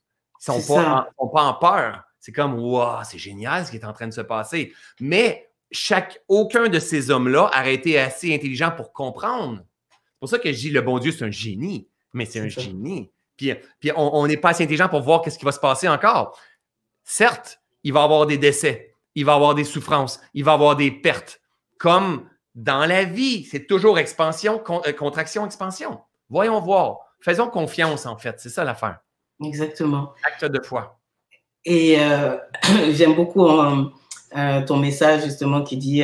Ils 0.47 0.55
ne 0.55 0.61
sont, 0.61 0.75
pas 0.75 1.09
en, 1.17 1.29
pas 1.29 1.43
en 1.45 1.55
peur. 1.55 2.05
C'est 2.21 2.31
comme, 2.31 2.59
waouh, 2.59 3.03
c'est 3.05 3.17
génial 3.17 3.65
ce 3.65 3.71
qui 3.71 3.79
est 3.79 3.87
en 3.87 3.95
train 3.95 4.07
de 4.07 4.13
se 4.13 4.21
passer. 4.21 4.75
Mais 5.01 5.49
chaque, 5.71 6.21
aucun 6.29 6.69
de 6.69 6.79
ces 6.79 7.11
hommes-là 7.11 7.47
a 7.55 7.67
été 7.71 7.99
assez 7.99 8.35
intelligent 8.35 8.73
pour 8.77 8.93
comprendre. 8.93 9.65
C'est 9.91 10.21
pour 10.21 10.29
ça 10.29 10.39
que 10.39 10.53
je 10.53 10.59
dis 10.59 10.71
le 10.71 10.83
bon 10.83 10.99
Dieu, 10.99 11.11
c'est 11.11 11.25
un 11.25 11.31
génie 11.31 11.89
mais 12.13 12.27
c'est 12.27 12.41
un 12.41 12.49
génie. 12.49 13.11
Puis, 13.39 13.55
puis 13.81 13.93
on 13.97 14.27
n'est 14.27 14.37
pas 14.37 14.51
assez 14.51 14.65
intelligent 14.65 14.91
pour 14.91 15.01
voir 15.01 15.23
qu'est-ce 15.23 15.39
qui 15.39 15.47
va 15.47 15.53
se 15.53 15.61
passer 15.61 15.89
encore. 15.89 16.39
Certes, 17.03 17.63
il 17.83 17.95
va 17.95 18.01
y 18.01 18.05
avoir 18.05 18.27
des 18.27 18.37
décès, 18.37 18.95
il 19.15 19.25
va 19.25 19.33
y 19.33 19.37
avoir 19.37 19.55
des 19.55 19.65
souffrances, 19.65 20.21
il 20.35 20.45
va 20.45 20.53
y 20.53 20.55
avoir 20.55 20.77
des 20.77 20.91
pertes. 20.91 21.41
Comme 21.79 22.29
dans 22.57 22.87
la 22.87 23.05
vie, 23.05 23.45
c'est 23.45 23.67
toujours 23.67 23.99
expansion, 23.99 24.63
euh, 24.87 24.93
contraction, 24.93 25.45
expansion. 25.45 26.01
Voyons 26.31 26.59
voir. 26.61 27.01
Faisons 27.21 27.49
confiance, 27.49 28.07
en 28.07 28.17
fait. 28.17 28.37
C'est 28.39 28.49
ça 28.49 28.65
l'affaire. 28.65 29.01
Exactement. 29.45 30.13
Acte 30.25 30.47
de 30.47 30.61
foi. 30.63 30.99
Et 31.67 32.01
euh, 32.01 32.37
j'aime 32.93 33.15
beaucoup 33.15 33.47
euh, 33.51 34.63
ton 34.67 34.79
message, 34.79 35.25
justement, 35.25 35.63
qui 35.63 35.77
dit 35.77 36.03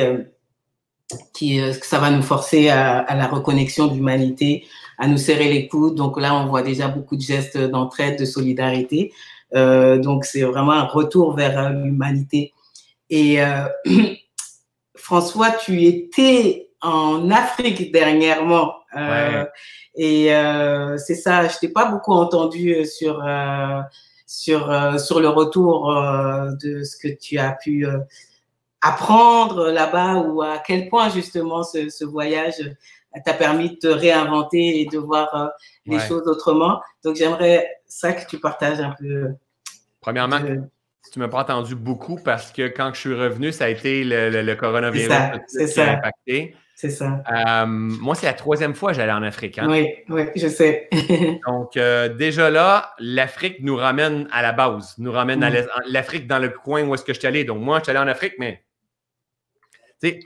que 1.39 1.71
ça 1.81 1.97
va 1.97 2.11
nous 2.11 2.21
forcer 2.21 2.69
à, 2.69 2.99
à 2.99 3.15
la 3.15 3.27
reconnexion 3.27 3.87
d'humanité, 3.87 4.67
à 4.99 5.07
nous 5.07 5.17
serrer 5.17 5.49
les 5.49 5.67
coudes. 5.67 5.95
Donc 5.95 6.19
là, 6.19 6.35
on 6.35 6.45
voit 6.45 6.61
déjà 6.61 6.87
beaucoup 6.87 7.15
de 7.15 7.21
gestes 7.21 7.57
d'entraide, 7.57 8.19
de 8.19 8.25
solidarité. 8.25 9.11
Donc 9.51 10.25
c'est 10.25 10.41
vraiment 10.41 10.71
un 10.71 10.85
retour 10.85 11.35
vers 11.35 11.71
l'humanité. 11.71 12.53
Et 13.09 13.39
François, 15.03 15.51
tu 15.51 15.83
étais 15.83 16.69
en 16.81 17.29
Afrique 17.29 17.91
dernièrement. 17.91 18.75
Et 19.95 20.27
c'est 20.97 21.15
ça, 21.15 21.47
je 21.47 21.57
t'ai 21.59 21.69
pas 21.69 21.85
beaucoup 21.85 22.13
entendu 22.13 22.85
sur, 22.85 23.21
sur, 24.25 24.99
sur 24.99 25.19
le 25.19 25.27
retour 25.29 25.93
de 26.61 26.83
ce 26.83 26.97
que 26.97 27.13
tu 27.13 27.37
as 27.37 27.51
pu 27.51 27.85
apprendre 28.81 29.69
là-bas 29.71 30.15
ou 30.15 30.41
à 30.41 30.57
quel 30.65 30.89
point 30.89 31.09
justement 31.09 31.63
ce, 31.63 31.89
ce 31.89 32.03
voyage 32.03 32.61
t'a 33.21 33.33
permis 33.33 33.71
de 33.71 33.75
te 33.75 33.87
réinventer 33.87 34.81
et 34.81 34.85
de 34.85 34.97
voir 34.97 35.35
euh, 35.35 35.47
les 35.85 35.99
choses 35.99 36.27
autrement. 36.27 36.81
Donc, 37.03 37.15
j'aimerais 37.15 37.81
ça 37.85 38.13
que 38.13 38.27
tu 38.27 38.39
partages 38.39 38.79
un 38.79 38.95
peu. 38.99 39.33
Premièrement, 40.01 40.39
tu 41.11 41.19
ne 41.19 41.25
m'as 41.25 41.31
pas 41.31 41.41
entendu 41.41 41.75
beaucoup 41.75 42.17
parce 42.17 42.51
que 42.51 42.67
quand 42.67 42.93
je 42.93 42.99
suis 42.99 43.13
revenu, 43.13 43.51
ça 43.51 43.65
a 43.65 43.69
été 43.69 44.03
le, 44.03 44.53
coronavirus 44.55 45.09
qui 45.73 45.79
a 45.79 45.91
impacté. 45.93 46.55
C'est 46.75 46.89
ça. 46.89 47.23
Euh, 47.31 47.65
moi, 47.65 48.15
c'est 48.15 48.25
la 48.25 48.33
troisième 48.33 48.73
fois 48.73 48.91
que 48.91 48.97
j'allais 48.97 49.11
en 49.11 49.23
Afrique. 49.23 49.57
Hein. 49.57 49.67
Oui, 49.69 49.87
oui, 50.09 50.23
je 50.35 50.47
sais. 50.47 50.89
Donc, 51.47 51.77
euh, 51.77 52.09
déjà 52.09 52.49
là, 52.49 52.93
l'Afrique 52.99 53.57
nous 53.61 53.75
ramène 53.75 54.27
à 54.31 54.41
la 54.41 54.51
base, 54.51 54.95
nous 54.97 55.11
ramène 55.11 55.43
à 55.43 55.49
mm. 55.49 55.65
l'Afrique 55.87 56.27
dans 56.27 56.39
le 56.39 56.49
coin 56.49 56.83
où 56.83 56.93
est-ce 56.93 57.05
que 57.05 57.13
je 57.13 57.19
suis 57.19 57.27
allé. 57.27 57.45
Donc, 57.45 57.61
moi, 57.61 57.77
je 57.77 57.83
suis 57.83 57.91
allé 57.91 57.99
en 57.99 58.07
Afrique, 58.07 58.33
mais 58.39 58.63
tu 60.01 60.09
sais, 60.09 60.19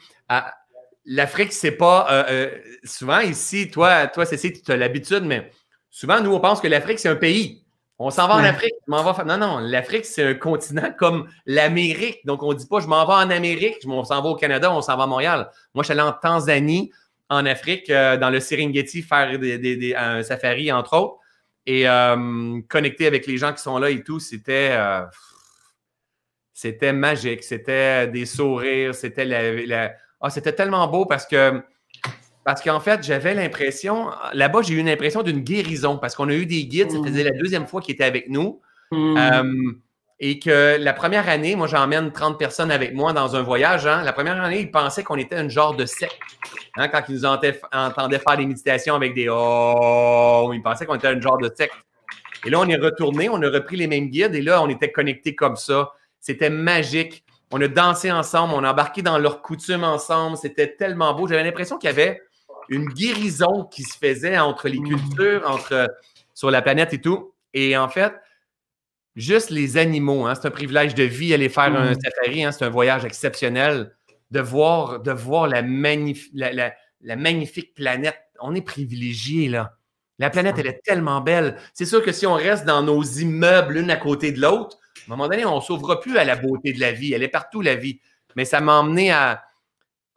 l'Afrique, 1.05 1.53
c'est 1.53 1.71
pas. 1.71 2.07
Euh, 2.11 2.49
souvent 2.83 3.19
ici, 3.19 3.69
toi, 3.69 4.07
toi, 4.07 4.25
Cécile, 4.25 4.59
tu 4.61 4.71
as 4.71 4.77
l'habitude, 4.77 5.23
mais 5.25 5.51
souvent, 5.91 6.21
nous, 6.21 6.33
on 6.33 6.39
pense 6.39 6.61
que 6.61 6.67
l'Afrique, 6.67 6.99
c'est 6.99 7.09
un 7.09 7.15
pays. 7.15 7.66
On 7.99 8.11
s'en 8.11 8.27
va 8.27 8.35
en 8.35 8.43
Afrique, 8.43 8.75
m'en 8.85 9.01
va. 9.03 9.23
Non, 9.23 9.37
non, 9.37 9.59
l'Afrique, 9.59 10.05
c'est 10.05 10.23
un 10.23 10.33
continent 10.35 10.93
comme 10.97 11.27
l'Amérique. 11.45 12.25
Donc, 12.25 12.43
on 12.43 12.53
ne 12.53 12.57
dit 12.57 12.67
pas 12.67 12.79
je 12.79 12.87
m'en 12.87 13.05
vais 13.05 13.13
en 13.13 13.29
Amérique, 13.31 13.77
on 13.87 14.03
s'en 14.03 14.21
va 14.21 14.29
au 14.29 14.35
Canada, 14.35 14.71
on 14.71 14.81
s'en 14.81 14.95
va 14.95 15.03
à 15.03 15.07
Montréal. 15.07 15.49
Moi, 15.73 15.83
je 15.83 15.91
suis 15.91 15.99
allé 15.99 16.07
en 16.07 16.13
Tanzanie, 16.13 16.91
en 17.29 17.45
Afrique, 17.45 17.89
euh, 17.89 18.17
dans 18.17 18.29
le 18.29 18.39
Serengeti, 18.39 19.01
faire 19.01 19.39
des, 19.39 19.95
un 19.97 20.21
safari, 20.21 20.71
entre 20.71 20.95
autres. 20.97 21.17
Et 21.65 21.85
connecter 22.69 23.07
avec 23.07 23.27
les 23.27 23.37
gens 23.37 23.51
qui 23.51 23.61
sont 23.61 23.77
là 23.77 23.89
et 23.89 24.01
tout, 24.01 24.19
c'était. 24.21 24.77
c'était 26.53 26.93
magique. 26.93 27.43
C'était 27.43 28.07
des 28.07 28.25
sourires, 28.25 28.95
c'était 28.95 29.25
la 29.25 29.91
ah, 30.19 30.29
c'était 30.29 30.53
tellement 30.53 30.87
beau 30.87 31.05
parce 31.05 31.25
que 31.25 31.61
parce 32.47 32.61
qu'en 32.61 32.79
fait, 32.79 33.03
j'avais 33.03 33.33
l'impression, 33.33 34.09
là-bas, 34.31 34.61
j'ai 34.61 34.75
eu 34.75 34.77
une 34.77 34.87
impression 34.87 35.21
d'une 35.21 35.41
guérison 35.41 35.97
parce 35.97 36.15
qu'on 36.15 36.29
a 36.29 36.33
eu 36.33 36.45
des 36.45 36.63
guides, 36.63 36.89
ça 36.89 36.97
faisait 37.03 37.25
la 37.25 37.31
deuxième 37.31 37.67
fois 37.67 37.81
qu'ils 37.81 37.95
étaient 37.95 38.05
avec 38.05 38.29
nous. 38.29 38.61
Mm. 38.89 39.17
Euh, 39.17 39.71
et 40.21 40.39
que 40.39 40.77
la 40.79 40.93
première 40.93 41.27
année, 41.27 41.57
moi, 41.57 41.67
j'emmène 41.67 42.09
30 42.13 42.39
personnes 42.39 42.71
avec 42.71 42.93
moi 42.93 43.11
dans 43.11 43.35
un 43.35 43.41
voyage. 43.41 43.85
Hein. 43.85 44.01
La 44.03 44.13
première 44.13 44.41
année, 44.41 44.61
ils 44.61 44.71
pensaient 44.71 45.03
qu'on 45.03 45.17
était 45.17 45.35
un 45.35 45.49
genre 45.49 45.75
de 45.75 45.85
secte. 45.85 46.21
Hein, 46.77 46.87
quand 46.87 47.01
ils 47.09 47.15
nous 47.15 47.25
entendaient 47.25 47.59
faire 48.19 48.37
des 48.37 48.45
méditations 48.45 48.95
avec 48.95 49.13
des 49.13 49.27
oh, 49.29 50.49
ils 50.53 50.61
pensaient 50.63 50.85
qu'on 50.85 50.95
était 50.95 51.09
un 51.09 51.19
genre 51.19 51.39
de 51.39 51.51
secte. 51.53 51.75
Et 52.45 52.49
là, 52.49 52.61
on 52.61 52.69
est 52.69 52.77
retourné, 52.77 53.27
on 53.27 53.41
a 53.41 53.49
repris 53.49 53.75
les 53.75 53.87
mêmes 53.87 54.07
guides 54.07 54.35
et 54.35 54.41
là, 54.41 54.63
on 54.63 54.69
était 54.69 54.93
connectés 54.93 55.35
comme 55.35 55.57
ça. 55.57 55.91
C'était 56.21 56.49
magique. 56.49 57.25
On 57.51 57.59
a 57.59 57.67
dansé 57.67 58.09
ensemble, 58.09 58.53
on 58.53 58.63
a 58.63 58.71
embarqué 58.71 59.01
dans 59.01 59.17
leurs 59.17 59.41
coutumes 59.41 59.83
ensemble. 59.83 60.37
C'était 60.37 60.77
tellement 60.77 61.13
beau. 61.13 61.27
J'avais 61.27 61.43
l'impression 61.43 61.77
qu'il 61.77 61.89
y 61.89 61.91
avait 61.91 62.21
une 62.69 62.85
guérison 62.85 63.65
qui 63.65 63.83
se 63.83 63.97
faisait 63.97 64.37
entre 64.37 64.67
les 64.67 64.79
mm. 64.79 64.87
cultures, 64.87 65.49
entre 65.49 65.87
sur 66.33 66.51
la 66.51 66.61
planète 66.61 66.93
et 66.93 67.01
tout. 67.01 67.33
Et 67.53 67.75
en 67.77 67.89
fait, 67.89 68.13
juste 69.15 69.49
les 69.49 69.77
animaux, 69.77 70.25
hein, 70.25 70.35
c'est 70.35 70.47
un 70.47 70.51
privilège 70.51 70.95
de 70.95 71.03
vie 71.03 71.33
aller 71.33 71.49
faire 71.49 71.75
un 71.75 71.91
mm. 71.91 71.99
safari, 72.01 72.43
hein, 72.43 72.51
c'est 72.51 72.65
un 72.65 72.69
voyage 72.69 73.05
exceptionnel. 73.05 73.93
De 74.29 74.41
voir, 74.41 74.99
de 74.99 75.11
voir 75.13 75.47
la, 75.47 75.61
la, 75.61 77.15
magnifique 77.15 77.73
planète. 77.73 78.19
On 78.41 78.53
est 78.55 78.61
privilégiés, 78.61 79.47
là. 79.47 79.77
La 80.19 80.29
planète, 80.29 80.55
elle 80.57 80.67
est 80.67 80.81
tellement 80.83 81.21
belle. 81.21 81.55
C'est 81.73 81.85
sûr 81.85 82.03
que 82.03 82.11
si 82.11 82.27
on 82.27 82.33
reste 82.33 82.65
dans 82.65 82.83
nos 82.83 83.01
immeubles 83.03 83.75
l'une 83.75 83.89
à 83.89 83.95
côté 83.95 84.33
de 84.33 84.41
l'autre, 84.41 84.79
à 84.97 85.13
un 85.13 85.15
moment 85.15 85.29
donné, 85.29 85.45
on 85.45 85.55
ne 85.55 85.61
s'ouvre 85.61 85.95
plus 85.95 86.17
à 86.17 86.25
la 86.25 86.35
beauté 86.35 86.73
de 86.73 86.81
la 86.81 86.91
vie. 86.91 87.13
Elle 87.13 87.23
est 87.23 87.29
partout, 87.29 87.61
la 87.61 87.75
vie. 87.75 88.01
Mais 88.35 88.43
ça 88.43 88.59
m'a 88.59 88.73
emmené 88.79 89.11
à. 89.11 89.43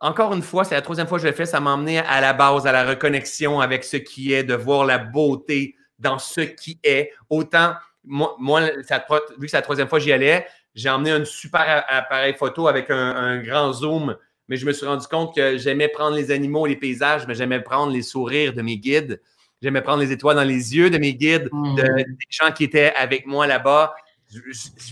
Encore 0.00 0.32
une 0.32 0.42
fois, 0.42 0.64
c'est 0.64 0.74
la 0.74 0.82
troisième 0.82 1.06
fois 1.06 1.18
que 1.18 1.22
je 1.22 1.28
le 1.28 1.34
fais, 1.34 1.44
ça 1.44 1.60
m'a 1.60 1.72
emmené 1.72 1.98
à 1.98 2.20
la 2.22 2.32
base, 2.32 2.66
à 2.66 2.72
la 2.72 2.84
reconnexion 2.84 3.60
avec 3.60 3.84
ce 3.84 3.98
qui 3.98 4.32
est, 4.32 4.44
de 4.44 4.54
voir 4.54 4.86
la 4.86 4.96
beauté 4.96 5.76
dans 5.98 6.18
ce 6.18 6.40
qui 6.40 6.80
est. 6.82 7.12
Autant, 7.28 7.74
moi, 8.04 8.62
vu 8.62 8.82
que 8.82 9.48
c'est 9.48 9.56
la 9.56 9.62
troisième 9.62 9.88
fois 9.88 9.98
que 9.98 10.04
j'y 10.04 10.12
allais, 10.12 10.46
j'ai 10.74 10.88
emmené 10.88 11.10
un 11.10 11.24
super 11.24 11.84
appareil 11.88 12.34
photo 12.34 12.68
avec 12.68 12.90
un, 12.90 13.42
grand 13.42 13.72
zoom, 13.72 14.16
mais 14.48 14.56
je 14.56 14.64
me 14.64 14.72
suis 14.72 14.86
rendu 14.86 15.06
compte 15.06 15.34
que 15.34 15.58
j'aimais 15.58 15.88
prendre 15.88 16.16
les 16.16 16.30
animaux, 16.30 16.66
les 16.66 16.76
paysages, 16.76 17.26
mais 17.26 17.34
j'aimais 17.34 17.60
prendre 17.60 17.92
les 17.92 18.02
sourires 18.02 18.54
de 18.54 18.62
mes 18.62 18.78
guides. 18.78 19.20
J'aimais 19.60 19.82
prendre 19.82 20.00
les 20.00 20.10
étoiles 20.10 20.36
dans 20.36 20.44
les 20.44 20.74
yeux 20.74 20.88
de 20.88 20.96
mes 20.96 21.12
guides, 21.12 21.50
hmm. 21.52 21.74
des 21.76 22.04
gens 22.30 22.50
qui 22.50 22.64
étaient 22.64 22.94
avec 22.94 23.26
moi 23.26 23.46
là-bas. 23.46 23.94
Je, 24.32 24.38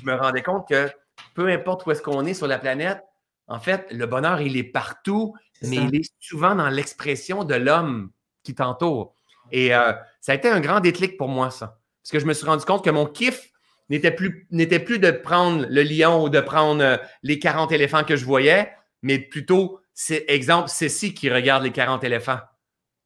me 0.04 0.14
rendais 0.14 0.42
compte 0.42 0.68
que 0.68 0.90
peu 1.34 1.48
importe 1.48 1.86
où 1.86 1.90
est-ce 1.92 2.02
qu'on 2.02 2.26
est 2.26 2.34
sur 2.34 2.46
la 2.46 2.58
planète, 2.58 3.02
en 3.48 3.60
fait, 3.60 3.86
le 3.90 4.06
bonheur, 4.06 4.40
il 4.40 4.56
est 4.56 4.64
partout, 4.64 5.34
mais 5.62 5.76
il 5.76 5.96
est 5.96 6.12
souvent 6.20 6.54
dans 6.54 6.68
l'expression 6.68 7.44
de 7.44 7.54
l'homme 7.54 8.10
qui 8.42 8.54
t'entoure. 8.54 9.14
Et 9.50 9.74
euh, 9.74 9.92
ça 10.20 10.32
a 10.32 10.34
été 10.34 10.48
un 10.48 10.60
grand 10.60 10.80
déclic 10.80 11.16
pour 11.16 11.28
moi, 11.28 11.50
ça. 11.50 11.78
Parce 12.02 12.12
que 12.12 12.18
je 12.18 12.26
me 12.26 12.34
suis 12.34 12.46
rendu 12.46 12.64
compte 12.64 12.84
que 12.84 12.90
mon 12.90 13.06
kiff 13.06 13.50
n'était 13.88 14.10
plus, 14.10 14.46
n'était 14.50 14.78
plus 14.78 14.98
de 14.98 15.10
prendre 15.10 15.66
le 15.68 15.82
lion 15.82 16.24
ou 16.24 16.28
de 16.28 16.40
prendre 16.40 16.82
euh, 16.82 16.96
les 17.22 17.38
40 17.38 17.72
éléphants 17.72 18.04
que 18.04 18.16
je 18.16 18.24
voyais, 18.24 18.70
mais 19.02 19.18
plutôt, 19.18 19.80
c'est 19.94 20.24
exemple, 20.28 20.68
Cécile 20.68 21.14
qui 21.14 21.30
regarde 21.30 21.64
les 21.64 21.72
40 21.72 22.04
éléphants. 22.04 22.40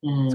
Hmm. 0.02 0.28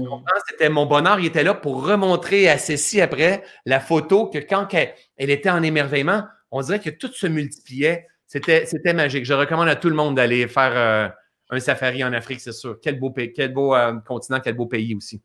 C'était 0.48 0.70
mon 0.70 0.86
bonheur, 0.86 1.20
il 1.20 1.26
était 1.26 1.44
là 1.44 1.52
pour 1.52 1.86
remontrer 1.86 2.48
à 2.48 2.56
Cécile 2.56 3.02
après 3.02 3.44
la 3.66 3.80
photo 3.80 4.26
que 4.26 4.38
quand 4.38 4.66
elle, 4.72 4.94
était 5.18 5.50
en 5.50 5.62
émerveillement, 5.62 6.24
on 6.50 6.62
dirait 6.62 6.80
que 6.80 6.90
tout 6.90 7.12
se 7.12 7.26
multipliait. 7.26 8.06
C'était, 8.28 8.66
c'était 8.66 8.92
magique. 8.92 9.24
Je 9.24 9.32
recommande 9.32 9.68
à 9.68 9.76
tout 9.76 9.88
le 9.88 9.96
monde 9.96 10.14
d'aller 10.14 10.46
faire 10.46 10.72
euh, 10.76 11.08
un 11.50 11.60
safari 11.60 12.04
en 12.04 12.12
Afrique, 12.12 12.40
c'est 12.40 12.52
sûr. 12.52 12.78
Quel 12.80 13.00
beau, 13.00 13.10
pays, 13.10 13.32
quel 13.32 13.52
beau 13.52 13.74
euh, 13.74 13.94
continent, 14.06 14.38
quel 14.44 14.54
beau 14.54 14.66
pays 14.66 14.94
aussi. 14.94 15.22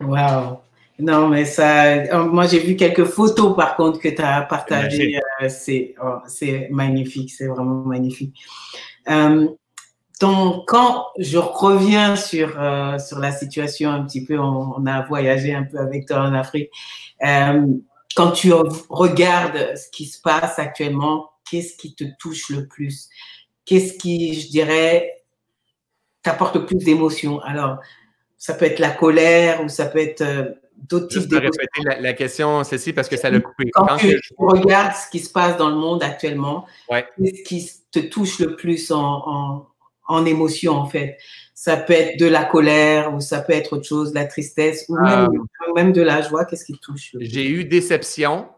Wow. 0.00 0.60
Non, 1.00 1.28
mais 1.28 1.44
ça, 1.44 2.04
oh, 2.12 2.26
moi 2.26 2.46
j'ai 2.46 2.60
vu 2.60 2.76
quelques 2.76 3.04
photos 3.04 3.56
par 3.56 3.74
contre 3.74 3.98
que 3.98 4.08
tu 4.08 4.22
as 4.22 4.42
partagées. 4.42 5.18
Euh, 5.42 5.48
c'est, 5.48 5.94
oh, 6.02 6.18
c'est 6.26 6.68
magnifique, 6.70 7.32
c'est 7.32 7.48
vraiment 7.48 7.82
magnifique. 7.84 8.40
Euh, 9.10 9.48
donc, 10.20 10.68
quand 10.68 11.06
je 11.18 11.38
reviens 11.38 12.14
sur, 12.14 12.54
euh, 12.60 12.98
sur 13.00 13.18
la 13.18 13.32
situation 13.32 13.90
un 13.90 14.04
petit 14.04 14.24
peu, 14.24 14.38
on, 14.38 14.86
a 14.86 15.02
voyagé 15.02 15.52
un 15.52 15.64
peu 15.64 15.78
avec 15.78 16.06
toi 16.06 16.18
en 16.18 16.34
Afrique. 16.34 16.70
quand 17.20 18.30
tu 18.30 18.52
regardes 18.88 19.76
ce 19.76 19.90
qui 19.90 20.06
se 20.06 20.20
passe 20.20 20.60
actuellement, 20.60 21.30
qu'est-ce 21.50 21.76
qui 21.76 21.94
te 21.94 22.04
touche 22.18 22.50
le 22.50 22.66
plus? 22.66 23.08
Qu'est-ce 23.64 23.94
qui, 23.98 24.40
je 24.40 24.48
dirais, 24.48 25.24
t'apporte 26.22 26.56
le 26.56 26.66
plus 26.66 26.76
d'émotion 26.76 27.40
Alors, 27.40 27.78
ça 28.36 28.54
peut 28.54 28.66
être 28.66 28.78
la 28.78 28.90
colère 28.90 29.62
ou 29.62 29.68
ça 29.68 29.86
peut 29.86 30.00
être 30.00 30.22
d'autres 30.76 31.08
types 31.08 31.28
de 31.28 31.36
répéter 31.36 31.82
la, 31.84 32.00
la, 32.00 32.12
question, 32.12 32.62
Cécile, 32.64 32.94
parce 32.94 33.08
que 33.08 33.16
ça 33.16 33.30
l'a 33.30 33.40
coupé. 33.40 33.70
Quand, 33.72 33.96
tu 33.96 34.20
regardes 34.36 34.94
ce 34.94 35.10
qui 35.10 35.20
se 35.20 35.30
passe 35.30 35.56
dans 35.56 35.70
le 35.70 35.76
monde 35.76 36.02
actuellement, 36.02 36.66
qu'est-ce 36.90 37.42
qui 37.42 37.70
te 37.90 38.00
touche 38.00 38.38
le 38.38 38.56
plus 38.56 38.90
en, 38.90 39.66
en, 40.06 40.26
émotion, 40.26 40.72
en 40.74 40.86
fait? 40.86 41.18
Ça 41.54 41.76
peut 41.76 41.92
être 41.92 42.18
de 42.18 42.26
la 42.26 42.44
colère 42.44 43.14
ou 43.14 43.20
ça 43.20 43.40
peut 43.40 43.52
être 43.52 43.74
autre 43.74 43.86
chose, 43.86 44.12
la 44.12 44.24
tristesse 44.24 44.86
ou 44.88 44.96
même, 44.96 45.28
euh, 45.28 45.72
même 45.74 45.92
de 45.92 46.02
la 46.02 46.20
joie. 46.20 46.44
Qu'est-ce 46.44 46.64
qui 46.64 46.74
te 46.74 46.80
touche 46.80 47.14
J'ai 47.20 47.48
eu 47.48 47.64
déception. 47.64 48.48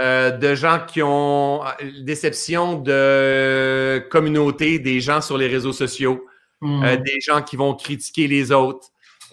Euh, 0.00 0.30
de 0.30 0.54
gens 0.54 0.78
qui 0.86 1.02
ont 1.02 1.64
euh, 1.64 1.70
déception 2.02 2.78
de 2.78 4.06
communauté, 4.10 4.78
des 4.78 5.00
gens 5.00 5.20
sur 5.20 5.36
les 5.36 5.48
réseaux 5.48 5.72
sociaux, 5.72 6.24
hmm. 6.60 6.84
des 7.04 7.20
gens 7.20 7.42
qui 7.42 7.56
vont 7.56 7.74
critiquer 7.74 8.28
les 8.28 8.52
autres, 8.52 8.90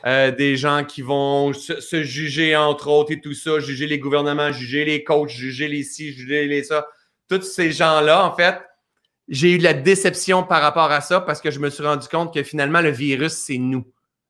euh, 0.07 0.31
des 0.31 0.55
gens 0.55 0.83
qui 0.83 1.03
vont 1.03 1.53
se, 1.53 2.03
juger 2.03 2.55
entre 2.55 2.87
autres 2.87 3.11
et 3.11 3.21
tout 3.21 3.35
ça, 3.35 3.59
juger 3.59 3.85
les 3.85 3.99
gouvernements, 3.99 4.51
juger 4.51 4.85
les 4.85 5.03
coachs, 5.03 5.29
juger 5.29 5.67
les 5.67 5.83
ci, 5.83 6.13
juger 6.13 6.47
les 6.47 6.63
ça. 6.63 6.87
Tous 7.29 7.43
ces 7.43 7.71
gens-là, 7.71 8.25
en 8.25 8.35
fait, 8.35 8.59
j'ai 9.27 9.51
eu 9.51 9.57
de 9.59 9.63
la 9.63 9.73
déception 9.73 10.41
par 10.41 10.63
rapport 10.63 10.91
à 10.91 11.01
ça 11.01 11.21
parce 11.21 11.41
que 11.41 11.51
je 11.51 11.59
me 11.59 11.69
suis 11.69 11.83
rendu 11.83 12.07
compte 12.07 12.33
que 12.33 12.41
finalement, 12.41 12.81
le 12.81 12.91
virus, 12.91 13.33
c'est 13.33 13.59
nous. 13.59 13.85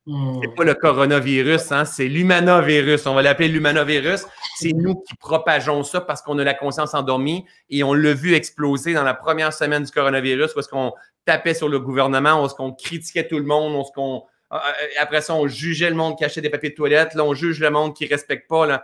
Hmm. 0.07 0.39
C'est 0.41 0.53
pas 0.53 0.63
le 0.63 0.75
coronavirus, 0.75 1.71
hein, 1.71 1.85
c'est 1.85 2.07
l'humanovirus. 2.07 3.07
On 3.07 3.15
va 3.15 3.23
l'appeler 3.23 3.47
l'humanovirus. 3.47 4.25
C'est 4.57 4.71
nous 4.73 4.95
qui 4.95 5.15
propageons 5.15 5.83
ça 5.83 6.01
parce 6.01 6.21
qu'on 6.21 6.37
a 6.37 6.43
la 6.43 6.53
conscience 6.53 6.93
endormie 6.93 7.45
et 7.69 7.83
on 7.83 7.93
l'a 7.93 8.13
vu 8.13 8.35
exploser 8.35 8.93
dans 8.93 9.03
la 9.03 9.15
première 9.15 9.51
semaine 9.51 9.83
du 9.83 9.91
coronavirus 9.91 10.55
où 10.55 10.59
est-ce 10.59 10.69
qu'on 10.69 10.93
tapait 11.25 11.55
sur 11.55 11.69
le 11.69 11.79
gouvernement, 11.79 12.41
où 12.41 12.45
est-ce 12.45 12.53
qu'on 12.53 12.71
critiquait 12.71 13.27
tout 13.27 13.39
le 13.39 13.45
monde, 13.45 13.75
où 13.75 13.83
qu'on 13.93 14.23
ah, 14.51 14.61
ah, 14.63 14.73
après 15.01 15.21
ça, 15.21 15.33
on 15.33 15.47
jugeait 15.47 15.89
le 15.89 15.95
monde 15.95 16.17
qui 16.17 16.23
achetait 16.23 16.41
des 16.41 16.49
papiers 16.49 16.69
de 16.69 16.75
toilette. 16.75 17.15
Là, 17.15 17.23
on 17.23 17.33
juge 17.33 17.59
le 17.59 17.69
monde 17.71 17.95
qui 17.95 18.05
ne 18.05 18.09
respecte 18.09 18.47
pas. 18.47 18.83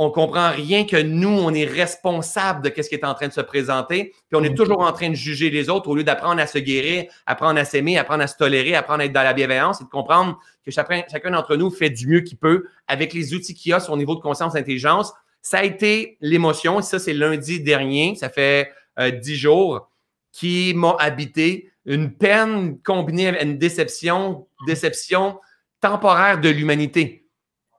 On 0.00 0.10
comprend 0.10 0.50
rien 0.52 0.86
que 0.86 0.96
nous, 0.96 1.28
on 1.28 1.52
est 1.52 1.64
responsable 1.64 2.62
de 2.62 2.82
ce 2.82 2.88
qui 2.88 2.94
est 2.94 3.04
en 3.04 3.14
train 3.14 3.26
de 3.26 3.32
se 3.32 3.40
présenter. 3.40 4.14
Puis 4.28 4.36
on 4.36 4.44
est 4.44 4.54
toujours 4.54 4.80
en 4.80 4.92
train 4.92 5.10
de 5.10 5.16
juger 5.16 5.50
les 5.50 5.68
autres 5.68 5.88
au 5.88 5.96
lieu 5.96 6.04
d'apprendre 6.04 6.40
à 6.40 6.46
se 6.46 6.58
guérir, 6.58 7.06
apprendre 7.26 7.58
à 7.58 7.64
s'aimer, 7.64 7.98
apprendre 7.98 8.22
à 8.22 8.28
se 8.28 8.36
tolérer, 8.36 8.76
apprendre 8.76 9.00
à 9.00 9.06
être 9.06 9.12
dans 9.12 9.24
la 9.24 9.32
bienveillance 9.32 9.80
et 9.80 9.84
de 9.84 9.88
comprendre 9.88 10.38
que 10.64 10.70
chacun, 10.70 11.02
chacun 11.10 11.32
d'entre 11.32 11.56
nous 11.56 11.70
fait 11.70 11.90
du 11.90 12.06
mieux 12.06 12.20
qu'il 12.20 12.38
peut 12.38 12.66
avec 12.86 13.12
les 13.12 13.34
outils 13.34 13.54
qu'il 13.54 13.72
a, 13.74 13.80
son 13.80 13.96
niveau 13.96 14.14
de 14.14 14.20
conscience, 14.20 14.52
d'intelligence. 14.52 15.12
Ça 15.42 15.58
a 15.58 15.64
été 15.64 16.16
l'émotion. 16.20 16.80
Ça, 16.80 17.00
c'est 17.00 17.12
lundi 17.12 17.60
dernier. 17.60 18.14
Ça 18.14 18.28
fait 18.28 18.70
euh, 19.00 19.10
dix 19.10 19.36
jours 19.36 19.90
qui 20.30 20.74
m'a 20.76 20.94
habité 21.00 21.72
une 21.86 22.12
peine 22.12 22.78
combinée 22.82 23.28
avec 23.28 23.42
une 23.42 23.58
déception, 23.58 24.46
déception 24.66 25.40
temporaire 25.80 26.40
de 26.40 26.50
l'humanité. 26.50 27.26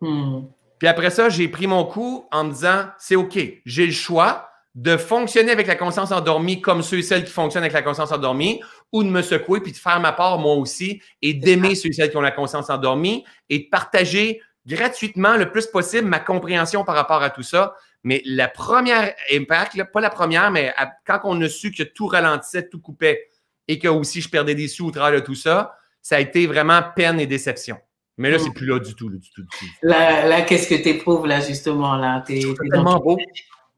Hmm. 0.02 0.42
Puis 0.80 0.88
après 0.88 1.10
ça, 1.10 1.30
j'ai 1.30 1.48
pris 1.48 1.68
mon 1.68 1.84
coup 1.84 2.28
en 2.32 2.46
me 2.46 2.52
disant, 2.52 2.86
c'est 2.98 3.16
OK, 3.16 3.38
j'ai 3.66 3.86
le 3.86 3.92
choix 3.92 4.50
de 4.76 4.98
fonctionner 4.98 5.52
avec 5.52 5.68
la 5.68 5.76
conscience 5.76 6.12
endormie 6.12 6.62
comme 6.62 6.82
ceux 6.82 7.00
et 7.00 7.04
celles 7.04 7.26
qui 7.26 7.32
fonctionnent 7.32 7.64
avec 7.64 7.74
la 7.74 7.82
conscience 7.82 8.12
endormie 8.12 8.62
ou 8.94 9.04
de 9.04 9.10
me 9.10 9.22
secouer 9.22 9.62
puis 9.62 9.72
de 9.72 9.78
faire 9.78 10.00
ma 10.00 10.14
part 10.14 10.38
moi 10.38 10.56
aussi 10.56 11.02
et 11.22 11.34
d'aimer 11.34 11.76
ceux 11.76 11.90
et 11.90 11.94
celles 11.94 12.12
qui 12.12 12.18
ont 12.18 12.22
la 12.22 12.32
conscience 12.32 12.70
endormie 12.70 13.26
et 13.50 13.60
de 13.60 13.70
partager 13.70 14.42
gratuitement 14.66 15.36
le 15.36 15.52
plus 15.52 15.68
possible 15.68 16.08
ma 16.08 16.20
compréhension 16.20 16.86
par 16.86 16.96
rapport 16.96 17.24
à 17.24 17.30
tout 17.30 17.44
ça. 17.44 17.76
Mais 18.04 18.22
la 18.26 18.48
première 18.48 19.14
impact, 19.34 19.84
pas 19.92 20.00
la 20.00 20.10
première, 20.10 20.52
mais 20.52 20.74
quand 21.06 21.20
on 21.26 21.42
a 21.42 21.50
su 21.50 21.72
que 21.72 21.84
tout 21.84 22.08
ralentissait, 22.08 22.70
tout 22.70 22.80
coupait, 22.80 23.28
et 23.68 23.80
que 23.80 23.88
aussi 23.88 24.22
je 24.22 24.30
perdais 24.30 24.56
des 24.56 24.68
sous 24.68 24.88
au 24.88 24.92
travers 24.92 25.20
de 25.20 25.26
tout 25.26 25.36
ça, 25.36 25.76
ça 26.02 26.16
a 26.16 26.20
été 26.20 26.48
vraiment 26.48 26.82
peine 26.96 27.20
et 27.20 27.28
déception. 27.28 27.78
Mais 28.20 28.30
là, 28.30 28.38
c'est 28.38 28.50
mm. 28.50 28.54
plus 28.54 28.66
là 28.68 28.80
du 28.80 28.94
tout, 28.96 29.10
du 29.10 29.32
tout, 29.32 29.44
Là, 29.82 30.42
qu'est-ce 30.42 30.68
que 30.68 30.76
tu 30.76 30.90
éprouves 30.90 31.26
là, 31.26 31.40
justement? 31.40 31.96
Là? 31.96 32.22
C'est 32.28 32.42
tellement 32.70 33.00
beau. 33.00 33.18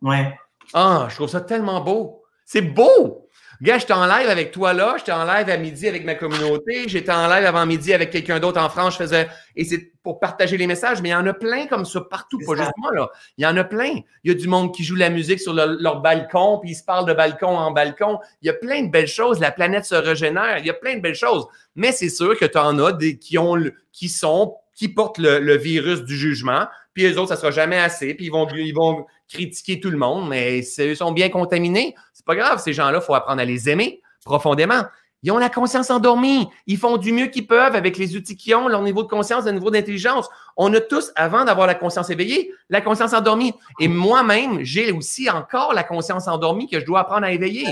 Ouais. 0.01 0.33
Ah, 0.73 1.07
je 1.09 1.15
trouve 1.15 1.29
ça 1.29 1.41
tellement 1.41 1.79
beau. 1.81 2.23
C'est 2.43 2.63
beau! 2.63 3.29
Gars, 3.61 3.77
j'étais 3.77 3.93
en 3.93 4.07
live 4.07 4.27
avec 4.27 4.51
toi 4.51 4.73
là, 4.73 4.95
j'étais 4.97 5.11
en 5.11 5.23
live 5.23 5.47
à 5.47 5.57
midi 5.57 5.87
avec 5.87 6.03
ma 6.03 6.15
communauté, 6.15 6.87
j'étais 6.87 7.11
en 7.11 7.27
live 7.27 7.45
avant 7.45 7.67
midi 7.67 7.93
avec 7.93 8.09
quelqu'un 8.09 8.39
d'autre 8.39 8.59
en 8.59 8.69
France, 8.69 8.93
je 8.93 8.97
faisais, 9.03 9.27
et 9.55 9.63
c'est 9.65 9.91
pour 10.01 10.19
partager 10.19 10.57
les 10.57 10.65
messages, 10.65 10.99
mais 11.03 11.09
il 11.09 11.11
y 11.11 11.15
en 11.15 11.27
a 11.27 11.33
plein 11.33 11.67
comme 11.67 11.85
ça 11.85 12.01
partout, 12.01 12.39
pas 12.39 12.55
juste 12.55 12.71
moi 12.77 12.89
là. 12.95 13.09
Il 13.37 13.43
y 13.43 13.45
en 13.47 13.55
a 13.57 13.63
plein. 13.63 13.99
Il 14.23 14.31
y 14.31 14.35
a 14.35 14.37
du 14.37 14.47
monde 14.47 14.73
qui 14.73 14.83
joue 14.83 14.95
la 14.95 15.11
musique 15.11 15.39
sur 15.39 15.53
leur 15.53 16.01
balcon, 16.01 16.57
puis 16.59 16.71
ils 16.71 16.75
se 16.75 16.83
parlent 16.83 17.07
de 17.07 17.13
balcon 17.13 17.55
en 17.55 17.69
balcon. 17.69 18.17
Il 18.41 18.47
y 18.47 18.49
a 18.49 18.53
plein 18.53 18.81
de 18.81 18.89
belles 18.89 19.07
choses, 19.07 19.39
la 19.39 19.51
planète 19.51 19.85
se 19.85 19.93
régénère, 19.93 20.57
il 20.57 20.65
y 20.65 20.71
a 20.71 20.73
plein 20.73 20.95
de 20.95 21.01
belles 21.01 21.13
choses. 21.13 21.45
Mais 21.75 21.91
c'est 21.91 22.09
sûr 22.09 22.35
que 22.39 22.45
tu 22.45 22.57
en 22.57 22.79
as 22.79 22.93
des 22.93 23.19
qui 23.19 23.37
ont 23.37 23.57
qui 23.91 24.09
sont, 24.09 24.55
qui 24.75 24.89
portent 24.89 25.19
le, 25.19 25.55
virus 25.57 26.01
du 26.01 26.17
jugement, 26.17 26.65
puis 26.93 27.03
les 27.03 27.17
autres, 27.17 27.29
ça 27.29 27.35
sera 27.35 27.51
jamais 27.51 27.77
assez, 27.77 28.15
puis 28.15 28.25
ils 28.25 28.31
vont, 28.31 28.47
ils 28.55 28.73
vont 28.73 29.05
critiquer 29.29 29.79
tout 29.79 29.91
le 29.91 29.97
monde, 29.97 30.27
mais 30.27 30.59
ils 30.59 30.95
sont 30.95 31.11
bien 31.11 31.29
contaminés. 31.29 31.95
C'est 32.21 32.25
pas 32.25 32.35
grave, 32.35 32.61
ces 32.61 32.71
gens-là, 32.73 32.99
il 33.01 33.03
faut 33.03 33.15
apprendre 33.15 33.41
à 33.41 33.45
les 33.45 33.67
aimer 33.67 33.99
profondément. 34.23 34.83
Ils 35.23 35.31
ont 35.31 35.39
la 35.39 35.49
conscience 35.49 35.89
endormie. 35.89 36.47
Ils 36.67 36.77
font 36.77 36.97
du 36.97 37.11
mieux 37.11 37.25
qu'ils 37.25 37.47
peuvent 37.47 37.75
avec 37.75 37.97
les 37.97 38.15
outils 38.15 38.37
qu'ils 38.37 38.53
ont, 38.53 38.67
leur 38.67 38.83
niveau 38.83 39.01
de 39.01 39.07
conscience, 39.07 39.45
leur 39.45 39.55
niveau 39.55 39.71
d'intelligence. 39.71 40.29
On 40.55 40.71
a 40.75 40.79
tous, 40.79 41.11
avant 41.15 41.45
d'avoir 41.45 41.65
la 41.65 41.73
conscience 41.73 42.11
éveillée, 42.11 42.53
la 42.69 42.79
conscience 42.79 43.13
endormie. 43.13 43.53
Et 43.79 43.87
moi-même, 43.87 44.63
j'ai 44.63 44.91
aussi 44.91 45.31
encore 45.31 45.73
la 45.73 45.83
conscience 45.83 46.27
endormie 46.27 46.69
que 46.69 46.79
je 46.79 46.85
dois 46.85 46.99
apprendre 46.99 47.25
à 47.25 47.31
éveiller. 47.31 47.65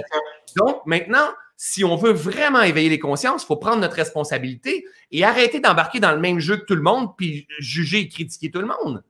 Donc, 0.55 0.81
maintenant, 0.87 1.27
si 1.57 1.83
on 1.83 1.95
veut 1.95 2.13
vraiment 2.13 2.61
éveiller 2.61 2.89
les 2.89 2.99
consciences, 2.99 3.43
il 3.43 3.45
faut 3.45 3.57
prendre 3.57 3.81
notre 3.81 3.97
responsabilité 3.97 4.83
et 5.11 5.23
arrêter 5.23 5.59
d'embarquer 5.59 5.99
dans 5.99 6.11
le 6.11 6.19
même 6.19 6.39
jeu 6.39 6.57
que 6.57 6.65
tout 6.65 6.75
le 6.75 6.81
monde, 6.81 7.15
puis 7.15 7.47
juger 7.59 7.99
et 7.99 8.07
critiquer 8.07 8.49
tout 8.49 8.61
le 8.61 8.67
monde. 8.67 9.03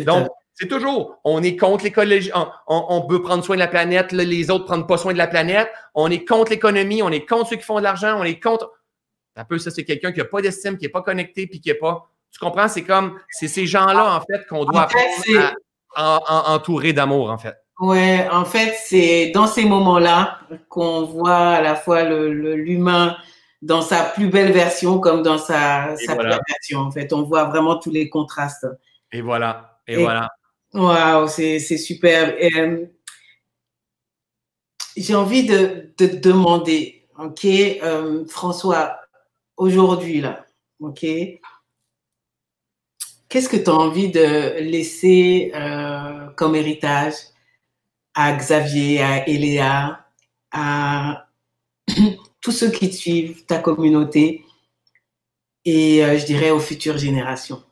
Donc, 0.00 0.28
c'est 0.58 0.68
toujours, 0.68 1.20
on 1.22 1.42
est 1.42 1.54
contre 1.54 1.84
l'écologie, 1.84 2.30
on, 2.34 2.48
on, 2.66 3.06
veut 3.06 3.20
prendre 3.20 3.44
soin 3.44 3.56
de 3.56 3.60
la 3.60 3.68
planète, 3.68 4.12
les 4.12 4.50
autres 4.50 4.64
ne 4.64 4.66
prennent 4.66 4.86
pas 4.86 4.96
soin 4.96 5.12
de 5.12 5.18
la 5.18 5.26
planète, 5.26 5.70
on 5.94 6.10
est 6.10 6.24
contre 6.24 6.50
l'économie, 6.50 7.02
on 7.02 7.10
est 7.10 7.26
contre 7.26 7.50
ceux 7.50 7.56
qui 7.56 7.62
font 7.62 7.76
de 7.76 7.82
l'argent, 7.82 8.18
on 8.18 8.24
est 8.24 8.40
contre. 8.40 8.72
Un 9.36 9.44
peu, 9.44 9.58
ça, 9.58 9.70
c'est 9.70 9.84
quelqu'un 9.84 10.12
qui 10.12 10.18
n'a 10.18 10.24
pas 10.24 10.40
d'estime, 10.40 10.78
qui 10.78 10.86
n'est 10.86 10.90
pas 10.90 11.02
connecté, 11.02 11.46
puis 11.46 11.60
qui 11.60 11.68
n'est 11.68 11.74
pas. 11.74 12.08
Tu 12.32 12.38
comprends? 12.38 12.68
C'est 12.68 12.84
comme, 12.84 13.18
c'est 13.28 13.48
ces 13.48 13.66
gens-là, 13.66 14.16
en 14.16 14.20
fait, 14.20 14.46
qu'on 14.46 14.64
doit 14.64 14.88
entourer 15.94 16.94
d'amour, 16.94 17.30
en 17.30 17.36
fait. 17.36 17.54
Oui, 17.78 18.18
en 18.32 18.46
fait, 18.46 18.74
c'est 18.82 19.32
dans 19.34 19.46
ces 19.46 19.66
moments-là 19.66 20.38
qu'on 20.70 21.02
voit 21.02 21.36
à 21.36 21.60
la 21.60 21.74
fois 21.74 22.04
l'humain 22.04 23.14
dans 23.60 23.82
sa 23.82 24.04
plus 24.04 24.28
belle 24.28 24.52
version 24.52 25.00
comme 25.00 25.22
dans 25.22 25.36
sa, 25.36 25.94
sa 25.96 26.16
pire 26.16 26.40
version. 26.48 26.80
En 26.80 26.90
fait, 26.90 27.12
on 27.12 27.24
voit 27.24 27.44
vraiment 27.44 27.76
tous 27.76 27.90
les 27.90 28.08
contrastes. 28.08 28.66
Et 29.12 29.20
voilà. 29.20 29.80
Et, 29.86 29.96
voilà. 29.96 30.30
Waouh, 30.76 31.26
c'est 31.28 31.78
super. 31.78 32.36
Euh, 32.38 32.84
j'ai 34.94 35.14
envie 35.14 35.46
de, 35.46 35.90
te 35.96 36.04
demander, 36.04 37.08
Ok, 37.18 37.46
euh, 37.46 38.26
François, 38.26 39.00
aujourd'hui, 39.56 40.20
là, 40.20 40.44
ok, 40.80 41.00
qu'est-ce 43.28 43.48
que 43.48 43.56
tu 43.56 43.70
as 43.70 43.74
envie 43.74 44.10
de 44.10 44.60
laisser 44.60 45.50
euh, 45.54 46.28
comme 46.36 46.54
héritage 46.54 47.14
à 48.14 48.34
Xavier, 48.34 49.00
à 49.02 49.26
Eléa, 49.26 50.06
à 50.52 51.26
tous 52.42 52.52
ceux 52.52 52.70
qui 52.70 52.92
suivent, 52.92 53.46
ta 53.46 53.60
communauté 53.60 54.44
et 55.64 56.02
je 56.18 56.26
dirais 56.26 56.50
aux 56.50 56.60
futures 56.60 56.98
générations? 56.98 57.65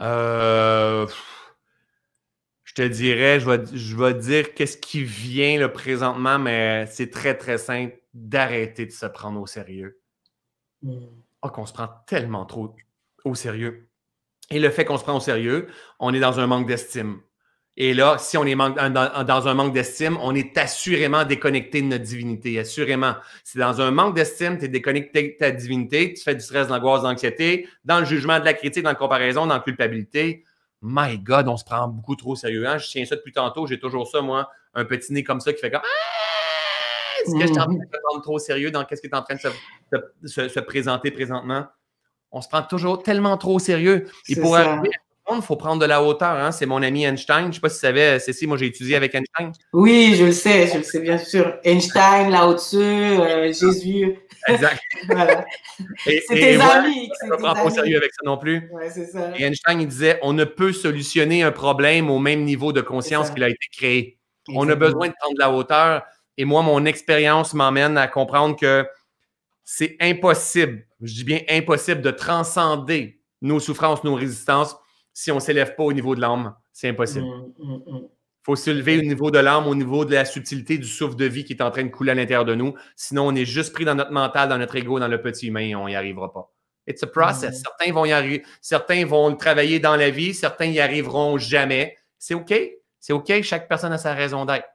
Euh, 0.00 1.06
Je 2.64 2.74
te 2.74 2.82
dirais, 2.82 3.40
je 3.40 3.50
vais, 3.50 3.64
je 3.72 3.96
vais 3.96 4.14
dire 4.14 4.54
qu'est-ce 4.54 4.76
qui 4.76 5.02
vient 5.04 5.58
là, 5.58 5.68
présentement, 5.68 6.38
mais 6.38 6.86
c'est 6.86 7.10
très, 7.10 7.36
très 7.36 7.58
simple 7.58 7.98
d'arrêter 8.14 8.86
de 8.86 8.92
se 8.92 9.06
prendre 9.06 9.40
au 9.40 9.46
sérieux. 9.46 10.00
Oh, 11.42 11.48
qu'on 11.50 11.66
se 11.66 11.72
prend 11.72 11.88
tellement 12.06 12.46
trop 12.46 12.74
au 13.24 13.34
sérieux. 13.34 13.88
Et 14.50 14.58
le 14.58 14.70
fait 14.70 14.84
qu'on 14.84 14.96
se 14.96 15.02
prend 15.02 15.16
au 15.16 15.20
sérieux, 15.20 15.68
on 15.98 16.14
est 16.14 16.20
dans 16.20 16.40
un 16.40 16.46
manque 16.46 16.66
d'estime. 16.66 17.20
Et 17.80 17.94
là, 17.94 18.18
si 18.18 18.36
on 18.36 18.44
est 18.44 18.56
dans, 18.56 19.48
un 19.48 19.54
manque 19.54 19.72
d'estime, 19.72 20.18
on 20.20 20.34
est 20.34 20.58
assurément 20.58 21.24
déconnecté 21.24 21.80
de 21.80 21.86
notre 21.86 22.02
divinité, 22.02 22.58
assurément. 22.58 23.14
Si 23.44 23.56
dans 23.56 23.80
un 23.80 23.92
manque 23.92 24.16
d'estime, 24.16 24.58
tu 24.58 24.64
es 24.64 24.68
déconnecté 24.68 25.22
de 25.22 25.36
ta 25.38 25.52
divinité, 25.52 26.12
tu 26.12 26.24
fais 26.24 26.34
du 26.34 26.40
stress, 26.40 26.66
de 26.66 26.72
l'angoisse, 26.72 27.02
de 27.02 27.06
l'anxiété, 27.06 27.68
dans 27.84 28.00
le 28.00 28.04
jugement, 28.04 28.40
de 28.40 28.44
la 28.44 28.54
critique, 28.54 28.82
dans 28.82 28.90
la 28.90 28.96
comparaison, 28.96 29.46
dans 29.46 29.54
la 29.54 29.60
culpabilité, 29.60 30.42
my 30.82 31.18
God, 31.18 31.46
on 31.46 31.56
se 31.56 31.64
prend 31.64 31.86
beaucoup 31.86 32.16
trop 32.16 32.34
sérieux. 32.34 32.66
Hein? 32.66 32.78
Je 32.78 32.88
tiens 32.88 33.04
ça 33.04 33.14
depuis 33.14 33.32
tantôt, 33.32 33.68
j'ai 33.68 33.78
toujours 33.78 34.08
ça, 34.08 34.22
moi, 34.22 34.50
un 34.74 34.84
petit 34.84 35.12
nez 35.12 35.22
comme 35.22 35.38
ça 35.38 35.52
qui 35.52 35.60
fait 35.60 35.70
comme 35.70 35.82
ah! 35.84 37.22
Est-ce 37.22 37.32
que 37.32 37.40
je 37.42 37.46
suis 37.46 37.60
en 37.60 37.66
train 37.66 37.74
de 37.74 37.84
se 37.84 38.00
prendre 38.02 38.22
trop 38.22 38.40
sérieux 38.40 38.72
dans 38.72 38.84
qu'est-ce 38.84 39.02
qui 39.02 39.06
est 39.06 39.14
en 39.14 39.22
train 39.22 39.36
de 39.92 40.26
se, 40.26 40.60
présenter 40.60 41.12
présentement? 41.12 41.66
On 42.32 42.40
se 42.40 42.48
prend 42.48 42.62
toujours 42.62 43.04
tellement 43.04 43.36
trop 43.36 43.60
sérieux. 43.60 44.08
Et 44.28 44.34
pour 44.34 44.56
arriver 44.56 44.90
il 45.36 45.42
faut 45.42 45.56
prendre 45.56 45.80
de 45.80 45.86
la 45.86 46.02
hauteur. 46.02 46.30
Hein. 46.30 46.52
C'est 46.52 46.66
mon 46.66 46.82
ami 46.82 47.04
Einstein. 47.04 47.42
Je 47.42 47.46
ne 47.48 47.52
sais 47.52 47.60
pas 47.60 47.68
si 47.68 47.76
tu 47.76 47.80
savais, 47.80 48.18
Cécile, 48.18 48.48
moi 48.48 48.56
j'ai 48.56 48.66
étudié 48.66 48.96
avec 48.96 49.14
Einstein. 49.14 49.52
Oui, 49.72 50.14
je 50.16 50.26
le 50.26 50.32
sais, 50.32 50.66
je 50.68 50.78
le 50.78 50.82
sais 50.82 51.00
bien 51.00 51.18
sûr. 51.18 51.58
Einstein, 51.64 52.34
Tzu, 52.56 52.76
euh, 52.76 53.52
Jésus. 53.52 54.18
Exact. 54.48 54.80
c'est 56.04 56.22
tes 56.28 56.60
amis. 56.60 57.10
Je 57.22 57.26
ne 57.26 57.36
prends 57.36 57.54
pas 57.54 57.64
au 57.64 57.70
sérieux 57.70 57.96
avec 57.96 58.10
ça 58.12 58.20
non 58.24 58.38
plus. 58.38 58.68
Ouais, 58.72 58.90
c'est 58.90 59.06
ça. 59.06 59.32
Et 59.36 59.44
Einstein, 59.44 59.80
il 59.80 59.88
disait 59.88 60.18
on 60.22 60.32
ne 60.32 60.44
peut 60.44 60.72
solutionner 60.72 61.42
un 61.42 61.52
problème 61.52 62.10
au 62.10 62.18
même 62.18 62.44
niveau 62.44 62.72
de 62.72 62.80
conscience 62.80 63.30
qu'il 63.30 63.42
a 63.42 63.48
été 63.48 63.66
créé. 63.72 64.18
On 64.54 64.68
a 64.68 64.74
besoin 64.74 65.08
de 65.08 65.14
prendre 65.18 65.34
de 65.34 65.40
la 65.40 65.52
hauteur. 65.52 66.02
Et 66.36 66.44
moi, 66.44 66.62
mon 66.62 66.84
expérience 66.84 67.52
m'emmène 67.52 67.98
à 67.98 68.06
comprendre 68.06 68.56
que 68.56 68.86
c'est 69.64 69.96
impossible, 70.00 70.86
je 71.02 71.12
dis 71.12 71.24
bien 71.24 71.40
impossible, 71.50 72.00
de 72.00 72.10
transcender 72.10 73.20
nos 73.42 73.60
souffrances, 73.60 74.02
nos 74.02 74.14
résistances 74.14 74.74
si 75.18 75.32
on 75.32 75.36
ne 75.36 75.40
s'élève 75.40 75.74
pas 75.74 75.82
au 75.82 75.92
niveau 75.92 76.14
de 76.14 76.20
l'âme. 76.20 76.54
C'est 76.72 76.88
impossible. 76.88 77.26
Il 77.58 77.66
mm, 77.66 77.72
mm, 77.72 77.92
mm. 77.92 78.08
faut 78.44 78.54
s'élever 78.54 79.00
au 79.00 79.02
niveau 79.02 79.32
de 79.32 79.40
l'âme, 79.40 79.66
au 79.66 79.74
niveau 79.74 80.04
de 80.04 80.14
la 80.14 80.24
subtilité 80.24 80.78
du 80.78 80.86
souffle 80.86 81.16
de 81.16 81.24
vie 81.24 81.42
qui 81.42 81.54
est 81.54 81.60
en 81.60 81.72
train 81.72 81.82
de 81.82 81.88
couler 81.88 82.12
à 82.12 82.14
l'intérieur 82.14 82.44
de 82.44 82.54
nous. 82.54 82.74
Sinon, 82.94 83.26
on 83.26 83.34
est 83.34 83.44
juste 83.44 83.72
pris 83.72 83.84
dans 83.84 83.96
notre 83.96 84.12
mental, 84.12 84.48
dans 84.48 84.58
notre 84.58 84.76
ego, 84.76 85.00
dans 85.00 85.08
le 85.08 85.20
petit 85.20 85.48
humain 85.48 85.60
et 85.60 85.74
on 85.74 85.88
n'y 85.88 85.96
arrivera 85.96 86.32
pas. 86.32 86.54
It's 86.86 87.02
a 87.02 87.08
process. 87.08 87.60
Certains 87.60 87.92
vont 87.92 88.04
y 88.04 88.12
arriver, 88.12 88.44
certains 88.60 89.04
vont 89.06 89.28
le 89.28 89.36
travailler 89.36 89.80
dans 89.80 89.96
la 89.96 90.10
vie, 90.10 90.34
certains 90.34 90.68
n'y 90.68 90.78
arriveront 90.78 91.36
jamais. 91.36 91.96
C'est 92.16 92.34
OK. 92.34 92.54
C'est 93.00 93.12
OK. 93.12 93.42
Chaque 93.42 93.66
personne 93.66 93.92
a 93.92 93.98
sa 93.98 94.14
raison 94.14 94.44
d'être. 94.44 94.68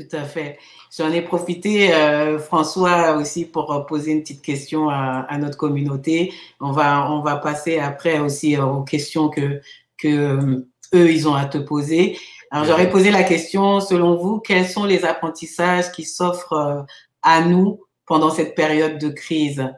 Tout 0.00 0.16
à 0.16 0.24
fait. 0.24 0.58
J'en 0.96 1.12
ai 1.12 1.20
profité, 1.20 1.92
euh, 1.92 2.38
François, 2.38 3.16
aussi 3.16 3.44
pour 3.44 3.70
euh, 3.70 3.80
poser 3.80 4.12
une 4.12 4.22
petite 4.22 4.40
question 4.40 4.88
à, 4.88 5.36
notre 5.38 5.58
communauté. 5.58 6.32
On 6.58 6.72
va, 6.72 7.10
on 7.10 7.20
va 7.20 7.36
passer 7.36 7.78
après 7.78 8.18
aussi 8.18 8.56
euh, 8.56 8.64
aux 8.64 8.82
questions 8.82 9.28
que, 9.28 9.60
que 9.98 10.64
eux, 10.94 11.12
ils 11.12 11.28
ont 11.28 11.34
à 11.34 11.44
te 11.44 11.58
poser. 11.58 12.18
Alors, 12.50 12.64
j'aurais 12.64 12.88
posé 12.88 13.10
la 13.10 13.24
question, 13.24 13.80
selon 13.80 14.16
vous, 14.16 14.38
quels 14.38 14.66
sont 14.66 14.84
les 14.84 15.04
apprentissages 15.04 15.92
qui 15.92 16.04
s'offrent 16.04 16.86
à 17.22 17.42
nous 17.42 17.80
pendant 18.06 18.30
cette 18.30 18.54
période 18.54 18.98
de 18.98 19.10
crise? 19.10 19.68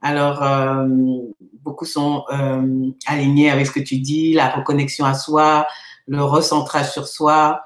Alors, 0.00 0.42
beaucoup 1.62 1.84
sont 1.84 2.24
alignés 3.06 3.50
avec 3.50 3.66
ce 3.66 3.72
que 3.72 3.80
tu 3.80 3.98
dis, 3.98 4.32
la 4.32 4.48
reconnexion 4.48 5.04
à 5.04 5.12
soi, 5.12 5.66
le 6.06 6.22
recentrage 6.24 6.90
sur 6.90 7.06
soi, 7.06 7.62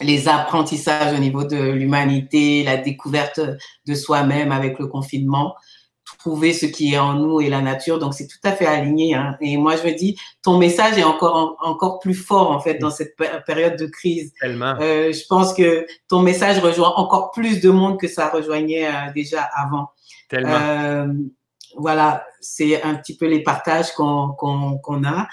les 0.00 0.28
apprentissages 0.28 1.14
au 1.14 1.20
niveau 1.20 1.44
de 1.44 1.56
l'humanité, 1.56 2.62
la 2.62 2.76
découverte 2.76 3.40
de 3.86 3.94
soi-même 3.94 4.52
avec 4.52 4.78
le 4.78 4.86
confinement, 4.86 5.54
trouver 6.18 6.52
ce 6.52 6.66
qui 6.66 6.94
est 6.94 6.98
en 6.98 7.14
nous 7.14 7.40
et 7.40 7.48
la 7.48 7.60
nature. 7.60 7.98
Donc, 7.98 8.14
c'est 8.14 8.26
tout 8.26 8.38
à 8.44 8.52
fait 8.52 8.66
aligné. 8.66 9.14
Hein. 9.14 9.36
Et 9.40 9.56
moi, 9.56 9.76
je 9.76 9.84
me 9.84 9.92
dis, 9.92 10.16
ton 10.42 10.58
message 10.58 10.98
est 10.98 11.04
encore, 11.04 11.56
encore 11.60 11.98
plus 12.00 12.14
fort, 12.14 12.50
en 12.50 12.60
fait, 12.60 12.78
dans 12.78 12.90
cette 12.90 13.16
période 13.46 13.76
de 13.76 13.86
crise. 13.86 14.32
Tellement. 14.40 14.74
Euh, 14.80 15.12
je 15.12 15.24
pense 15.28 15.54
que 15.54 15.86
ton 16.08 16.20
message 16.20 16.58
rejoint 16.58 16.92
encore 16.96 17.30
plus 17.30 17.60
de 17.60 17.70
monde 17.70 17.98
que 17.98 18.08
ça 18.08 18.28
rejoignait 18.28 18.86
euh, 18.86 19.12
déjà 19.14 19.42
avant. 19.42 19.90
Tellement. 20.28 20.50
Euh, 20.50 21.06
voilà, 21.76 22.24
c'est 22.40 22.82
un 22.82 22.94
petit 22.94 23.16
peu 23.16 23.26
les 23.26 23.42
partages 23.42 23.92
qu'on 23.92 24.30
qu'on 24.32 25.04
a. 25.04 25.28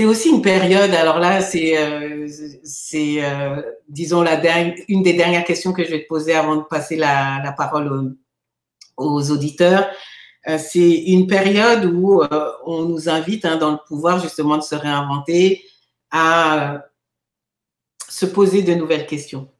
C'est 0.00 0.06
aussi 0.06 0.30
une 0.30 0.40
période, 0.40 0.94
alors 0.94 1.18
là, 1.18 1.42
c'est, 1.42 1.76
euh, 1.76 2.26
c'est 2.64 3.22
euh, 3.22 3.60
disons, 3.86 4.22
la 4.22 4.38
dernière, 4.38 4.74
une 4.88 5.02
des 5.02 5.12
dernières 5.12 5.44
questions 5.44 5.74
que 5.74 5.84
je 5.84 5.90
vais 5.90 6.04
te 6.04 6.08
poser 6.08 6.32
avant 6.32 6.56
de 6.56 6.62
passer 6.62 6.96
la, 6.96 7.38
la 7.44 7.52
parole 7.52 8.16
aux, 8.96 9.30
auditeurs. 9.30 9.90
Euh, 10.48 10.56
c'est 10.56 10.90
une 10.90 11.26
période 11.26 11.84
où 11.84 12.22
on 12.64 12.84
nous 12.84 13.10
invite 13.10 13.44
hein, 13.44 13.58
dans 13.58 13.72
le 13.72 13.78
pouvoir 13.86 14.22
justement 14.22 14.56
de 14.56 14.62
se 14.62 14.74
réinventer, 14.74 15.66
à 16.10 16.82
se 18.08 18.24
poser 18.24 18.62
de 18.62 18.72
nouvelles 18.72 19.06
questions. 19.06 19.50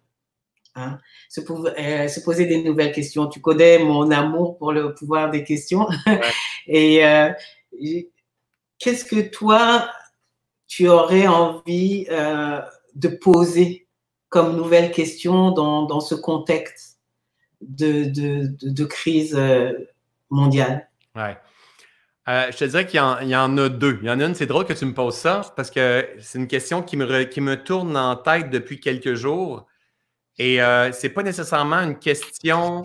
Hein, 0.75 1.01
se, 1.29 1.43
se, 1.43 2.21
poser 2.21 2.47
des 2.47 2.63
nouvelles 2.63 2.93
questions. 2.93 3.27
Tu 3.27 3.43
connais 3.43 3.79
mon 3.79 4.11
amour 4.11 4.57
pour 4.57 4.73
le 4.73 4.95
pouvoir 4.95 5.31
des 5.31 5.45
questions. 5.45 5.87
Et 6.67 7.03
qu'est-ce 8.79 9.05
que 9.05 9.21
toi, 9.21 9.87
tu 10.71 10.87
aurais 10.89 11.27
envie 11.27 12.07
euh, 12.11 12.61
de 12.95 13.09
poser 13.09 13.89
comme 14.29 14.57
nouvelle 14.57 14.93
question 14.93 15.51
dans, 15.51 15.83
dans 15.83 15.99
ce 15.99 16.15
contexte 16.15 17.01
de, 17.61 18.05
de, 18.05 18.57
de, 18.63 18.85
crise 18.85 19.35
euh, 19.37 19.73
mondiale? 20.31 20.89
Ouais. 21.17 21.37
Euh, 22.29 22.53
je 22.53 22.57
te 22.57 22.65
dirais 22.67 22.87
qu'il 22.87 23.01
y, 23.01 23.31
y, 23.31 23.37
en 23.37 23.59
a 23.59 23.69
deux. 23.69 23.99
Il 24.01 24.07
y 24.07 24.11
en 24.11 24.21
a 24.21 24.25
une, 24.25 24.37
c'est 24.37 24.47
drôle 24.47 24.65
que 24.65 24.73
tu 24.73 24.85
me 24.87 24.95
poses 24.95 25.17
ça 25.17 25.43
parce 25.57 25.73
que 25.73 26.09
c'est 26.21 26.39
une 26.39 26.47
question 26.47 26.83
qui 26.83 26.97
me, 26.97 27.25
qui 27.25 27.41
me 27.41 27.61
tourne 27.61 27.97
en 27.97 28.15
tête 28.15 28.51
depuis 28.51 28.79
quelques 28.79 29.15
jours. 29.15 29.67
Et 30.39 30.63
euh, 30.63 30.93
c'est 30.93 31.09
pas 31.09 31.25
nécessairement 31.25 31.79
une 31.79 31.99
question. 31.99 32.85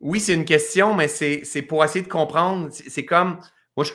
oui, 0.00 0.18
c'est 0.18 0.34
une 0.34 0.44
question, 0.44 0.94
mais 0.94 1.06
c'est 1.06 1.62
pour 1.62 1.84
essayer 1.84 2.04
de 2.04 2.10
comprendre. 2.10 2.70
C'est 2.72 3.04
comme. 3.04 3.38
Moi, 3.76 3.86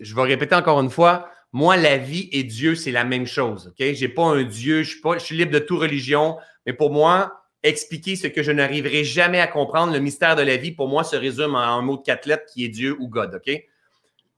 je 0.00 0.14
vais 0.14 0.22
répéter 0.22 0.54
encore 0.54 0.80
une 0.80 0.90
fois, 0.90 1.30
moi, 1.52 1.76
la 1.76 1.96
vie 1.96 2.28
et 2.32 2.44
Dieu, 2.44 2.74
c'est 2.74 2.92
la 2.92 3.04
même 3.04 3.26
chose. 3.26 3.68
OK? 3.68 3.76
Je 3.78 4.04
n'ai 4.04 4.08
pas 4.08 4.24
un 4.24 4.42
Dieu, 4.42 4.82
je 4.82 4.90
suis, 4.90 5.00
pas, 5.00 5.14
je 5.14 5.24
suis 5.24 5.36
libre 5.36 5.52
de 5.52 5.58
toute 5.58 5.80
religion, 5.80 6.36
mais 6.66 6.72
pour 6.72 6.92
moi, 6.92 7.42
expliquer 7.62 8.16
ce 8.16 8.26
que 8.26 8.42
je 8.42 8.52
n'arriverai 8.52 9.02
jamais 9.04 9.40
à 9.40 9.46
comprendre, 9.46 9.92
le 9.92 9.98
mystère 9.98 10.36
de 10.36 10.42
la 10.42 10.56
vie, 10.56 10.72
pour 10.72 10.88
moi, 10.88 11.04
se 11.04 11.16
résume 11.16 11.54
en 11.54 11.78
un 11.78 11.82
mot 11.82 11.96
de 11.96 12.02
quatre 12.02 12.26
lettres 12.26 12.44
qui 12.52 12.64
est 12.64 12.68
Dieu 12.68 12.96
ou 13.00 13.08
God. 13.08 13.34
OK? 13.34 13.62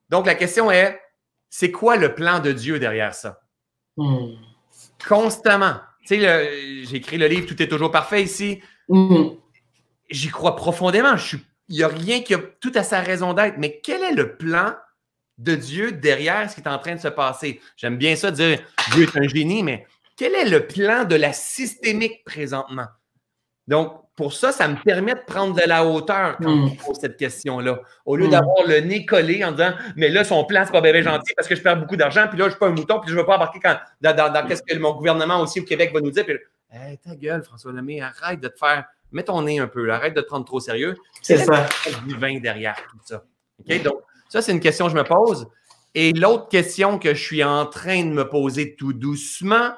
Donc, 0.09 0.27
la 0.27 0.35
question 0.35 0.71
est, 0.71 1.01
c'est 1.49 1.73
quoi 1.73 1.97
le 1.97 2.15
plan 2.15 2.39
de 2.39 2.53
Dieu 2.53 2.79
derrière 2.79 3.15
ça? 3.15 3.41
Hmm. 3.97 4.35
Constamment. 5.07 5.75
Tu 6.07 6.21
sais, 6.21 6.85
j'ai 6.85 6.97
écrit 6.97 7.19
le 7.19 7.27
livre 7.27 7.47
Tout 7.47 7.61
est 7.61 7.69
toujours 7.69 7.91
parfait 7.91 8.23
ici. 8.23 8.61
Hmm. 8.89 9.31
J'y 10.11 10.29
crois 10.29 10.57
profondément. 10.57 11.17
il 11.69 11.77
n'y 11.77 11.83
a 11.83 11.89
rien 11.89 12.23
qui 12.23 12.35
a 12.35 12.39
tout 12.39 12.73
à 12.75 12.83
sa 12.83 13.01
raison 13.01 13.35
d'être. 13.35 13.59
Mais 13.59 13.81
quel 13.83 14.03
est 14.03 14.15
le 14.15 14.37
plan 14.37 14.75
de 15.41 15.55
Dieu 15.55 15.93
derrière 15.93 16.49
ce 16.49 16.55
qui 16.55 16.61
est 16.61 16.69
en 16.69 16.79
train 16.79 16.95
de 16.95 17.01
se 17.01 17.09
passer. 17.09 17.61
J'aime 17.77 17.97
bien 17.97 18.15
ça 18.15 18.31
dire 18.31 18.61
Dieu 18.93 19.05
est 19.05 19.17
un 19.17 19.27
génie, 19.27 19.63
mais 19.63 19.87
quel 20.17 20.35
est 20.35 20.49
le 20.49 20.67
plan 20.67 21.05
de 21.05 21.17
la 21.17 21.33
systémique 21.33 22.25
présentement? 22.25 22.87
Donc, 23.67 24.03
pour 24.17 24.35
ça, 24.35 24.53
ça 24.53 24.69
me 24.69 24.77
permet 24.77 25.15
de 25.15 25.21
prendre 25.27 25.55
de 25.55 25.67
la 25.67 25.87
hauteur 25.87 26.37
quand 26.43 26.55
hmm. 26.55 26.65
on 26.65 26.71
pose 26.75 26.99
cette 27.01 27.17
question-là. 27.17 27.81
Au 28.05 28.17
lieu 28.17 28.27
hmm. 28.27 28.31
d'avoir 28.31 28.67
le 28.67 28.81
nez 28.81 29.07
collé 29.07 29.43
en 29.43 29.53
disant 29.53 29.73
Mais 29.97 30.11
là, 30.11 30.25
son 30.25 30.45
plan, 30.45 30.63
c'est 30.67 30.73
pas 30.73 30.83
bébé 30.83 31.03
gentil 31.03 31.33
parce 31.35 31.49
que 31.49 31.55
je 31.55 31.63
perds 31.63 31.79
beaucoup 31.79 31.97
d'argent, 31.97 32.27
puis 32.29 32.39
là, 32.39 32.47
je 32.47 32.51
suis 32.51 32.59
pas 32.59 32.67
un 32.67 32.73
mouton, 32.73 33.01
puis 33.01 33.09
je 33.09 33.15
ne 33.15 33.21
veux 33.21 33.27
pas 33.27 33.37
embarquer 33.37 33.61
dans, 34.01 34.15
dans, 34.15 34.47
qu'est-ce 34.47 34.63
que 34.63 34.77
mon 34.77 34.95
gouvernement 34.95 35.41
aussi 35.41 35.61
au 35.61 35.65
Québec 35.65 35.91
va 35.95 36.01
nous 36.01 36.11
dire. 36.11 36.27
Puis, 36.27 36.35
hey, 36.71 36.99
ta 36.99 37.15
gueule, 37.15 37.43
François 37.43 37.73
Lemay, 37.73 38.03
arrête 38.03 38.41
de 38.41 38.49
te 38.49 38.59
faire. 38.59 38.85
Mets 39.13 39.25
ton 39.25 39.41
nez 39.43 39.59
un 39.59 39.69
peu, 39.69 39.91
arrête 39.91 40.15
de 40.15 40.21
te 40.21 40.27
prendre 40.27 40.45
trop 40.45 40.61
sérieux. 40.61 40.97
C'est 41.23 41.39
ça. 41.39 41.67
divin 42.07 42.39
derrière 42.41 42.77
tout 42.91 42.99
ça. 43.05 43.25
OK? 43.59 43.83
Donc, 43.83 44.03
ça, 44.31 44.41
c'est 44.41 44.53
une 44.53 44.61
question 44.61 44.87
que 44.87 44.93
je 44.93 44.97
me 44.97 45.05
pose. 45.05 45.49
Et 45.95 46.13
l'autre 46.13 46.49
question 46.49 47.01
que 47.01 47.15
je 47.15 47.23
suis 47.23 47.43
en 47.43 47.67
train 47.67 48.05
de 48.05 48.11
me 48.11 48.29
poser 48.29 48.77
tout 48.77 48.93
doucement, 48.93 49.73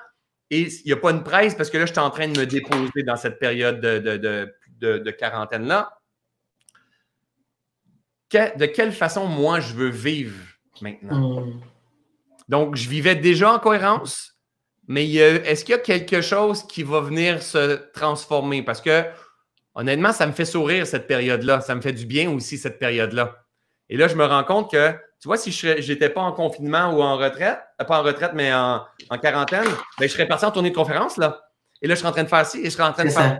Et 0.50 0.68
il 0.68 0.82
n'y 0.84 0.92
a 0.92 0.96
pas 0.96 1.10
une 1.10 1.24
presse 1.24 1.54
parce 1.54 1.70
que 1.70 1.78
là, 1.78 1.86
je 1.86 1.92
suis 1.92 2.00
en 2.00 2.10
train 2.10 2.28
de 2.28 2.38
me 2.38 2.44
déposer 2.44 3.02
dans 3.06 3.16
cette 3.16 3.38
période 3.38 3.80
de, 3.80 5.10
quarantaine-là. 5.10 5.98
de 8.30 8.66
quelle 8.66 8.92
façon, 8.92 9.26
moi, 9.26 9.60
je 9.60 9.72
veux 9.72 9.88
vivre 9.88 10.36
maintenant? 10.82 11.40
Hmm. 11.40 11.60
Donc, 12.50 12.76
je 12.76 12.90
vivais 12.90 13.16
déjà 13.16 13.54
en 13.54 13.58
cohérence, 13.58 14.36
mais 14.86 15.10
est-ce 15.10 15.64
qu'il 15.64 15.72
y 15.72 15.78
a 15.78 15.80
quelque 15.80 16.20
chose 16.20 16.66
qui 16.66 16.82
va 16.82 17.00
venir 17.00 17.42
se 17.42 17.90
transformer? 17.92 18.62
Parce 18.62 18.82
que, 18.82 19.06
honnêtement, 19.74 20.12
ça 20.12 20.26
me 20.26 20.32
fait 20.32 20.44
sourire 20.44 20.86
cette 20.86 21.06
période-là. 21.06 21.62
Ça 21.62 21.74
me 21.74 21.80
fait 21.80 21.94
du 21.94 22.04
bien 22.04 22.30
aussi, 22.30 22.58
cette 22.58 22.78
période-là. 22.78 23.41
Et 23.88 23.96
là, 23.96 24.08
je 24.08 24.16
me 24.16 24.24
rends 24.24 24.44
compte 24.44 24.70
que, 24.70 24.92
tu 25.20 25.28
vois, 25.28 25.36
si 25.36 25.52
je 25.52 25.92
n'étais 25.92 26.08
pas 26.08 26.22
en 26.22 26.32
confinement 26.32 26.92
ou 26.94 27.02
en 27.02 27.16
retraite, 27.16 27.60
euh, 27.80 27.84
pas 27.84 28.00
en 28.00 28.02
retraite, 28.02 28.32
mais 28.34 28.52
en, 28.52 28.84
quarantaine, 29.22 29.68
ben, 29.98 30.08
je 30.08 30.12
serais 30.12 30.26
parti 30.26 30.44
en 30.44 30.50
tournée 30.50 30.70
de 30.70 30.74
conférence, 30.74 31.16
là. 31.16 31.42
Et 31.80 31.88
là, 31.88 31.94
je 31.94 32.00
serais 32.00 32.10
en 32.10 32.12
train 32.12 32.24
de 32.24 32.28
faire 32.28 32.46
ci 32.46 32.60
et 32.60 32.64
je 32.66 32.70
serais 32.70 32.84
en 32.84 32.92
train 32.92 33.04
de 33.04 33.10
faire. 33.10 33.38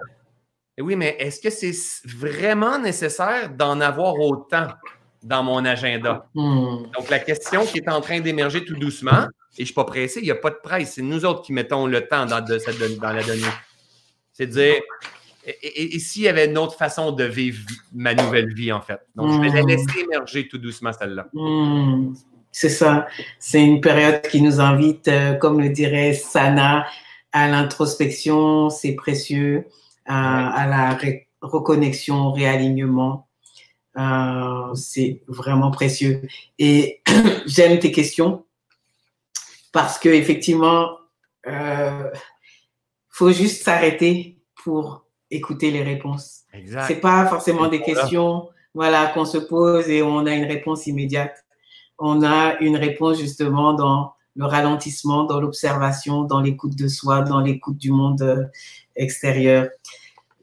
Et 0.77 0.83
oui, 0.83 0.97
mais 0.97 1.17
est-ce 1.19 1.41
que 1.41 1.51
c'est 1.51 1.73
vraiment 2.09 2.79
nécessaire 2.79 3.51
d'en 3.51 3.81
avoir 3.81 4.15
autant 4.19 4.69
dans 5.23 5.43
mon 5.43 5.65
agenda? 5.65 6.27
Hmm. 6.35 6.85
Donc, 6.97 7.09
la 7.11 7.19
question 7.19 7.65
qui 7.65 7.79
est 7.79 7.89
en 7.89 8.01
train 8.01 8.21
d'émerger 8.21 8.65
tout 8.65 8.77
doucement, 8.77 9.27
et 9.53 9.57
je 9.59 9.63
ne 9.63 9.67
suis 9.67 9.75
pas 9.75 9.85
pressé, 9.85 10.21
il 10.21 10.25
n'y 10.25 10.31
a 10.31 10.37
pas 10.37 10.51
de 10.51 10.59
presse, 10.63 10.95
c'est 10.95 11.03
nous 11.03 11.25
autres 11.25 11.43
qui 11.43 11.53
mettons 11.53 11.87
le 11.87 12.07
temps 12.09 12.27
dans, 12.27 12.41
dans 12.41 13.13
la 13.13 13.23
donnée. 13.23 13.43
C'est 14.33 14.47
de 14.47 14.53
dire, 14.53 14.83
et, 15.45 15.99
s'il 15.99 16.23
y 16.23 16.29
avait 16.29 16.47
une 16.47 16.59
autre 16.59 16.77
façon 16.77 17.13
de 17.13 17.25
vivre 17.25 17.61
ma 17.93 18.15
nouvelle 18.15 18.53
vie, 18.55 18.73
en 18.73 18.81
fait? 18.81 19.01
Donc, 19.17 19.33
je 19.33 19.41
vais 19.41 19.49
la 19.49 19.63
hmm. 19.63 19.69
laisser 19.69 20.01
émerger 20.05 20.49
tout 20.49 20.59
doucement, 20.59 20.93
celle-là. 20.93 21.27
Hmm. 21.33 22.15
C'est 22.53 22.69
ça. 22.69 23.07
C'est 23.39 23.63
une 23.63 23.81
période 23.81 24.23
qui 24.23 24.43
nous 24.43 24.61
invite, 24.61 25.09
euh, 25.09 25.35
comme 25.35 25.61
le 25.61 25.71
dirait 25.71 26.13
Sana, 26.13 26.87
à 27.33 27.49
l'introspection, 27.49 28.69
c'est 28.69 28.95
précieux, 28.95 29.67
à, 30.07 30.67
la 30.69 30.99
reconnexion, 31.41 32.31
réalignement. 32.31 33.27
Euh, 33.99 34.75
c'est 34.75 35.23
vraiment 35.27 35.71
précieux. 35.71 36.23
Et 36.59 37.03
j'aime 37.47 37.79
tes 37.79 37.91
questions 37.91 38.45
parce 39.73 39.99
que 39.99 40.11
effectivement, 40.11 40.99
euh, 41.47 42.11
faut 43.09 43.33
juste 43.33 43.63
s'arrêter 43.63 44.39
pour 44.63 45.02
écouter 45.33 45.71
les 45.71 45.83
réponses. 45.83 46.43
Exact. 46.53 46.85
C'est 46.87 47.01
pas 47.01 47.27
forcément 47.27 47.69
des 47.69 47.81
questions, 47.83 48.49
voilà, 48.75 49.09
qu'on 49.09 49.25
se 49.25 49.39
pose 49.39 49.89
et 49.89 50.03
on 50.03 50.27
a 50.27 50.35
une 50.35 50.45
réponse 50.45 50.87
immédiate. 50.87 51.45
On 51.99 52.23
a 52.23 52.59
une 52.61 52.77
réponse 52.77 53.19
justement 53.19 53.75
dans 53.75 54.13
le 54.37 54.47
ralentissement, 54.47 55.25
dans 55.25 55.41
l'observation, 55.41 56.23
dans 56.23 56.41
l'écoute 56.41 56.77
de 56.77 56.89
soi, 56.89 57.23
dans 57.23 57.41
l'écoute 57.41 57.77
du 57.77 57.91
monde 57.91 58.23
euh, 58.23 58.45
extérieur. 58.97 59.69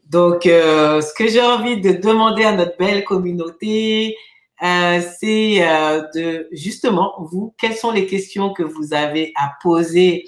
Donc, 0.08 0.46
euh, 0.46 1.00
ce 1.00 1.14
que 1.14 1.28
j'ai 1.28 1.40
envie 1.40 1.80
de 1.80 1.92
demander 1.92 2.44
à 2.44 2.52
notre 2.52 2.76
belle 2.76 3.04
communauté, 3.04 4.16
euh, 4.62 5.00
c'est 5.18 5.66
euh, 5.66 6.02
de 6.14 6.48
justement, 6.52 7.14
vous, 7.18 7.54
quelles 7.56 7.76
sont 7.76 7.92
les 7.92 8.06
questions 8.06 8.52
que 8.52 8.62
vous 8.62 8.92
avez 8.92 9.32
à 9.36 9.52
poser 9.62 10.24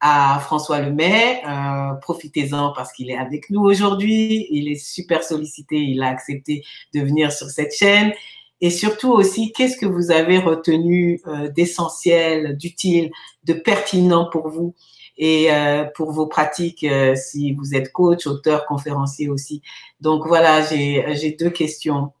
à 0.00 0.38
François 0.40 0.80
Lemay. 0.80 1.42
Euh, 1.46 1.94
Profitez-en 2.00 2.72
parce 2.72 2.92
qu'il 2.92 3.10
est 3.10 3.16
avec 3.16 3.50
nous 3.50 3.60
aujourd'hui. 3.60 4.46
Il 4.50 4.70
est 4.70 4.76
super 4.82 5.22
sollicité. 5.22 5.76
Il 5.76 6.02
a 6.02 6.08
accepté 6.08 6.64
de 6.94 7.00
venir 7.00 7.32
sur 7.32 7.48
cette 7.50 7.74
chaîne. 7.74 8.12
Et 8.60 8.70
surtout 8.70 9.12
aussi, 9.12 9.52
qu'est-ce 9.52 9.76
que 9.76 9.86
vous 9.86 10.10
avez 10.10 10.38
retenu 10.38 11.20
euh, 11.26 11.48
d'essentiel, 11.48 12.56
d'utile, 12.56 13.10
de 13.44 13.52
pertinent 13.52 14.28
pour 14.30 14.48
vous 14.48 14.74
et 15.16 15.52
euh, 15.52 15.84
pour 15.94 16.12
vos 16.12 16.26
pratiques 16.26 16.86
si 17.14 17.52
vous 17.52 17.74
êtes 17.74 17.92
coach, 17.92 18.26
auteur, 18.26 18.66
conférencier 18.66 19.28
aussi? 19.28 19.62
Donc 20.00 20.26
voilà, 20.26 20.62
j'ai 20.62 21.36
deux 21.38 21.50
questions. 21.50 22.12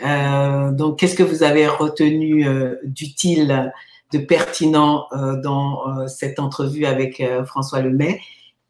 Donc, 0.00 0.98
qu'est-ce 0.98 1.14
que 1.14 1.22
vous 1.22 1.42
avez 1.44 1.68
retenu 1.68 2.46
d'utile 2.84 3.72
pertinent 4.18 5.06
euh, 5.12 5.40
dans 5.40 5.88
euh, 5.88 6.06
cette 6.06 6.38
entrevue 6.38 6.86
avec 6.86 7.20
euh, 7.20 7.44
François 7.44 7.80
Lemay 7.80 8.20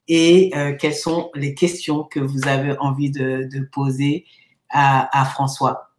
et 0.06 0.52
quelles 0.78 0.94
sont 0.94 1.30
les 1.34 1.54
questions 1.54 2.04
que 2.04 2.20
vous 2.20 2.46
avez 2.46 2.76
envie 2.78 3.10
de, 3.10 3.48
poser 3.72 4.26
à, 4.68 5.24
François? 5.32 5.92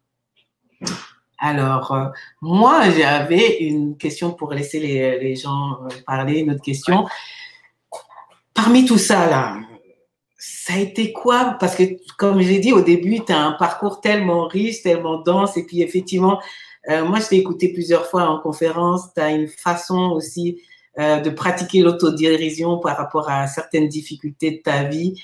Alors, 1.40 2.12
moi, 2.40 2.88
j'avais 2.90 3.58
une 3.58 3.96
question 3.96 4.30
pour 4.30 4.52
laisser 4.52 4.78
les, 4.78 5.34
gens 5.34 5.80
parler, 6.06 6.38
une 6.38 6.52
autre 6.52 6.62
question. 6.62 7.04
Parmi 8.54 8.84
tout 8.84 8.96
ça, 8.96 9.28
là, 9.28 9.58
ça 10.38 10.74
a 10.74 10.78
été 10.78 11.12
quoi? 11.12 11.56
Parce 11.58 11.74
que, 11.74 11.82
comme 12.16 12.40
j'ai 12.40 12.60
dit 12.60 12.72
au 12.72 12.82
début, 12.82 13.24
tu 13.24 13.32
as 13.32 13.40
un 13.40 13.52
parcours 13.54 14.00
tellement 14.00 14.46
riche, 14.46 14.82
tellement 14.82 15.18
dense, 15.18 15.56
et 15.56 15.66
puis 15.66 15.82
effectivement, 15.82 16.40
euh, 16.88 17.04
moi, 17.04 17.18
je 17.20 17.28
t'ai 17.28 17.36
écouté 17.36 17.72
plusieurs 17.72 18.06
fois 18.06 18.24
en 18.24 18.38
conférence. 18.38 19.12
Tu 19.14 19.20
as 19.20 19.30
une 19.30 19.48
façon 19.48 20.10
aussi 20.10 20.60
euh, 20.98 21.20
de 21.20 21.30
pratiquer 21.30 21.82
l'autodérision 21.82 22.78
par 22.78 22.96
rapport 22.96 23.28
à 23.28 23.46
certaines 23.46 23.88
difficultés 23.88 24.52
de 24.52 24.62
ta 24.62 24.84
vie. 24.84 25.20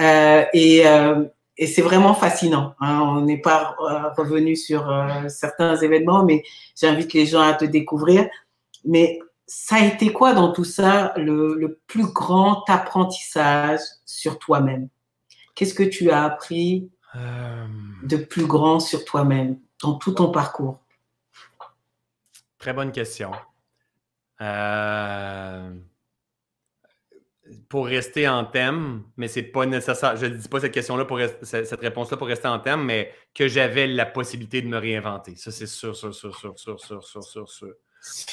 Euh, 0.00 0.44
et, 0.52 0.82
et 1.56 1.66
c'est 1.66 1.82
vraiment 1.82 2.14
fascinant. 2.14 2.74
Hein. 2.80 3.00
On 3.00 3.20
n'est 3.20 3.40
pas 3.40 3.76
revenu 4.16 4.56
sur 4.56 4.92
certains 5.28 5.76
événements, 5.76 6.24
mais 6.24 6.42
j'invite 6.76 7.12
les 7.12 7.26
gens 7.26 7.42
à 7.42 7.54
te 7.54 7.64
découvrir. 7.64 8.26
Mais 8.84 9.18
ça 9.46 9.76
a 9.76 9.84
été 9.84 10.12
quoi 10.12 10.32
dans 10.32 10.52
tout 10.52 10.64
ça 10.64 11.12
le, 11.16 11.54
le 11.54 11.78
plus 11.86 12.06
grand 12.06 12.64
apprentissage 12.68 13.80
sur 14.04 14.38
toi-même? 14.38 14.88
Qu'est-ce 15.54 15.74
que 15.74 15.84
tu 15.84 16.10
as 16.10 16.24
appris 16.24 16.90
de 18.02 18.16
plus 18.16 18.46
grand 18.46 18.80
sur 18.80 19.04
toi-même 19.04 19.58
dans 19.80 19.94
tout 19.94 20.12
ton 20.12 20.32
parcours? 20.32 20.83
Très 22.64 22.72
bonne 22.72 22.92
question. 22.92 23.30
Euh, 24.40 25.70
pour 27.68 27.84
rester 27.86 28.26
en 28.26 28.46
thème, 28.46 29.02
mais 29.18 29.28
c'est 29.28 29.42
pas 29.42 29.66
nécessaire. 29.66 30.16
Je 30.16 30.24
ne 30.24 30.36
dis 30.36 30.48
pas 30.48 30.60
cette 30.60 30.72
question-là 30.72 31.04
pour 31.04 31.20
cette 31.42 31.78
réponse-là 31.78 32.16
pour 32.16 32.26
rester 32.26 32.48
en 32.48 32.58
thème, 32.58 32.82
mais 32.82 33.12
que 33.34 33.48
j'avais 33.48 33.86
la 33.86 34.06
possibilité 34.06 34.62
de 34.62 34.68
me 34.68 34.78
réinventer. 34.78 35.36
Ça, 35.36 35.52
c'est 35.52 35.66
sûr, 35.66 35.94
sûr, 35.94 36.14
sûr, 36.14 36.34
sûr, 36.34 36.58
sûr, 36.58 36.80
sûr, 36.80 37.04
sûr, 37.04 37.22
sûr, 37.22 37.50
sûr. 37.50 37.74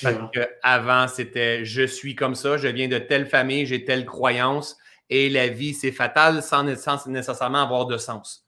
Parce 0.01 0.31
que 0.33 0.47
avant, 0.63 1.09
c'était 1.09 1.65
je 1.65 1.85
suis 1.85 2.15
comme 2.15 2.35
ça, 2.35 2.55
je 2.55 2.69
viens 2.69 2.87
de 2.87 2.99
telle 2.99 3.25
famille, 3.25 3.65
j'ai 3.65 3.83
telle 3.83 4.05
croyance, 4.05 4.77
et 5.09 5.29
la 5.29 5.49
vie, 5.49 5.73
c'est 5.73 5.91
fatal 5.91 6.41
sans, 6.41 6.63
nécessairement 6.63 7.63
avoir 7.63 7.85
de 7.85 7.97
sens. 7.97 8.47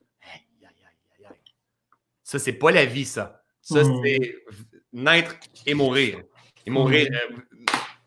Ça, 2.24 2.40
c'est 2.40 2.54
pas 2.54 2.72
la 2.72 2.86
vie, 2.86 3.04
ça. 3.04 3.44
Ça, 3.60 3.84
hmm. 3.84 4.02
c'est 4.02 4.36
naître 4.94 5.36
et 5.66 5.74
mourir. 5.74 6.22
Et 6.66 6.70
mourir, 6.70 7.10
euh, 7.12 7.36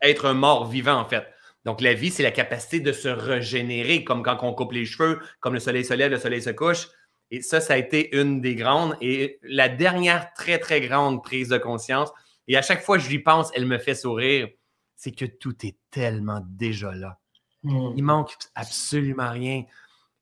être 0.01 0.25
un 0.25 0.33
mort 0.33 0.65
vivant, 0.65 0.99
en 0.99 1.05
fait. 1.05 1.25
Donc, 1.65 1.81
la 1.81 1.93
vie, 1.93 2.09
c'est 2.09 2.23
la 2.23 2.31
capacité 2.31 2.79
de 2.79 2.91
se 2.91 3.09
régénérer, 3.09 4.03
comme 4.03 4.23
quand 4.23 4.37
on 4.41 4.53
coupe 4.53 4.71
les 4.71 4.85
cheveux, 4.85 5.19
comme 5.41 5.53
le 5.53 5.59
soleil 5.59 5.85
se 5.85 5.93
lève, 5.93 6.11
le 6.11 6.17
soleil 6.17 6.41
se 6.41 6.49
couche. 6.49 6.87
Et 7.29 7.41
ça, 7.41 7.59
ça 7.59 7.73
a 7.73 7.77
été 7.77 8.15
une 8.17 8.41
des 8.41 8.55
grandes. 8.55 8.95
Et 9.01 9.39
la 9.43 9.67
dernière 9.67 10.33
très, 10.33 10.59
très 10.59 10.81
grande 10.81 11.23
prise 11.23 11.49
de 11.49 11.57
conscience, 11.57 12.09
et 12.47 12.55
à 12.55 12.61
chaque 12.61 12.81
fois 12.81 12.97
que 12.97 13.03
je 13.03 13.09
lui 13.09 13.19
pense, 13.19 13.51
elle 13.53 13.65
me 13.65 13.77
fait 13.77 13.95
sourire, 13.95 14.47
c'est 14.95 15.11
que 15.11 15.25
tout 15.25 15.65
est 15.65 15.77
tellement 15.91 16.41
déjà 16.47 16.93
là. 16.93 17.19
Hmm. 17.63 17.93
Il 17.95 18.03
manque 18.03 18.33
absolument 18.55 19.29
rien. 19.29 19.63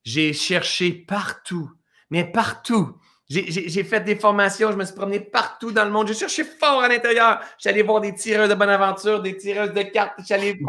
J'ai 0.03 0.33
cherché 0.33 0.91
partout, 0.91 1.71
mais 2.09 2.23
partout. 2.23 2.97
J'ai 3.27 3.83
fait 3.83 4.01
des 4.01 4.15
formations, 4.15 4.71
je 4.71 4.77
me 4.77 4.85
suis 4.85 4.93
promené 4.93 5.19
partout 5.19 5.71
dans 5.71 5.83
le 5.83 5.89
monde. 5.89 6.07
J'ai 6.07 6.13
cherché 6.13 6.43
fort 6.43 6.83
à 6.83 6.87
l'intérieur. 6.87 7.39
J'allais 7.57 7.81
voir 7.81 7.99
des 7.99 8.13
tireurs 8.13 8.47
de 8.47 8.53
bonne 8.53 8.69
aventure, 8.69 9.21
des 9.21 9.35
tireuses 9.35 9.73
de 9.73 9.81
cartes. 9.81 10.13
J'allais 10.27 10.59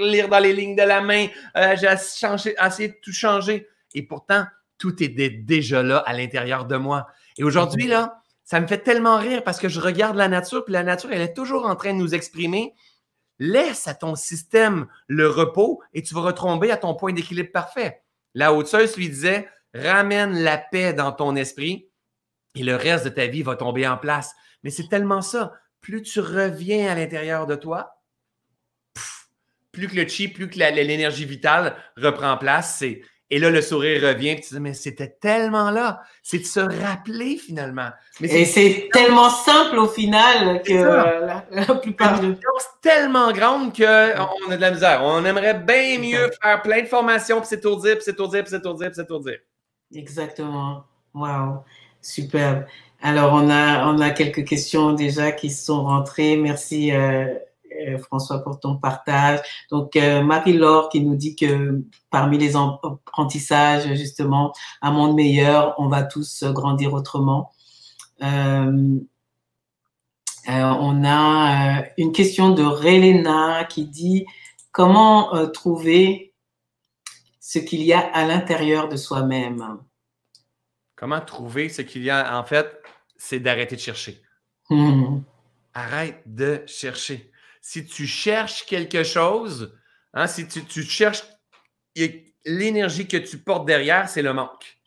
lire 0.00 0.28
dans 0.28 0.38
les 0.38 0.52
lignes 0.52 0.76
de 0.76 0.82
la 0.82 1.00
main. 1.00 1.26
Euh, 1.56 1.74
j'ai 1.76 1.88
essayé 1.88 2.88
de 2.88 2.94
tout 3.02 3.12
changer. 3.12 3.66
Et 3.94 4.02
pourtant, 4.02 4.44
tout 4.78 5.02
était 5.02 5.30
déjà 5.30 5.82
là 5.82 5.98
à 6.06 6.12
l'intérieur 6.12 6.66
de 6.66 6.76
moi. 6.76 7.08
Et 7.36 7.42
aujourd'hui, 7.42 7.88
là, 7.88 8.20
ça 8.44 8.60
me 8.60 8.68
fait 8.68 8.78
tellement 8.78 9.18
rire 9.18 9.42
parce 9.42 9.58
que 9.58 9.68
je 9.68 9.80
regarde 9.80 10.16
la 10.16 10.28
nature, 10.28 10.64
puis 10.64 10.72
la 10.72 10.84
nature, 10.84 11.10
elle 11.12 11.22
est 11.22 11.34
toujours 11.34 11.66
en 11.66 11.74
train 11.74 11.94
de 11.94 11.98
nous 11.98 12.14
exprimer. 12.14 12.74
Laisse 13.40 13.88
à 13.88 13.94
ton 13.94 14.14
système 14.14 14.86
le 15.08 15.28
repos 15.28 15.82
et 15.92 16.02
tu 16.02 16.14
vas 16.14 16.20
retomber 16.20 16.70
à 16.70 16.76
ton 16.76 16.94
point 16.94 17.12
d'équilibre 17.12 17.50
parfait. 17.50 18.02
La 18.34 18.52
haute 18.52 18.72
lui 18.96 19.08
disait 19.08 19.48
ramène 19.74 20.38
la 20.38 20.58
paix 20.58 20.92
dans 20.92 21.10
ton 21.10 21.34
esprit 21.34 21.88
et 22.54 22.62
le 22.62 22.76
reste 22.76 23.04
de 23.04 23.10
ta 23.10 23.26
vie 23.26 23.42
va 23.42 23.56
tomber 23.56 23.86
en 23.86 23.96
place. 23.96 24.34
Mais 24.62 24.70
c'est 24.70 24.88
tellement 24.88 25.22
ça. 25.22 25.52
Plus 25.80 26.02
tu 26.02 26.20
reviens 26.20 26.90
à 26.90 26.94
l'intérieur 26.94 27.46
de 27.46 27.54
toi, 27.54 28.00
plus 29.74 29.88
que 29.88 29.96
le 29.96 30.06
chi, 30.06 30.28
plus 30.28 30.48
que 30.48 30.58
l'énergie 30.58 31.26
vitale 31.26 31.76
reprend 31.96 32.38
place. 32.38 32.80
Et 32.82 33.02
Et 33.30 33.38
là, 33.38 33.50
le 33.50 33.60
sourire 33.60 34.02
revient, 34.02 34.34
puis 34.34 34.44
tu 34.44 34.54
dis, 34.54 34.60
mais 34.60 34.74
c'était 34.74 35.16
tellement 35.20 35.70
là. 35.70 36.02
C'est 36.22 36.38
de 36.38 36.44
se 36.44 36.60
rappeler 36.60 37.36
finalement. 37.36 37.90
et 38.20 38.44
c'est 38.44 38.88
tellement 38.92 39.30
simple 39.30 39.76
au 39.78 39.88
final 39.88 40.62
que 40.62 40.72
la, 40.72 41.74
plupart 41.74 42.20
de. 42.20 42.36
C'est 42.58 42.90
tellement 42.90 43.32
grande 43.32 43.76
qu'on 43.76 44.50
a 44.50 44.56
de 44.56 44.60
la 44.60 44.70
misère. 44.70 45.00
On 45.02 45.24
aimerait 45.24 45.58
bien 45.58 45.98
mieux 45.98 46.30
faire 46.40 46.62
plein 46.62 46.82
de 46.82 46.86
formations, 46.86 47.40
puis 47.40 47.48
s'étourdir, 47.48 47.96
puis 47.96 48.04
s'étourdir, 48.04 48.44
puis 48.44 48.50
s'étourdir, 48.50 48.88
puis 48.88 48.96
s'étourdir. 48.96 49.38
Exactement. 49.94 50.84
Wow. 51.12 51.64
Superbe. 52.04 52.64
Alors, 53.02 53.32
on 53.34 53.50
a, 53.50 54.10
quelques 54.10 54.44
questions 54.44 54.92
déjà 54.92 55.32
qui 55.32 55.50
sont 55.50 55.84
rentrées. 55.84 56.36
Merci. 56.36 56.92
Euh, 56.92 57.34
euh, 57.88 57.98
François, 57.98 58.38
pour 58.42 58.60
ton 58.60 58.76
partage. 58.76 59.40
Donc, 59.70 59.96
euh, 59.96 60.22
Marie-Laure 60.22 60.88
qui 60.88 61.00
nous 61.00 61.16
dit 61.16 61.34
que 61.34 61.82
parmi 62.10 62.38
les 62.38 62.54
apprentissages, 62.56 63.92
justement, 63.94 64.52
un 64.80 64.92
monde 64.92 65.16
meilleur, 65.16 65.74
on 65.78 65.88
va 65.88 66.04
tous 66.04 66.44
grandir 66.44 66.92
autrement. 66.94 67.50
On 68.20 69.04
a 71.04 71.84
une 71.98 72.12
question 72.12 72.50
de 72.50 72.62
Relena 72.62 73.64
qui 73.64 73.86
dit 73.86 74.26
comment 74.70 75.30
trouver 75.52 76.32
ce 77.40 77.58
qu'il 77.58 77.82
y 77.82 77.92
a 77.92 78.00
à 78.00 78.24
l'intérieur 78.24 78.88
de 78.88 78.96
soi-même? 78.96 79.78
Comment 80.96 81.20
trouver 81.20 81.68
ce 81.68 81.82
qu'il 81.82 82.02
y 82.04 82.10
a? 82.10 82.38
En 82.38 82.44
fait, 82.44 82.82
c'est 83.16 83.40
d'arrêter 83.40 83.76
de 83.76 83.80
chercher. 83.80 84.22
Mmh. 84.70 85.20
Arrête 85.74 86.22
de 86.26 86.62
chercher 86.66 87.32
si 87.66 87.86
tu 87.86 88.06
cherches 88.06 88.66
quelque 88.66 89.02
chose, 89.04 89.74
hein, 90.12 90.26
si 90.26 90.46
tu, 90.46 90.82
cherches 90.82 91.24
l'énergie 92.44 93.08
que 93.08 93.16
tu 93.16 93.38
portes 93.38 93.64
derrière, 93.64 94.06
c'est 94.06 94.20
le 94.20 94.34
manque. 94.34 94.78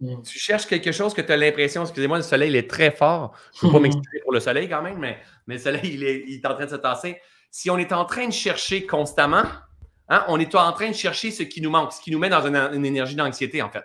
Mm. 0.00 0.20
Tu 0.20 0.38
cherches 0.38 0.66
quelque 0.66 0.92
chose 0.92 1.14
que 1.14 1.22
tu 1.22 1.32
as 1.32 1.36
l'impression, 1.38 1.82
excusez-moi, 1.82 2.18
le 2.18 2.22
soleil 2.22 2.50
il 2.50 2.56
est 2.56 2.68
très 2.68 2.90
fort. 2.90 3.34
Je 3.54 3.66
ne 3.66 3.70
peux 3.70 3.78
pas 3.78 3.80
m'expliquer 3.84 4.20
pour 4.20 4.34
le 4.34 4.40
soleil 4.40 4.68
quand 4.68 4.82
même, 4.82 4.98
mais, 4.98 5.18
mais 5.46 5.54
le 5.54 5.60
soleil 5.60 5.94
il 5.94 6.04
est, 6.04 6.46
en 6.46 6.54
train 6.54 6.66
de 6.66 6.70
se 6.70 6.76
tasser. 6.76 7.18
Si 7.50 7.70
on 7.70 7.78
est 7.78 7.90
en 7.90 8.04
train 8.04 8.28
de 8.28 8.34
chercher 8.34 8.84
constamment, 8.84 9.44
hein, 10.10 10.26
on 10.28 10.38
est 10.38 10.54
en 10.54 10.72
train 10.74 10.90
de 10.90 10.94
chercher 10.94 11.30
ce 11.30 11.42
qui 11.42 11.62
nous 11.62 11.70
manque, 11.70 11.94
ce 11.94 12.02
qui 12.02 12.10
nous 12.10 12.18
met 12.18 12.28
dans 12.28 12.46
une, 12.46 12.56
une 12.74 12.84
énergie 12.84 13.16
d'anxiété, 13.16 13.62
en 13.62 13.70
fait. 13.70 13.84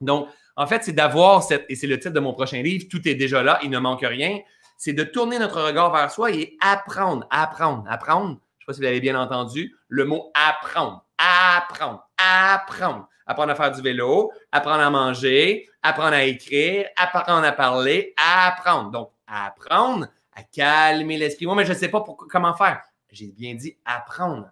Donc, 0.00 0.30
en 0.56 0.66
fait, 0.66 0.84
c'est 0.84 0.92
d'avoir 0.92 1.42
cette, 1.42 1.66
et 1.68 1.76
c'est 1.76 1.86
le 1.86 1.98
titre 1.98 2.14
de 2.14 2.20
mon 2.20 2.32
prochain 2.32 2.62
livre, 2.62 2.86
Tout 2.90 3.06
est 3.08 3.14
déjà 3.14 3.42
là, 3.42 3.58
il 3.62 3.70
ne 3.70 3.78
manque 3.78 4.02
rien 4.02 4.40
c'est 4.76 4.92
de 4.92 5.04
tourner 5.04 5.38
notre 5.38 5.62
regard 5.62 5.92
vers 5.92 6.10
soi 6.10 6.30
et 6.32 6.56
apprendre, 6.60 7.26
apprendre, 7.30 7.84
apprendre. 7.88 8.28
Je 8.28 8.32
ne 8.34 8.36
sais 8.36 8.66
pas 8.66 8.72
si 8.74 8.80
vous 8.80 8.86
avez 8.86 9.00
bien 9.00 9.18
entendu 9.18 9.74
le 9.88 10.04
mot 10.04 10.30
apprendre, 10.34 11.04
apprendre, 11.18 12.06
apprendre. 12.18 13.08
Apprendre 13.26 13.52
à 13.52 13.54
faire 13.54 13.72
du 13.72 13.80
vélo, 13.80 14.30
apprendre 14.52 14.82
à 14.82 14.90
manger, 14.90 15.66
apprendre 15.82 16.12
à 16.12 16.24
écrire, 16.24 16.86
apprendre 16.96 17.46
à 17.46 17.52
parler, 17.52 18.14
apprendre. 18.18 18.90
Donc, 18.90 19.12
apprendre 19.26 20.06
à 20.34 20.42
calmer 20.42 21.16
l'esprit. 21.16 21.46
Moi, 21.46 21.54
mais 21.54 21.64
je 21.64 21.72
ne 21.72 21.78
sais 21.78 21.88
pas 21.88 22.04
comment 22.30 22.52
faire. 22.52 22.82
J'ai 23.10 23.28
bien 23.28 23.54
dit 23.54 23.78
apprendre. 23.86 24.50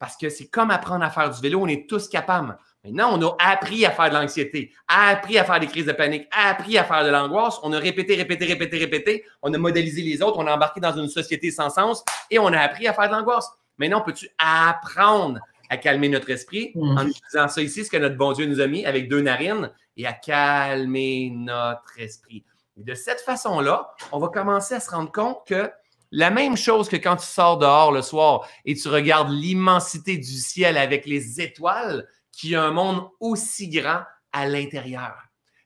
Parce 0.00 0.16
que 0.16 0.28
c'est 0.28 0.48
comme 0.48 0.72
apprendre 0.72 1.04
à 1.04 1.10
faire 1.10 1.30
du 1.30 1.40
vélo, 1.40 1.60
on 1.62 1.68
est 1.68 1.88
tous 1.88 2.08
capables. 2.08 2.58
Maintenant, 2.88 3.18
on 3.18 3.22
a 3.22 3.36
appris 3.38 3.84
à 3.84 3.90
faire 3.90 4.08
de 4.08 4.14
l'anxiété, 4.14 4.72
appris 4.88 5.38
à 5.38 5.44
faire 5.44 5.60
des 5.60 5.66
crises 5.66 5.86
de 5.86 5.92
panique, 5.92 6.26
appris 6.30 6.78
à 6.78 6.84
faire 6.84 7.04
de 7.04 7.10
l'angoisse. 7.10 7.58
On 7.62 7.72
a 7.72 7.78
répété, 7.78 8.14
répété, 8.16 8.46
répété, 8.46 8.78
répété. 8.78 9.24
On 9.42 9.52
a 9.52 9.58
modélisé 9.58 10.02
les 10.02 10.22
autres. 10.22 10.38
On 10.38 10.46
a 10.46 10.54
embarqué 10.54 10.80
dans 10.80 10.96
une 10.96 11.08
société 11.08 11.50
sans 11.50 11.70
sens 11.70 12.04
et 12.30 12.38
on 12.38 12.46
a 12.46 12.58
appris 12.58 12.88
à 12.88 12.92
faire 12.92 13.08
de 13.08 13.14
l'angoisse. 13.14 13.50
Maintenant, 13.78 14.00
peux-tu 14.00 14.28
apprendre 14.38 15.40
à 15.70 15.76
calmer 15.76 16.08
notre 16.08 16.30
esprit 16.30 16.72
mm. 16.74 16.98
en 16.98 17.06
utilisant 17.06 17.48
ça 17.48 17.62
ici, 17.62 17.84
ce 17.84 17.90
que 17.90 17.96
notre 17.96 18.16
bon 18.16 18.32
Dieu 18.32 18.46
nous 18.46 18.60
a 18.60 18.66
mis 18.66 18.84
avec 18.86 19.08
deux 19.08 19.20
narines, 19.20 19.70
et 19.96 20.06
à 20.06 20.12
calmer 20.12 21.30
notre 21.34 21.98
esprit? 21.98 22.44
Et 22.78 22.84
de 22.84 22.94
cette 22.94 23.20
façon-là, 23.20 23.90
on 24.12 24.18
va 24.18 24.28
commencer 24.28 24.74
à 24.74 24.80
se 24.80 24.90
rendre 24.90 25.12
compte 25.12 25.38
que 25.46 25.70
la 26.10 26.30
même 26.30 26.56
chose 26.56 26.88
que 26.88 26.96
quand 26.96 27.16
tu 27.16 27.26
sors 27.26 27.58
dehors 27.58 27.92
le 27.92 28.02
soir 28.02 28.48
et 28.64 28.74
tu 28.74 28.88
regardes 28.88 29.30
l'immensité 29.30 30.16
du 30.16 30.24
ciel 30.24 30.78
avec 30.78 31.04
les 31.04 31.40
étoiles, 31.40 32.06
qu'il 32.38 32.50
y 32.50 32.56
a 32.56 32.62
un 32.62 32.70
monde 32.70 33.08
aussi 33.20 33.68
grand 33.68 34.02
à 34.32 34.46
l'intérieur. 34.46 35.16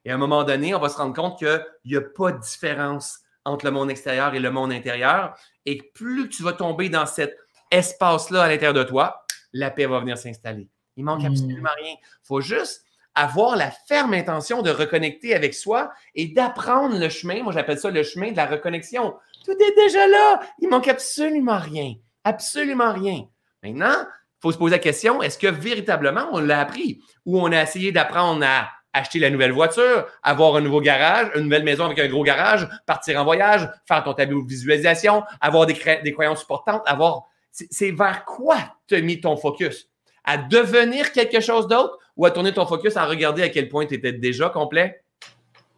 Et 0.05 0.11
à 0.11 0.15
un 0.15 0.19
moment 0.19 0.43
donné, 0.43 0.75
on 0.75 0.81
va 0.81 0.89
se 0.89 0.97
rendre 0.97 1.15
compte 1.15 1.39
qu'il 1.39 1.65
n'y 1.85 1.97
a 1.97 2.01
pas 2.01 2.33
de 2.33 2.41
différence 2.41 3.21
entre 3.45 3.67
le 3.67 3.71
monde 3.73 3.91
extérieur 3.91 4.35
et 4.35 4.41
le 4.41 4.51
monde 4.51 4.73
intérieur. 4.73 5.37
Et 5.67 5.79
plus 5.95 6.29
tu 6.29 6.43
vas 6.43 6.55
tomber 6.55 6.89
dans 6.89 7.07
cet 7.07 7.37
espace-là 7.71 8.43
à 8.43 8.49
l'intérieur 8.49 8.75
de 8.75 8.85
toi, 8.85 9.25
la 9.53 9.71
paix 9.71 9.87
va 9.87 10.01
venir 10.01 10.17
s'installer. 10.17 10.69
Il 10.97 11.05
manque 11.05 11.23
hmm. 11.23 11.27
absolument 11.27 11.71
rien. 11.77 11.93
Il 11.93 12.27
faut 12.27 12.41
juste 12.41 12.85
avoir 13.15 13.57
la 13.57 13.71
ferme 13.71 14.15
intention 14.15 14.63
de 14.63 14.71
reconnecter 14.71 15.35
avec 15.35 15.53
soi 15.53 15.93
et 16.15 16.29
d'apprendre 16.29 16.99
le 16.99 17.09
chemin. 17.11 17.43
Moi, 17.43 17.53
j'appelle 17.53 17.79
ça 17.79 17.91
le 17.91 18.03
chemin 18.03 18.33
de 18.33 18.37
la 18.37 18.47
reconnexion. 18.47 19.15
Tout 19.45 19.53
est 19.53 19.77
déjà 19.77 20.07
là. 20.09 20.41
Il 20.59 20.71
manque 20.71 20.89
absolument 20.89 21.59
rien. 21.59 21.95
Absolument 22.25 22.93
rien. 22.95 23.27
Maintenant, 23.63 24.07
faut 24.43 24.53
se 24.53 24.59
poser 24.59 24.73
la 24.73 24.79
question, 24.81 25.23
est-ce 25.23 25.39
que 25.39 25.47
véritablement 25.47 26.27
on 26.33 26.41
l'a 26.41 26.61
appris? 26.61 27.01
Ou 27.25 27.41
on 27.41 27.53
a 27.53 27.63
essayé 27.63 27.93
d'apprendre 27.93 28.45
à 28.45 28.69
acheter 28.93 29.19
la 29.21 29.31
nouvelle 29.31 29.53
voiture, 29.53 30.07
avoir 30.23 30.57
un 30.57 30.61
nouveau 30.61 30.81
garage, 30.81 31.29
une 31.35 31.45
nouvelle 31.45 31.65
maison 31.65 31.87
avec 31.87 31.99
un 31.99 32.09
gros 32.09 32.25
garage, 32.25 32.69
partir 32.85 33.19
en 33.21 33.25
voyage, 33.25 33.67
faire 33.87 34.05
ton 34.05 34.13
tableau 34.13 34.43
de 34.43 34.49
visualisation, 34.49 35.23
avoir 35.41 35.65
des, 35.65 35.77
des 36.05 36.13
croyances 36.13 36.41
supportantes, 36.41 36.83
avoir... 36.85 37.23
C'est 37.53 37.91
vers 37.91 38.25
quoi 38.25 38.57
tu 38.89 38.95
as 38.95 39.01
mis 39.01 39.21
ton 39.21 39.37
focus? 39.37 39.89
À 40.25 40.39
devenir 40.39 41.13
quelque 41.13 41.41
chose 41.41 41.69
d'autre 41.69 41.99
ou 42.17 42.25
à 42.25 42.31
tourner 42.31 42.53
ton 42.53 42.67
focus 42.67 42.97
à 42.97 43.05
regarder 43.05 43.43
à 43.43 43.51
quel 43.51 43.69
point 43.69 43.85
tu 43.85 43.95
étais 43.95 44.13
déjà 44.13 44.49
complet? 44.49 45.03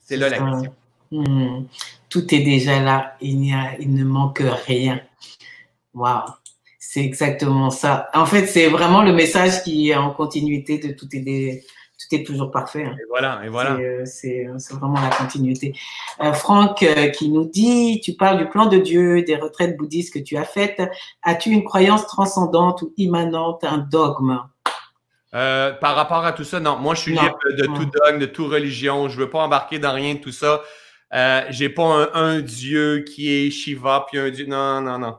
C'est 0.00 0.16
là 0.16 0.28
la 0.28 0.38
question. 0.38 0.74
Hmm. 1.10 1.64
Tout 2.08 2.32
est 2.34 2.40
déjà 2.40 2.80
là. 2.80 3.16
Il, 3.20 3.52
a, 3.52 3.76
il 3.80 3.92
ne 3.92 4.04
manque 4.04 4.42
rien. 4.66 5.00
Wow. 5.94 6.22
C'est 6.86 7.00
exactement 7.00 7.70
ça. 7.70 8.08
En 8.14 8.26
fait, 8.26 8.46
c'est 8.46 8.68
vraiment 8.68 9.02
le 9.02 9.12
message 9.12 9.64
qui 9.64 9.90
est 9.90 9.96
en 9.96 10.10
continuité 10.10 10.78
de 10.78 10.92
tout 10.92 11.08
est, 11.12 11.64
tout 11.98 12.14
est 12.14 12.24
toujours 12.24 12.50
parfait. 12.50 12.84
Hein. 12.84 12.94
Et 13.00 13.06
voilà, 13.08 13.40
et 13.44 13.48
voilà. 13.48 13.78
C'est 14.04 14.46
euh, 14.46 14.58
vraiment 14.70 15.00
la 15.00 15.08
continuité. 15.08 15.74
Euh, 16.20 16.32
Franck 16.34 16.82
euh, 16.82 17.08
qui 17.08 17.30
nous 17.30 17.46
dit, 17.46 18.00
tu 18.04 18.12
parles 18.12 18.38
du 18.38 18.48
plan 18.48 18.66
de 18.66 18.76
Dieu, 18.78 19.22
des 19.22 19.34
retraites 19.36 19.76
bouddhistes 19.76 20.12
que 20.12 20.18
tu 20.18 20.36
as 20.36 20.44
faites. 20.44 20.80
As-tu 21.22 21.50
une 21.50 21.64
croyance 21.64 22.06
transcendante 22.06 22.82
ou 22.82 22.92
immanente, 22.96 23.64
un 23.64 23.78
dogme? 23.78 24.40
Par 25.32 25.96
rapport 25.96 26.24
à 26.24 26.32
tout 26.32 26.44
ça, 26.44 26.60
non. 26.60 26.76
Moi, 26.76 26.94
je 26.94 27.00
suis 27.00 27.12
libre 27.12 27.38
de 27.58 27.64
tout 27.64 27.86
dogme, 27.86 28.18
de 28.20 28.26
toute 28.26 28.52
religion. 28.52 29.08
Je 29.08 29.16
ne 29.18 29.24
veux 29.24 29.30
pas 29.30 29.40
embarquer 29.40 29.80
dans 29.80 29.92
rien 29.92 30.14
de 30.14 30.20
tout 30.20 30.32
ça. 30.32 30.62
Euh, 31.12 31.42
j'ai 31.50 31.68
pas 31.68 31.84
un, 31.84 32.08
un, 32.14 32.40
Dieu 32.40 33.04
qui 33.06 33.32
est 33.32 33.50
Shiva, 33.50 34.06
puis 34.08 34.18
un 34.18 34.30
Dieu. 34.30 34.46
Non, 34.46 34.80
non, 34.80 34.98
non. 34.98 35.16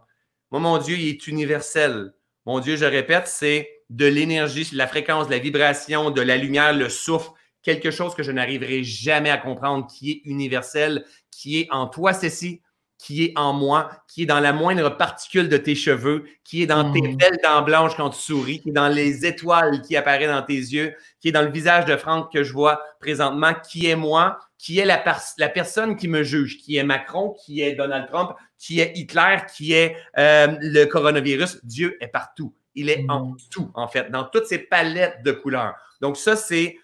Moi, 0.55 0.61
mon 0.61 0.77
Dieu, 0.77 0.95
il 0.97 1.09
est 1.09 1.27
universel. 1.27 2.13
Mon 2.45 2.61
Dieu, 2.61 2.77
je 2.77 2.85
répète, 2.85 3.27
c'est 3.27 3.69
de 3.89 4.05
l'énergie, 4.05 4.65
la 4.71 4.87
fréquence, 4.87 5.29
la 5.29 5.37
vibration, 5.37 6.11
de 6.11 6.21
la 6.21 6.37
lumière, 6.37 6.71
le 6.71 6.87
souffle, 6.87 7.31
quelque 7.61 7.91
chose 7.91 8.15
que 8.15 8.23
je 8.23 8.31
n'arriverai 8.31 8.81
jamais 8.81 9.29
à 9.29 9.37
comprendre, 9.37 9.85
qui 9.85 10.11
est 10.11 10.21
universel, 10.23 11.03
qui 11.29 11.59
est 11.59 11.67
en 11.71 11.87
toi, 11.87 12.13
Cécile, 12.13 12.59
qui 12.97 13.25
est 13.25 13.33
en 13.35 13.53
moi, 13.53 13.91
qui 14.07 14.23
est 14.23 14.25
dans 14.25 14.39
la 14.39 14.53
moindre 14.53 14.89
particule 14.89 15.49
de 15.49 15.57
tes 15.57 15.75
cheveux, 15.75 16.25
qui 16.43 16.63
est 16.63 16.65
dans 16.65 16.91
tes 16.91 17.01
hmm. 17.01 17.17
belles 17.17 17.39
dents 17.43 17.61
blanches 17.61 17.95
quand 17.95 18.09
tu 18.09 18.19
souris, 18.19 18.61
qui 18.61 18.69
est 18.69 18.73
dans 18.73 18.87
les 18.87 19.25
étoiles 19.25 19.81
qui 19.81 19.95
apparaissent 19.95 20.29
dans 20.29 20.41
tes 20.41 20.53
yeux, 20.53 20.95
qui 21.19 21.29
est 21.29 21.31
dans 21.31 21.41
le 21.41 21.51
visage 21.51 21.85
de 21.85 21.95
Franck 21.97 22.31
que 22.31 22.43
je 22.43 22.53
vois 22.53 22.81
présentement, 22.99 23.53
qui 23.69 23.87
est 23.87 23.95
moi, 23.95 24.39
qui 24.57 24.79
est 24.79 24.85
la, 24.85 25.03
la 25.37 25.49
personne 25.49 25.95
qui 25.95 26.07
me 26.07 26.23
juge, 26.23 26.57
qui 26.57 26.77
est 26.77 26.83
Macron, 26.83 27.35
qui 27.45 27.61
est 27.61 27.73
Donald 27.73 28.07
Trump, 28.07 28.31
qui 28.57 28.79
est 28.79 28.93
Hitler, 28.95 29.37
qui 29.55 29.73
est 29.73 29.97
euh, 30.17 30.55
le 30.59 30.85
coronavirus. 30.85 31.59
Dieu 31.63 31.97
est 32.01 32.07
partout. 32.07 32.55
Il 32.73 32.89
est 32.89 33.05
en 33.09 33.27
mm. 33.27 33.37
tout, 33.51 33.71
en 33.75 33.87
fait, 33.87 34.09
dans 34.09 34.23
toutes 34.23 34.47
ces 34.47 34.59
palettes 34.59 35.21
de 35.23 35.31
couleurs. 35.31 35.75
Donc, 36.01 36.17
ça, 36.17 36.35
c'est 36.35 36.77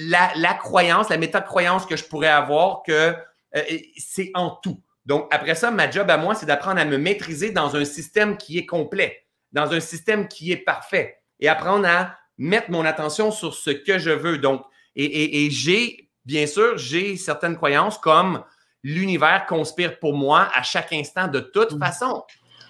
la, 0.00 0.54
croyance, 0.54 1.08
la 1.08 1.16
méta-croyance 1.16 1.86
que 1.86 1.96
je 1.96 2.04
pourrais 2.04 2.28
avoir 2.28 2.82
que 2.82 3.14
euh, 3.56 3.62
c'est 3.96 4.30
en 4.34 4.50
tout. 4.50 4.82
Donc, 5.08 5.26
après 5.30 5.54
ça, 5.54 5.70
ma 5.70 5.90
job 5.90 6.10
à 6.10 6.18
moi, 6.18 6.34
c'est 6.34 6.44
d'apprendre 6.44 6.78
à 6.78 6.84
me 6.84 6.98
maîtriser 6.98 7.50
dans 7.50 7.74
un 7.74 7.86
système 7.86 8.36
qui 8.36 8.58
est 8.58 8.66
complet, 8.66 9.24
dans 9.52 9.72
un 9.72 9.80
système 9.80 10.28
qui 10.28 10.52
est 10.52 10.58
parfait 10.58 11.16
et 11.40 11.48
apprendre 11.48 11.88
à 11.88 12.14
mettre 12.36 12.70
mon 12.70 12.84
attention 12.84 13.30
sur 13.30 13.54
ce 13.54 13.70
que 13.70 13.98
je 13.98 14.10
veux. 14.10 14.36
Donc, 14.36 14.62
et 14.94 15.48
j'ai, 15.50 16.10
bien 16.26 16.46
sûr, 16.46 16.76
j'ai 16.76 17.16
certaines 17.16 17.56
croyances 17.56 17.96
comme 17.96 18.44
l'univers 18.82 19.46
conspire 19.46 19.98
pour 19.98 20.14
moi 20.14 20.50
à 20.54 20.62
chaque 20.62 20.92
instant 20.92 21.26
de 21.26 21.40
toute 21.40 21.72
mm. 21.72 21.78
façon. 21.78 22.22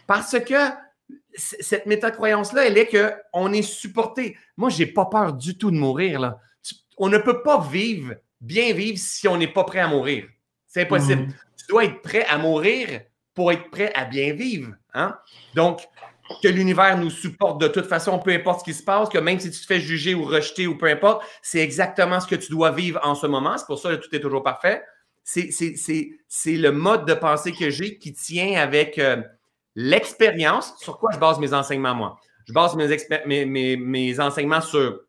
Parce 0.06 0.38
que 0.38 0.70
cette 1.34 1.86
métacroyance-là, 1.86 2.66
elle 2.66 2.78
est 2.78 2.88
qu'on 3.32 3.52
est 3.52 3.62
supporté. 3.62 4.36
Moi, 4.56 4.70
je 4.70 4.78
n'ai 4.78 4.86
pas 4.86 5.06
peur 5.06 5.32
du 5.32 5.58
tout 5.58 5.72
de 5.72 5.76
mourir. 5.76 6.20
Là. 6.20 6.38
On 6.98 7.08
ne 7.08 7.18
peut 7.18 7.42
pas 7.42 7.60
vivre, 7.60 8.14
bien 8.40 8.72
vivre, 8.72 8.98
si 8.98 9.26
on 9.26 9.36
n'est 9.36 9.52
pas 9.52 9.64
prêt 9.64 9.80
à 9.80 9.88
mourir. 9.88 10.24
C'est 10.68 10.82
impossible. 10.82 11.22
Mm. 11.22 11.34
Dois 11.68 11.84
être 11.84 12.02
prêt 12.02 12.24
à 12.26 12.38
mourir 12.38 13.00
pour 13.34 13.52
être 13.52 13.70
prêt 13.70 13.92
à 13.94 14.04
bien 14.04 14.32
vivre. 14.32 14.72
Hein? 14.94 15.16
Donc, 15.54 15.82
que 16.42 16.48
l'univers 16.48 16.98
nous 16.98 17.10
supporte 17.10 17.60
de 17.60 17.68
toute 17.68 17.86
façon, 17.86 18.18
peu 18.18 18.32
importe 18.32 18.60
ce 18.60 18.64
qui 18.64 18.74
se 18.74 18.82
passe, 18.82 19.08
que 19.08 19.18
même 19.18 19.40
si 19.40 19.50
tu 19.50 19.60
te 19.60 19.66
fais 19.66 19.80
juger 19.80 20.14
ou 20.14 20.24
rejeter 20.24 20.66
ou 20.66 20.76
peu 20.76 20.86
importe, 20.86 21.22
c'est 21.42 21.60
exactement 21.60 22.20
ce 22.20 22.26
que 22.26 22.34
tu 22.34 22.50
dois 22.50 22.70
vivre 22.70 23.00
en 23.02 23.14
ce 23.14 23.26
moment. 23.26 23.56
C'est 23.56 23.66
pour 23.66 23.78
ça 23.78 23.90
que 23.90 23.96
tout 23.96 24.14
est 24.14 24.20
toujours 24.20 24.42
parfait. 24.42 24.82
C'est 25.24 25.46
le 26.46 26.70
mode 26.70 27.06
de 27.06 27.14
pensée 27.14 27.52
que 27.52 27.70
j'ai 27.70 27.98
qui 27.98 28.12
tient 28.12 28.60
avec 28.60 28.98
euh, 28.98 29.22
l'expérience. 29.74 30.74
Sur 30.78 30.98
quoi 30.98 31.10
je 31.12 31.18
base 31.18 31.38
mes 31.38 31.52
enseignements, 31.52 31.94
moi? 31.94 32.16
Je 32.46 32.52
base 32.52 32.76
mes, 32.76 33.44
mes, 33.44 33.76
mes 33.76 34.20
enseignements 34.20 34.62
sur 34.62 35.00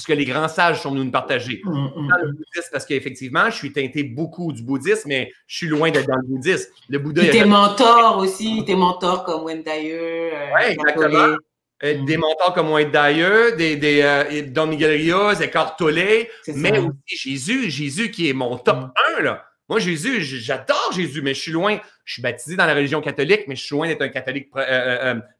ce 0.00 0.06
que 0.06 0.12
les 0.12 0.24
grands 0.24 0.48
sages 0.48 0.80
sont 0.80 0.90
venus 0.90 1.04
nous 1.04 1.10
partager. 1.10 1.60
Mm, 1.64 1.70
mm, 1.70 2.06
mm. 2.06 2.36
parce 2.72 2.86
qu'effectivement, 2.86 3.50
je 3.50 3.56
suis 3.56 3.72
teinté 3.72 4.02
beaucoup 4.02 4.52
du 4.52 4.62
bouddhisme, 4.62 5.08
mais 5.08 5.30
je 5.46 5.56
suis 5.56 5.68
loin 5.68 5.90
d'être 5.90 6.06
dans 6.06 6.16
le 6.16 6.26
bouddhisme. 6.26 6.70
Le 6.88 6.98
Bouddha. 6.98 7.28
Tes 7.28 7.44
mentors 7.44 8.18
aussi, 8.18 8.64
tes 8.66 8.74
mentors 8.74 9.24
comme 9.24 9.44
Wendaye. 9.44 9.92
Euh, 9.92 10.30
oui, 10.54 10.72
exactement. 10.72 11.36
Euh, 11.82 12.04
des 12.04 12.16
mentors 12.16 12.54
comme 12.54 12.70
Wendaye, 12.70 13.56
des, 13.56 13.76
des 13.76 14.00
euh, 14.02 14.42
Don 14.48 14.66
Miguel 14.66 14.90
Rios, 14.90 15.40
Eckhart 15.40 15.76
Tolle, 15.76 16.26
mais 16.54 16.78
aussi 16.78 17.16
Jésus, 17.16 17.70
Jésus 17.70 18.10
qui 18.10 18.28
est 18.28 18.34
mon 18.34 18.56
top 18.56 18.86
1. 19.18 19.22
Là. 19.22 19.44
Moi, 19.68 19.78
Jésus, 19.78 20.22
j'adore 20.22 20.92
Jésus, 20.94 21.22
mais 21.22 21.34
je 21.34 21.40
suis 21.40 21.52
loin. 21.52 21.78
Je 22.04 22.14
suis 22.14 22.22
baptisé 22.22 22.56
dans 22.56 22.66
la 22.66 22.74
religion 22.74 23.00
catholique, 23.00 23.42
mais 23.46 23.54
je 23.54 23.64
suis 23.64 23.74
loin 23.74 23.86
d'être 23.86 24.02
un 24.02 24.08
catholique 24.08 24.50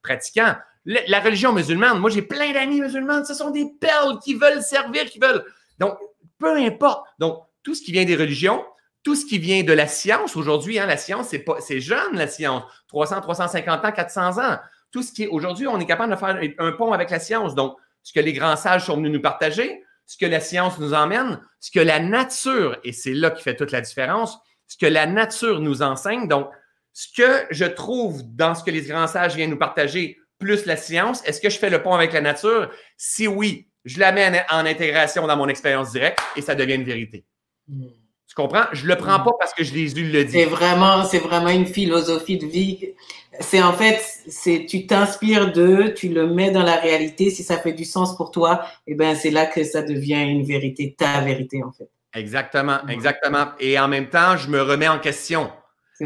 pratiquant 0.02 0.54
la 0.84 1.20
religion 1.20 1.52
musulmane, 1.52 1.98
moi 1.98 2.10
j'ai 2.10 2.22
plein 2.22 2.52
d'amis 2.52 2.80
musulmans, 2.80 3.24
ce 3.24 3.34
sont 3.34 3.50
des 3.50 3.66
perles 3.80 4.18
qui 4.24 4.34
veulent 4.34 4.62
servir, 4.62 5.04
qui 5.04 5.18
veulent. 5.18 5.44
Donc, 5.78 5.98
peu 6.38 6.56
importe. 6.56 7.06
Donc, 7.18 7.42
tout 7.62 7.74
ce 7.74 7.82
qui 7.82 7.92
vient 7.92 8.04
des 8.04 8.16
religions, 8.16 8.64
tout 9.02 9.14
ce 9.14 9.24
qui 9.24 9.38
vient 9.38 9.62
de 9.62 9.72
la 9.72 9.86
science 9.86 10.36
aujourd'hui, 10.36 10.78
hein, 10.78 10.86
la 10.86 10.96
science, 10.96 11.28
c'est, 11.28 11.40
pas, 11.40 11.56
c'est 11.60 11.80
jeune, 11.80 12.14
la 12.14 12.26
science. 12.26 12.64
300, 12.88 13.20
350 13.20 13.84
ans, 13.84 13.92
400 13.92 14.38
ans. 14.38 14.58
Tout 14.90 15.02
ce 15.02 15.12
qui 15.12 15.24
est 15.24 15.28
aujourd'hui, 15.28 15.66
on 15.66 15.78
est 15.78 15.86
capable 15.86 16.12
de 16.12 16.18
faire 16.18 16.38
un 16.58 16.72
pont 16.72 16.92
avec 16.92 17.10
la 17.10 17.18
science. 17.18 17.54
Donc, 17.54 17.76
ce 18.02 18.12
que 18.12 18.20
les 18.20 18.32
grands 18.32 18.56
sages 18.56 18.86
sont 18.86 18.96
venus 18.96 19.12
nous 19.12 19.20
partager, 19.20 19.82
ce 20.06 20.16
que 20.18 20.26
la 20.26 20.40
science 20.40 20.78
nous 20.78 20.92
emmène, 20.94 21.40
ce 21.60 21.70
que 21.70 21.80
la 21.80 22.00
nature, 22.00 22.76
et 22.84 22.92
c'est 22.92 23.12
là 23.12 23.30
qui 23.30 23.42
fait 23.42 23.56
toute 23.56 23.72
la 23.72 23.80
différence, 23.80 24.38
ce 24.66 24.76
que 24.76 24.86
la 24.86 25.06
nature 25.06 25.60
nous 25.60 25.82
enseigne. 25.82 26.28
Donc, 26.28 26.48
ce 26.92 27.08
que 27.16 27.46
je 27.50 27.64
trouve 27.64 28.22
dans 28.34 28.54
ce 28.54 28.64
que 28.64 28.70
les 28.70 28.82
grands 28.82 29.06
sages 29.06 29.34
viennent 29.34 29.50
nous 29.50 29.58
partager, 29.58 30.19
plus 30.40 30.66
la 30.66 30.76
science. 30.76 31.22
Est-ce 31.24 31.40
que 31.40 31.50
je 31.50 31.58
fais 31.58 31.70
le 31.70 31.82
pont 31.82 31.94
avec 31.94 32.12
la 32.12 32.20
nature? 32.20 32.70
Si 32.96 33.28
oui, 33.28 33.68
je 33.84 34.00
la 34.00 34.10
mets 34.10 34.42
en, 34.50 34.66
intégration 34.66 35.26
dans 35.26 35.36
mon 35.36 35.48
expérience 35.48 35.92
directe 35.92 36.18
et 36.34 36.42
ça 36.42 36.56
devient 36.56 36.74
une 36.74 36.84
vérité. 36.84 37.24
Hmm. 37.68 37.86
Tu 38.26 38.34
comprends? 38.34 38.64
Je 38.72 38.86
le 38.86 38.96
prends 38.96 39.18
hmm. 39.18 39.24
pas 39.24 39.32
parce 39.38 39.54
que 39.54 39.62
je 39.62 39.72
l'ai 39.74 39.86
lu 39.88 40.10
le 40.10 40.24
dit. 40.24 40.32
C'est 40.32 40.46
vraiment, 40.46 41.04
c'est 41.04 41.18
vraiment 41.18 41.50
une 41.50 41.66
philosophie 41.66 42.38
de 42.38 42.46
vie. 42.46 42.94
C'est 43.38 43.62
en 43.62 43.72
fait, 43.72 44.00
c'est 44.28 44.66
tu 44.68 44.86
t'inspires 44.86 45.52
d'eux, 45.52 45.94
tu 45.94 46.08
le 46.08 46.26
mets 46.26 46.50
dans 46.50 46.62
la 46.62 46.76
réalité. 46.76 47.30
Si 47.30 47.42
ça 47.42 47.58
fait 47.58 47.72
du 47.72 47.84
sens 47.84 48.16
pour 48.16 48.30
toi, 48.30 48.64
eh 48.86 48.94
ben 48.94 49.14
c'est 49.14 49.30
là 49.30 49.46
que 49.46 49.62
ça 49.62 49.82
devient 49.82 50.22
une 50.22 50.44
vérité, 50.44 50.94
ta 50.96 51.20
vérité 51.20 51.62
en 51.62 51.70
fait. 51.70 51.88
Exactement, 52.14 52.78
hmm. 52.84 52.90
exactement. 52.90 53.46
Et 53.60 53.78
en 53.78 53.88
même 53.88 54.08
temps, 54.08 54.36
je 54.36 54.48
me 54.48 54.60
remets 54.62 54.88
en 54.88 54.98
question. 54.98 55.50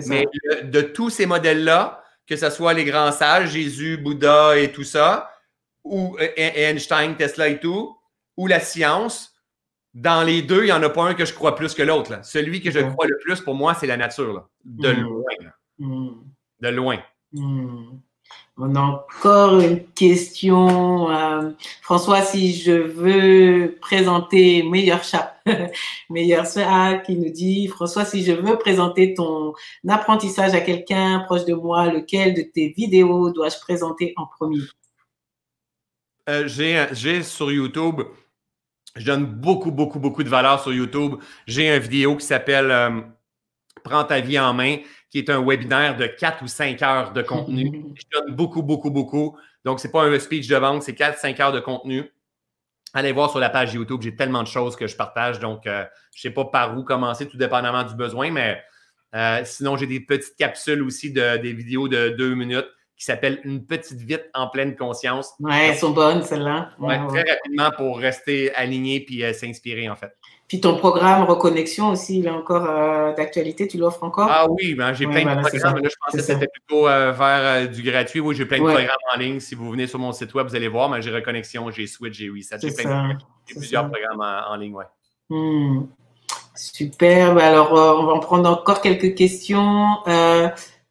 Mais 0.07 0.27
de 0.65 0.81
tous 0.81 1.09
ces 1.09 1.25
modèles-là, 1.25 2.04
que 2.27 2.37
ce 2.37 2.51
soit 2.51 2.75
les 2.75 2.85
grands 2.85 3.13
sages, 3.13 3.51
Jésus, 3.51 3.97
Bouddha 3.97 4.59
et 4.59 4.73
tout 4.73 4.85
ça, 4.85 5.31
ou 5.85 6.17
euh, 6.21 6.29
Einstein, 6.37 7.17
Tesla 7.17 7.49
et 7.49 7.61
tout, 7.61 7.97
ou 8.37 8.47
la 8.47 8.61
science, 8.61 9.35
dans 9.93 10.25
les 10.25 10.43
deux, 10.43 10.63
il 10.63 10.67
n'y 10.67 10.73
en 10.73 10.83
a 10.83 10.91
pas 10.91 11.05
un 11.05 11.15
que 11.15 11.25
je 11.25 11.33
crois 11.33 11.55
plus 11.55 11.75
que 11.75 11.83
l'autre. 11.83 12.25
Celui 12.25 12.61
que 12.61 12.71
je 12.71 12.81
crois 12.81 13.07
le 13.07 13.19
plus, 13.19 13.41
pour 13.41 13.55
moi, 13.55 13.75
c'est 13.75 13.87
la 13.87 13.97
nature. 13.97 14.49
De 14.65 14.93
mm. 14.93 15.01
loin. 15.01 15.33
Mm. 15.79 16.11
De 16.61 16.69
loin. 16.69 16.99
Mm. 17.33 17.99
On 18.57 18.77
a 18.77 18.81
encore 18.81 19.59
une 19.59 19.85
question. 19.85 21.11
Euh, 21.11 21.51
François, 21.83 22.23
si 22.23 22.55
je 22.55 22.71
veux 22.71 23.77
présenter 23.81 24.63
Meilleur 24.63 25.03
Chat, 25.03 25.41
Meilleur 26.11 26.47
Chat 26.47 26.99
qui 26.99 27.17
nous 27.17 27.31
dit, 27.31 27.67
François, 27.67 28.05
si 28.05 28.23
je 28.23 28.31
veux 28.31 28.57
présenter 28.57 29.15
ton 29.15 29.55
apprentissage 29.89 30.55
à 30.55 30.61
quelqu'un 30.61 31.25
proche 31.27 31.45
de 31.47 31.55
moi, 31.55 31.93
lequel 31.93 32.35
de 32.35 32.43
tes 32.43 32.69
vidéos 32.69 33.31
dois-je 33.31 33.59
présenter 33.59 34.13
en 34.17 34.27
premier? 34.27 34.63
Euh, 36.29 36.47
j'ai 36.47 37.23
sur 37.25 37.51
YouTube, 37.51 38.03
je 38.95 39.05
donne 39.05 39.27
beaucoup, 39.27 39.73
beaucoup, 39.73 39.99
beaucoup 39.99 40.23
de 40.23 40.29
valeur 40.29 40.63
sur 40.63 40.73
YouTube. 40.73 41.17
J'ai 41.49 41.75
une 41.75 41.83
vidéo 41.83 42.17
qui 42.17 42.25
s'appelle 42.25 42.71
euh, 42.71 43.01
Prends 43.83 44.05
ta 44.05 44.21
vie 44.21 44.39
en 44.39 44.55
main 44.55 44.79
qui 45.15 45.21
est 45.21 45.31
un 45.31 45.41
webinaire 45.41 45.97
de 45.97 46.09
4 46.09 46.43
ou 46.43 46.49
5 46.49 46.83
heures 46.83 47.13
de 47.13 47.23
contenu. 47.23 47.85
Je 47.95 48.19
donne 48.19 48.35
beaucoup, 48.35 48.65
beaucoup, 48.65 48.91
beaucoup. 48.91 49.39
Donc, 49.65 49.79
ce 49.79 49.87
n'est 49.87 49.93
pas 49.93 50.03
un 50.03 50.19
speech 50.19 50.49
de 50.49 50.57
vente, 50.57 50.83
c'est 50.83 50.99
4-5 50.99 51.41
heures 51.41 51.53
de 51.53 51.61
contenu. 51.61 52.11
Allez 52.95 53.13
voir 53.13 53.31
sur 53.31 53.39
la 53.39 53.49
page 53.49 53.75
YouTube, 53.75 54.03
j'ai 54.03 54.17
tellement 54.17 54.43
de 54.43 54.49
choses 54.49 54.75
que 54.75 54.89
je 54.89 54.97
partage. 54.97 55.39
Donc, 55.39 55.69
euh, 55.69 55.85
je 56.17 56.19
ne 56.19 56.23
sais 56.23 56.35
pas 56.35 56.47
par 56.47 56.77
où 56.77 56.83
commencer, 56.83 57.29
tout 57.29 57.37
dépendamment 57.37 57.85
du 57.85 57.95
besoin, 57.95 58.33
mais 58.33 58.61
euh, 59.15 59.43
sinon, 59.45 59.77
j'ai 59.77 59.87
des 59.87 60.01
petites 60.01 60.35
capsules 60.35 60.83
aussi 60.83 61.13
de, 61.13 61.37
des 61.37 61.53
vidéos 61.53 61.87
de 61.87 62.09
deux 62.09 62.35
minutes 62.35 62.67
qui 62.97 63.05
s'appellent 63.05 63.41
Une 63.45 63.65
petite 63.65 64.01
vite 64.01 64.29
en 64.35 64.49
pleine 64.49 64.75
conscience. 64.75 65.33
Oui, 65.39 65.55
elles 65.55 65.77
sont 65.77 65.91
bonnes, 65.91 66.25
celles-là. 66.25 66.71
Ouais, 66.81 66.99
très 67.07 67.23
rapidement 67.23 67.71
pour 67.71 68.01
rester 68.01 68.53
aligné 68.57 68.99
puis 68.99 69.23
euh, 69.23 69.33
s'inspirer, 69.33 69.89
en 69.89 69.95
fait. 69.95 70.13
Puis 70.49 70.61
ton 70.61 70.77
programme 70.77 71.25
Reconnexion 71.25 71.91
aussi, 71.91 72.19
il 72.19 72.27
est 72.27 72.31
encore 72.31 72.69
euh, 72.69 73.15
d'actualité, 73.15 73.67
tu 73.67 73.79
l'offres 73.79 74.05
encore? 74.05 74.29
Ah 74.31 74.47
oui, 74.51 74.75
ben, 74.75 74.93
j'ai 74.93 75.07
plein 75.07 75.23
de 75.37 75.41
programmes. 75.41 75.83
Là, 75.83 75.89
je 75.89 75.97
pensais 76.05 76.19
que 76.19 76.23
c'était 76.23 76.49
plutôt 76.49 76.87
euh, 76.87 77.13
vers 77.13 77.41
euh, 77.41 77.67
du 77.67 77.83
gratuit. 77.83 78.21
Oui, 78.21 78.35
j'ai 78.35 78.45
plein 78.45 78.59
de 78.59 78.65
programmes 78.65 78.89
en 79.15 79.19
ligne. 79.19 79.41
Si 79.41 79.55
vous 79.55 79.71
venez 79.71 79.87
sur 79.87 79.99
mon 79.99 80.13
site 80.13 80.35
web, 80.35 80.47
vous 80.47 80.55
allez 80.55 80.69
voir. 80.69 80.91
Mais 80.91 81.01
j'ai 81.01 81.11
Reconnexion, 81.11 81.71
j'ai 81.71 81.87
Switch, 81.87 82.15
j'ai 82.15 82.29
Reset. 82.29 82.59
J'ai 82.61 83.55
plusieurs 83.57 83.91
programmes 83.91 84.45
en, 84.49 84.57
ligne, 84.57 84.75
ouais. 84.75 84.85
Hmm. 85.31 85.87
Super. 86.55 87.35
Ben, 87.35 87.45
alors, 87.45 87.73
on 87.73 88.05
va 88.05 88.13
en 88.13 88.21
prendre 88.21 88.51
encore 88.51 88.83
quelques 88.83 89.15
questions. 89.15 89.87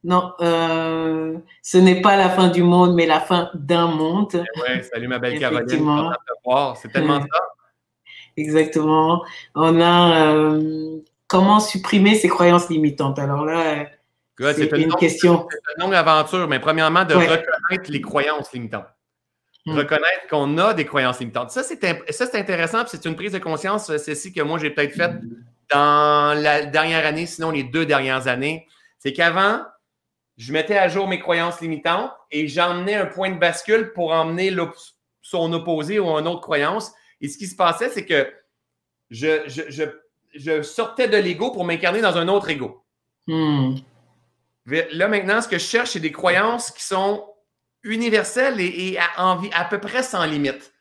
non, 0.03 0.33
ce 0.39 1.77
n'est 1.77 2.01
pas 2.01 2.15
la 2.15 2.29
fin 2.31 2.47
du 2.47 2.63
monde, 2.63 2.95
mais 2.95 3.05
la 3.05 3.19
fin 3.19 3.51
d'un 3.53 3.85
monde. 3.85 4.43
Oui, 4.55 4.83
salut 4.91 5.07
ma 5.07 5.19
belle 5.19 5.37
Caroline. 5.37 6.11
C'est 6.81 6.91
tellement 6.91 7.21
ça. 7.31 7.52
Exactement. 8.37 9.23
On 9.55 9.79
a 9.79 10.33
euh, 10.33 10.99
comment 11.27 11.59
supprimer 11.59 12.15
ses 12.15 12.27
croyances 12.27 12.69
limitantes? 12.69 13.19
Alors 13.19 13.45
là, 13.45 13.87
c'est 14.37 14.71
une, 14.71 14.93
question. 14.95 15.47
C'est 15.49 15.59
une 15.77 15.83
longue 15.83 15.95
aventure, 15.95 16.47
mais 16.47 16.59
premièrement, 16.59 17.05
de 17.05 17.13
reconnaître 17.13 17.89
les 17.89 18.01
croyances 18.01 18.51
limitantes. 18.51 18.87
Hmm. 19.65 19.77
Reconnaître 19.77 20.27
qu'on 20.29 20.57
a 20.57 20.73
des 20.73 20.85
croyances 20.85 21.19
limitantes. 21.19 21.51
Ça, 21.51 21.63
c'est 21.63 22.35
intéressant, 22.35 22.83
c'est 22.87 23.05
une 23.05 23.15
prise 23.15 23.31
de 23.31 23.39
conscience, 23.39 23.95
celle-ci 23.97 24.33
que 24.33 24.41
moi, 24.41 24.59
j'ai 24.59 24.71
peut-être 24.71 24.93
faite 24.93 25.13
dans 25.71 26.37
la 26.37 26.65
dernière 26.65 27.05
année, 27.05 27.25
sinon 27.25 27.51
les 27.51 27.63
deux 27.63 27.85
dernières 27.85 28.27
années. 28.27 28.67
C'est 28.99 29.13
qu'avant, 29.13 29.61
je 30.37 30.51
mettais 30.51 30.77
à 30.77 30.87
jour 30.87 31.07
mes 31.07 31.19
croyances 31.19 31.61
limitantes 31.61 32.11
et 32.31 32.47
j'emmenais 32.47 32.95
un 32.95 33.05
point 33.05 33.31
de 33.31 33.37
bascule 33.37 33.93
pour 33.93 34.11
emmener 34.11 34.55
son 35.21 35.53
opposé 35.53 35.99
ou 35.99 36.07
une 36.07 36.27
autre 36.27 36.41
croyance. 36.41 36.91
Et 37.23 37.29
ce 37.29 37.37
qui 37.37 37.47
se 37.47 37.55
passait, 37.55 37.89
c'est 37.89 38.05
que 38.05 38.31
je, 39.09 40.61
sortais 40.61 41.07
de 41.07 41.17
l'ego 41.17 41.51
pour 41.51 41.63
m'incarner 41.63 42.01
dans 42.01 42.17
un 42.17 42.27
autre 42.27 42.49
ego. 42.49 42.85
Hmm. 43.27 43.75
Là, 44.65 45.07
maintenant, 45.07 45.41
ce 45.41 45.47
que 45.47 45.57
je 45.57 45.63
cherche, 45.63 45.91
c'est 45.91 46.01
des 46.01 46.11
croyances 46.11 46.69
qui 46.69 46.83
sont 46.83 47.25
universelles 47.83 48.59
et, 48.59 48.97
à, 48.97 49.39
à, 49.53 49.65
peu 49.65 49.79
près 49.79 50.03
sans 50.03 50.25
limite. 50.25 50.73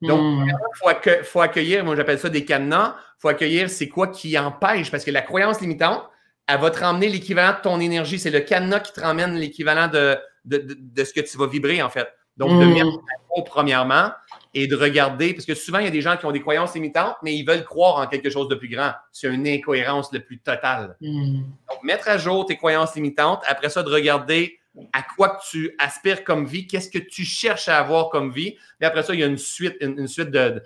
Donc, 0.00 0.20
hmm. 0.20 0.48
il 0.48 1.24
faut, 1.24 1.40
accueillir, 1.40 1.84
moi 1.84 1.96
j'appelle 1.96 2.18
ça 2.18 2.28
des 2.28 2.44
cadenas, 2.44 2.96
il 2.96 3.20
faut 3.20 3.28
accueillir 3.28 3.68
c'est 3.68 3.88
quoi 3.88 4.08
qui 4.08 4.38
empêche, 4.38 4.90
parce 4.90 5.04
que 5.04 5.10
la 5.10 5.22
croyance 5.22 5.60
limitante, 5.60 6.08
elle 6.46 6.60
va 6.60 6.70
te 6.70 6.78
ramener 6.78 7.08
l'équivalent 7.08 7.56
de 7.56 7.62
ton 7.62 7.80
énergie. 7.80 8.20
C'est 8.20 8.30
le 8.30 8.40
cadenas 8.40 8.80
qui 8.80 8.92
te 8.92 9.00
ramène 9.00 9.34
l'équivalent 9.34 9.88
de, 9.88 10.16
de, 10.44 11.04
ce 11.04 11.12
que 11.12 11.20
tu 11.20 11.36
vas 11.38 11.48
vibrer, 11.48 11.82
en 11.82 11.90
fait. 11.90 12.08
Donc, 12.36 12.50
de 12.50 12.84
hmm. 12.84 13.44
premièrement, 13.46 14.10
et 14.54 14.66
de 14.66 14.76
regarder, 14.76 15.32
parce 15.32 15.46
que 15.46 15.54
souvent, 15.54 15.78
il 15.78 15.84
y 15.84 15.88
a 15.88 15.90
des 15.90 16.02
gens 16.02 16.16
qui 16.16 16.26
ont 16.26 16.32
des 16.32 16.40
croyances 16.40 16.74
limitantes, 16.74 17.16
mais 17.22 17.34
ils 17.34 17.44
veulent 17.44 17.64
croire 17.64 17.96
en 17.96 18.06
quelque 18.06 18.28
chose 18.28 18.48
de 18.48 18.54
plus 18.54 18.68
grand. 18.68 18.92
C'est 19.10 19.28
une 19.28 19.46
incohérence 19.46 20.12
le 20.12 20.20
plus 20.20 20.38
totale. 20.38 20.96
Hmm. 21.00 21.42
Donc, 21.70 21.82
mettre 21.82 22.08
à 22.08 22.18
jour 22.18 22.44
tes 22.44 22.56
croyances 22.56 22.94
limitantes, 22.94 23.42
après 23.46 23.70
ça, 23.70 23.82
de 23.82 23.90
regarder 23.90 24.58
à 24.92 25.02
quoi 25.02 25.38
tu 25.50 25.74
aspires 25.78 26.24
comme 26.24 26.46
vie, 26.46 26.66
qu'est-ce 26.66 26.90
que 26.90 26.98
tu 26.98 27.24
cherches 27.24 27.68
à 27.68 27.78
avoir 27.78 28.08
comme 28.08 28.32
vie. 28.32 28.56
Et 28.80 28.84
après 28.84 29.02
ça, 29.02 29.14
il 29.14 29.20
y 29.20 29.22
a 29.22 29.26
une 29.26 29.38
suite, 29.38 29.76
une, 29.80 30.06
suite 30.06 30.30
de, 30.30 30.62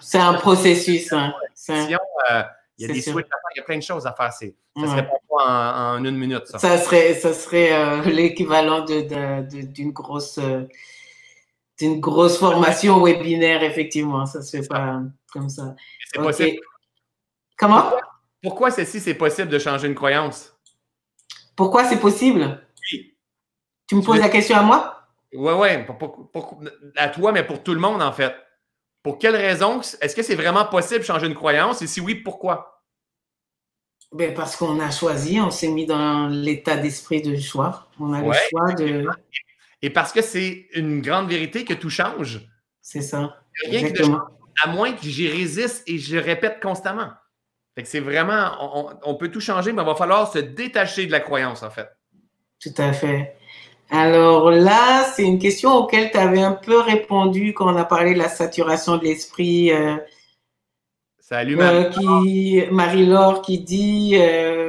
C'est 0.00 0.18
un 0.18 0.34
processus. 0.34 1.12
Hein. 1.12 1.34
Euh, 1.70 2.42
il 2.76 2.86
y 2.86 2.90
a 2.90 2.92
des 2.92 3.00
suites 3.00 3.16
à 3.16 3.36
faire, 3.36 3.50
il 3.54 3.58
y 3.58 3.60
a 3.60 3.64
plein 3.64 3.78
de 3.78 3.82
choses 3.82 4.06
à 4.06 4.12
faire. 4.12 4.32
Ça 4.32 4.46
ne 4.76 4.86
serait 4.86 5.06
pas 5.06 5.94
en, 5.94 6.04
une 6.04 6.16
minute. 6.16 6.46
Ça, 6.46 6.58
ça 6.58 6.78
serait, 6.78 7.14
ça 7.14 7.32
serait 7.32 7.72
euh, 7.72 8.02
l'équivalent 8.10 8.84
d'une 8.84 9.92
grosse. 9.92 10.38
Euh, 10.38 10.64
c'est 11.76 11.86
une 11.86 12.00
grosse 12.00 12.38
formation 12.38 13.02
webinaire, 13.02 13.62
effectivement. 13.62 14.26
Ça 14.26 14.42
se 14.42 14.56
fait 14.56 14.68
pas 14.68 15.00
comme 15.32 15.48
ça. 15.48 15.74
C'est 16.12 16.20
possible. 16.20 16.58
Comment? 17.56 17.92
Pourquoi, 18.42 18.70
ceci, 18.70 19.00
c'est 19.00 19.14
possible 19.14 19.48
de 19.48 19.58
changer 19.58 19.88
une 19.88 19.94
croyance? 19.94 20.56
Pourquoi 21.56 21.84
c'est 21.84 22.00
possible? 22.00 22.66
Oui. 22.92 23.16
Tu 23.88 23.94
me 23.96 24.02
poses 24.02 24.20
la 24.20 24.28
question 24.28 24.56
à 24.56 24.62
moi? 24.62 25.00
Oui, 25.32 25.52
oui, 25.52 25.68
à 26.96 27.08
toi, 27.08 27.32
mais 27.32 27.44
pour 27.44 27.62
tout 27.62 27.74
le 27.74 27.80
monde, 27.80 28.02
en 28.02 28.12
fait. 28.12 28.34
Pour 29.02 29.18
quelle 29.18 29.36
raison? 29.36 29.80
Est-ce 30.00 30.14
que 30.14 30.22
c'est 30.22 30.34
vraiment 30.34 30.64
possible 30.64 31.00
de 31.00 31.04
changer 31.04 31.26
une 31.26 31.34
croyance? 31.34 31.82
Et 31.82 31.86
si 31.86 32.00
oui, 32.00 32.14
pourquoi? 32.14 32.82
Ben 34.12 34.32
parce 34.32 34.54
qu'on 34.56 34.78
a 34.78 34.90
choisi, 34.90 35.40
on 35.40 35.50
s'est 35.50 35.68
mis 35.68 35.86
dans 35.86 36.28
l'état 36.28 36.76
d'esprit 36.76 37.20
de 37.20 37.36
choix. 37.36 37.88
On 37.98 38.12
a 38.12 38.20
le 38.22 38.32
choix 38.48 38.72
de. 38.74 39.06
Et 39.84 39.90
parce 39.90 40.12
que 40.12 40.22
c'est 40.22 40.66
une 40.72 41.02
grande 41.02 41.28
vérité 41.28 41.62
que 41.66 41.74
tout 41.74 41.90
change. 41.90 42.40
C'est 42.80 43.02
ça. 43.02 43.36
Rien 43.66 43.80
Exactement. 43.80 44.22
à 44.62 44.68
moins 44.68 44.92
que 44.92 45.02
j'y 45.02 45.28
résiste 45.28 45.82
et 45.86 45.98
je 45.98 46.16
répète 46.16 46.58
constamment. 46.62 47.10
c'est 47.84 48.00
vraiment, 48.00 48.96
on, 49.04 49.14
peut 49.14 49.30
tout 49.30 49.42
changer, 49.42 49.74
mais 49.74 49.82
il 49.82 49.84
va 49.84 49.94
falloir 49.94 50.32
se 50.32 50.38
détacher 50.38 51.04
de 51.04 51.12
la 51.12 51.20
croyance, 51.20 51.62
en 51.62 51.68
fait. 51.68 51.86
Tout 52.62 52.72
à 52.78 52.94
fait. 52.94 53.36
Alors 53.90 54.50
là, 54.50 55.04
c'est 55.04 55.24
une 55.24 55.38
question 55.38 55.74
auquel 55.74 56.10
tu 56.10 56.16
avais 56.16 56.40
un 56.40 56.52
peu 56.52 56.80
répondu 56.80 57.52
quand 57.52 57.70
on 57.70 57.76
a 57.76 57.84
parlé 57.84 58.14
de 58.14 58.18
la 58.18 58.30
saturation 58.30 58.96
de 58.96 59.04
l'esprit. 59.04 59.70
Euh, 59.70 59.98
Salut, 61.18 61.60
euh, 61.60 62.70
Marie-Laure. 62.70 63.42
qui, 63.42 63.58
dit 63.58 64.12
euh, 64.14 64.63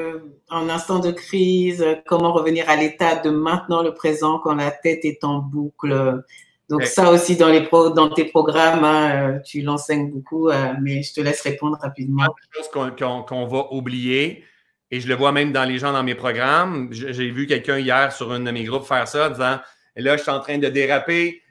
en 0.50 0.70
instant 0.70 1.00
de 1.00 1.12
crise, 1.12 1.86
comment 2.06 2.34
revenir 2.34 2.70
à 2.70 2.76
l'état 2.76 3.16
de 3.16 3.30
maintenant 3.30 3.82
le 3.82 3.94
présent 3.94 4.40
quand 4.40 4.56
la 4.56 4.72
tête 4.72 5.04
est 5.04 5.24
en 5.24 5.40
boucle. 5.40 6.24
Donc 6.70 6.84
ça 6.84 7.12
aussi 7.12 7.36
dans, 7.36 7.50
les 7.50 7.68
dans 7.72 8.10
tes 8.10 8.26
programmes, 8.26 8.84
hein, 8.84 9.40
tu 9.46 9.62
l'enseignes 9.62 10.12
beaucoup, 10.12 10.50
mais 10.82 11.04
je 11.04 11.14
te 11.14 11.22
laisse 11.22 11.42
répondre 11.42 11.78
rapidement. 11.82 12.26
Quelque 12.26 12.64
chose 12.64 13.26
qu'on 13.28 13.46
va 13.48 13.68
oublier, 13.72 14.44
et 14.92 15.00
je 15.00 15.08
le 15.08 15.16
vois 15.16 15.32
même 15.32 15.52
dans 15.52 15.64
les 15.64 15.80
gens 15.80 15.94
dans 15.94 16.04
mes 16.04 16.16
programmes. 16.16 16.90
J'ai 16.92 17.32
vu 17.32 17.48
quelqu'un 17.48 17.80
hier 17.80 18.12
sur 18.12 18.32
un 18.32 18.40
de 18.40 18.52
mes 18.52 18.64
groupes 18.64 18.86
faire 18.86 19.08
ça 19.08 19.28
en 19.28 19.30
disant 19.32 19.60
Là, 19.96 20.18
je 20.18 20.24
suis 20.24 20.32
en 20.32 20.40
train 20.40 20.58
de 20.58 20.68
déraper. 20.68 21.42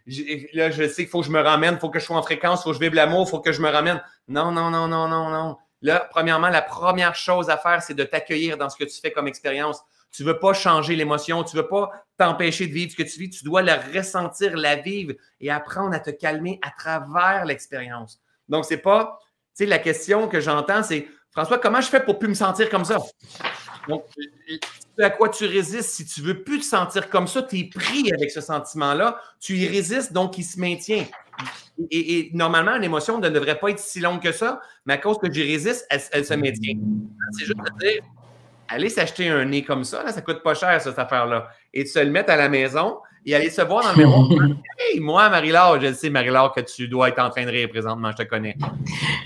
Là, 0.52 0.70
je 0.70 0.86
sais 0.86 1.02
qu'il 1.02 1.08
faut 1.08 1.20
que 1.20 1.26
je 1.26 1.30
me 1.30 1.40
ramène, 1.40 1.74
il 1.74 1.80
faut 1.80 1.88
que 1.88 1.98
je 1.98 2.04
sois 2.04 2.16
en 2.16 2.22
fréquence, 2.22 2.60
il 2.60 2.64
faut 2.64 2.70
que 2.70 2.76
je 2.76 2.80
vive 2.80 2.94
l'amour, 2.94 3.24
il 3.26 3.30
faut 3.30 3.40
que 3.40 3.52
je 3.52 3.62
me 3.62 3.70
ramène. 3.70 4.02
Non, 4.28 4.52
non, 4.52 4.70
non, 4.70 4.86
non, 4.86 5.08
non, 5.08 5.30
non. 5.30 5.56
Là, 5.84 6.08
premièrement, 6.10 6.48
la 6.48 6.62
première 6.62 7.14
chose 7.14 7.50
à 7.50 7.58
faire, 7.58 7.82
c'est 7.82 7.92
de 7.92 8.04
t'accueillir 8.04 8.56
dans 8.56 8.70
ce 8.70 8.76
que 8.76 8.84
tu 8.84 8.98
fais 8.98 9.12
comme 9.12 9.28
expérience. 9.28 9.82
Tu 10.10 10.22
ne 10.22 10.28
veux 10.28 10.38
pas 10.38 10.54
changer 10.54 10.96
l'émotion, 10.96 11.44
tu 11.44 11.54
ne 11.56 11.60
veux 11.60 11.68
pas 11.68 11.90
t'empêcher 12.16 12.66
de 12.66 12.72
vivre 12.72 12.90
ce 12.90 12.96
que 12.96 13.02
tu 13.02 13.18
vis, 13.18 13.28
tu 13.28 13.44
dois 13.44 13.60
la 13.60 13.76
ressentir, 13.76 14.56
la 14.56 14.76
vivre 14.76 15.12
et 15.42 15.50
apprendre 15.50 15.94
à 15.94 16.00
te 16.00 16.08
calmer 16.08 16.58
à 16.62 16.70
travers 16.70 17.44
l'expérience. 17.44 18.18
Donc, 18.48 18.64
c'est 18.64 18.78
pas, 18.78 19.18
tu 19.54 19.64
sais, 19.64 19.66
la 19.66 19.78
question 19.78 20.26
que 20.26 20.40
j'entends, 20.40 20.82
c'est 20.82 21.06
François, 21.32 21.58
comment 21.58 21.82
je 21.82 21.88
fais 21.88 22.00
pour 22.00 22.18
plus 22.18 22.28
me 22.28 22.34
sentir 22.34 22.70
comme 22.70 22.86
ça? 22.86 22.96
Donc, 23.86 24.06
à 24.98 25.10
quoi 25.10 25.28
tu 25.28 25.44
résistes? 25.44 25.90
Si 25.90 26.06
tu 26.06 26.22
veux 26.22 26.42
plus 26.42 26.60
te 26.60 26.64
sentir 26.64 27.10
comme 27.10 27.26
ça, 27.26 27.42
tu 27.42 27.58
es 27.58 27.64
pris 27.64 28.10
avec 28.10 28.30
ce 28.30 28.40
sentiment-là, 28.40 29.20
tu 29.38 29.54
y 29.58 29.68
résistes, 29.68 30.14
donc 30.14 30.38
il 30.38 30.44
se 30.44 30.58
maintient. 30.58 31.04
Et, 31.90 32.30
normalement, 32.34 32.76
une 32.76 32.84
émotion 32.84 33.18
ne 33.18 33.28
devrait 33.28 33.58
pas 33.58 33.70
être 33.70 33.78
si 33.78 34.00
longue 34.00 34.22
que 34.22 34.32
ça, 34.32 34.60
mais 34.86 34.94
à 34.94 34.98
cause 34.98 35.18
que 35.18 35.32
j'y 35.32 35.42
résiste, 35.42 35.86
elle, 35.90 36.24
se 36.24 36.34
maintient. 36.34 36.78
C'est 37.32 37.46
juste 37.46 37.58
de 37.58 37.78
dire, 37.78 38.02
allez 38.68 38.88
s'acheter 38.88 39.28
un 39.28 39.44
nez 39.44 39.64
comme 39.64 39.84
ça, 39.84 40.02
là, 40.02 40.12
ça 40.12 40.20
coûte 40.22 40.42
pas 40.42 40.54
cher, 40.54 40.80
cette 40.80 40.98
affaire-là, 40.98 41.48
et 41.72 41.84
de 41.84 41.88
se 41.88 41.98
le 41.98 42.10
mettre 42.10 42.30
à 42.30 42.36
la 42.36 42.48
maison 42.48 42.98
et 43.26 43.34
aller 43.34 43.50
se 43.50 43.62
voir 43.62 43.82
dans 43.82 43.90
le 43.92 43.96
miroir. 43.96 44.28
hey, 44.78 45.00
moi, 45.00 45.28
Marie-Laure, 45.30 45.80
je 45.80 45.92
sais, 45.92 46.10
Marie-Laure, 46.10 46.52
que 46.52 46.60
tu 46.60 46.88
dois 46.88 47.08
être 47.08 47.18
en 47.18 47.30
train 47.30 47.44
de 47.44 47.50
rire 47.50 47.68
présentement, 47.68 48.10
je 48.12 48.22
te 48.22 48.28
connais. 48.28 48.56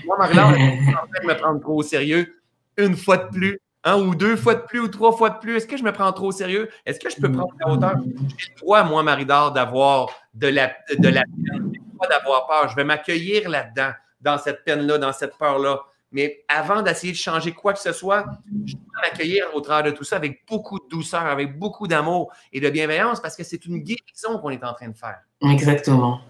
Moi, 0.05 0.17
Marie-Laure, 0.17 0.53
je 0.53 0.83
suis 0.83 0.95
en 0.95 1.07
train 1.07 1.21
de 1.23 1.27
me 1.27 1.37
prendre 1.37 1.59
trop 1.59 1.75
au 1.75 1.83
sérieux 1.83 2.35
une 2.77 2.95
fois 2.95 3.17
de 3.17 3.29
plus, 3.29 3.59
un 3.83 3.99
ou 3.99 4.15
deux 4.15 4.35
fois 4.35 4.55
de 4.55 4.61
plus 4.61 4.79
ou 4.79 4.87
trois 4.87 5.11
fois 5.11 5.29
de 5.29 5.39
plus. 5.39 5.55
Est-ce 5.57 5.67
que 5.67 5.77
je 5.77 5.83
me 5.83 5.91
prends 5.91 6.11
trop 6.13 6.27
au 6.27 6.31
sérieux? 6.31 6.69
Est-ce 6.85 6.99
que 6.99 7.09
je 7.09 7.17
peux 7.17 7.31
prendre 7.31 7.53
la 7.59 7.71
hauteur? 7.71 7.95
J'ai 8.37 8.47
le 8.55 8.59
droit, 8.61 8.83
moi, 8.83 9.03
Marie-Laure, 9.03 9.51
d'avoir 9.51 10.09
de 10.33 10.47
la, 10.47 10.71
de 10.97 11.09
la 11.09 11.21
peine. 11.21 11.73
Droit 11.99 12.07
d'avoir 12.07 12.47
peur. 12.47 12.69
Je 12.69 12.75
vais 12.75 12.83
m'accueillir 12.83 13.49
là-dedans, 13.49 13.91
dans 14.21 14.37
cette 14.37 14.63
peine-là, 14.63 14.97
dans 14.97 15.13
cette 15.13 15.37
peur-là. 15.37 15.81
Mais 16.11 16.43
avant 16.47 16.81
d'essayer 16.81 17.13
de 17.13 17.17
changer 17.17 17.51
quoi 17.51 17.73
que 17.73 17.79
ce 17.79 17.91
soit, 17.91 18.25
je 18.65 18.73
dois 18.73 19.01
m'accueillir 19.03 19.45
au 19.53 19.61
travers 19.61 19.91
de 19.91 19.95
tout 19.95 20.03
ça 20.03 20.15
avec 20.15 20.43
beaucoup 20.47 20.79
de 20.79 20.87
douceur, 20.89 21.21
avec 21.21 21.57
beaucoup 21.57 21.87
d'amour 21.87 22.31
et 22.51 22.59
de 22.59 22.69
bienveillance 22.69 23.19
parce 23.19 23.35
que 23.35 23.43
c'est 23.43 23.63
une 23.65 23.79
guérison 23.79 24.39
qu'on 24.41 24.49
est 24.49 24.63
en 24.63 24.73
train 24.73 24.87
de 24.87 24.97
faire. 24.97 25.19
Exactement. 25.43 26.21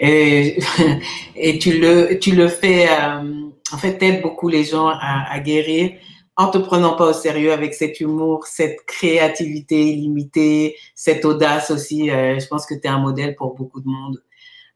Et, 0.00 0.58
et 1.36 1.58
tu, 1.58 1.78
le, 1.78 2.18
tu 2.18 2.32
le 2.34 2.48
fais, 2.48 2.88
euh, 2.88 3.50
en 3.72 3.78
fait, 3.78 3.98
t'aides 3.98 4.20
beaucoup 4.20 4.48
les 4.48 4.64
gens 4.64 4.88
à, 4.88 5.38
guérir 5.38 5.92
en 6.36 6.48
te 6.48 6.58
prenant 6.58 6.96
pas 6.96 7.10
au 7.10 7.12
sérieux 7.12 7.52
avec 7.52 7.74
cet 7.74 8.00
humour, 8.00 8.46
cette 8.46 8.84
créativité 8.86 9.92
illimitée, 9.92 10.76
cette 10.94 11.24
audace 11.24 11.70
aussi. 11.70 12.10
Euh, 12.10 12.38
je 12.38 12.46
pense 12.48 12.66
que 12.66 12.74
tu 12.74 12.80
es 12.80 12.88
un 12.88 12.98
modèle 12.98 13.36
pour 13.36 13.54
beaucoup 13.54 13.80
de 13.80 13.88
monde 13.88 14.20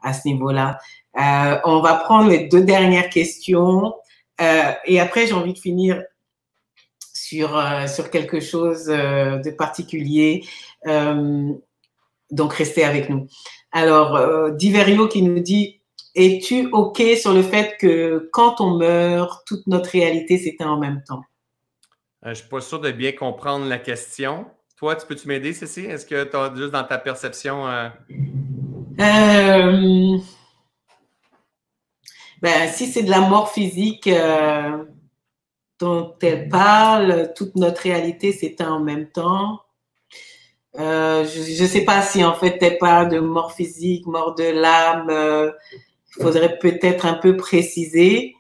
à 0.05 0.13
ce 0.13 0.29
niveau-là. 0.29 0.79
Euh, 1.19 1.59
on 1.65 1.81
va 1.81 1.95
prendre 1.95 2.31
les 2.31 2.47
deux 2.47 2.63
dernières 2.63 3.09
questions. 3.09 3.95
Euh, 4.41 4.73
et 4.85 5.01
après, 5.01 5.27
j'ai 5.27 5.33
envie 5.33 5.55
de 5.55 5.59
finir 5.59 6.03
sur, 7.13 7.57
euh, 7.57 7.87
sur 7.87 8.11
quelque 8.11 8.41
chose 8.41 8.87
de 8.87 9.51
particulier. 9.51 10.45
donc, 12.31 12.53
restez 12.55 12.85
avec 12.85 13.09
nous. 13.09 13.27
Alors, 13.73 14.51
Diverio 14.53 15.09
qui 15.09 15.23
nous 15.23 15.41
dit 15.41 15.81
Es-tu 16.15 16.69
OK 16.73 17.03
sur 17.21 17.33
le 17.33 17.43
fait 17.43 17.77
que 17.79 18.29
quand 18.33 18.61
on 18.61 18.77
meurt, 18.77 19.45
toute 19.47 19.67
notre 19.67 19.91
réalité 19.91 20.39
s'éteint 20.39 20.71
en 20.71 20.79
même 20.79 21.03
temps 21.07 21.23
Je 22.23 22.31
ne 22.31 22.35
suis 22.35 22.49
pas 22.49 22.61
sûr 22.61 22.81
de 22.81 22.91
bien 22.93 23.13
comprendre 23.13 23.67
la 23.67 23.79
question. 23.79 24.47
Toi, 24.77 24.97
tu 24.97 25.07
peux-tu 25.07 25.29
m'aider, 25.29 25.53
Cécile? 25.53 25.91
Est-ce 25.91 26.07
que 26.07 26.25
tu 26.25 26.37
as 26.37 26.55
juste 26.55 26.73
dans 26.73 26.85
ta 26.85 26.99
perception. 26.99 27.67
Ben, 28.97 30.21
si 32.73 32.87
c'est 32.87 33.03
de 33.03 33.11
la 33.11 33.23
mort 33.23 33.51
physique 33.51 34.07
euh, 34.07 34.85
dont 35.81 36.15
elle 36.23 36.49
parle, 36.49 37.33
toute 37.35 37.57
notre 37.57 37.83
réalité 37.83 38.33
s'éteint 38.33 38.73
en 38.73 38.81
même 38.81 39.09
temps. 39.09 39.61
Euh, 40.79 41.25
je 41.25 41.63
ne 41.63 41.69
sais 41.69 41.85
pas 41.85 42.03
si 42.03 42.23
en 42.25 42.35
fait 42.35 42.59
elle 42.61 42.79
parle 42.79 43.09
de 43.09 43.19
mort 43.19 43.53
physique, 43.53 44.07
mort 44.07 44.35
de 44.35 44.45
l'âme. 44.45 45.07
Il 45.09 45.15
euh, 45.15 45.51
faudrait 46.21 46.59
peut-être 46.59 47.07
un 47.07 47.15
peu 47.15 47.37
préciser 47.37 48.35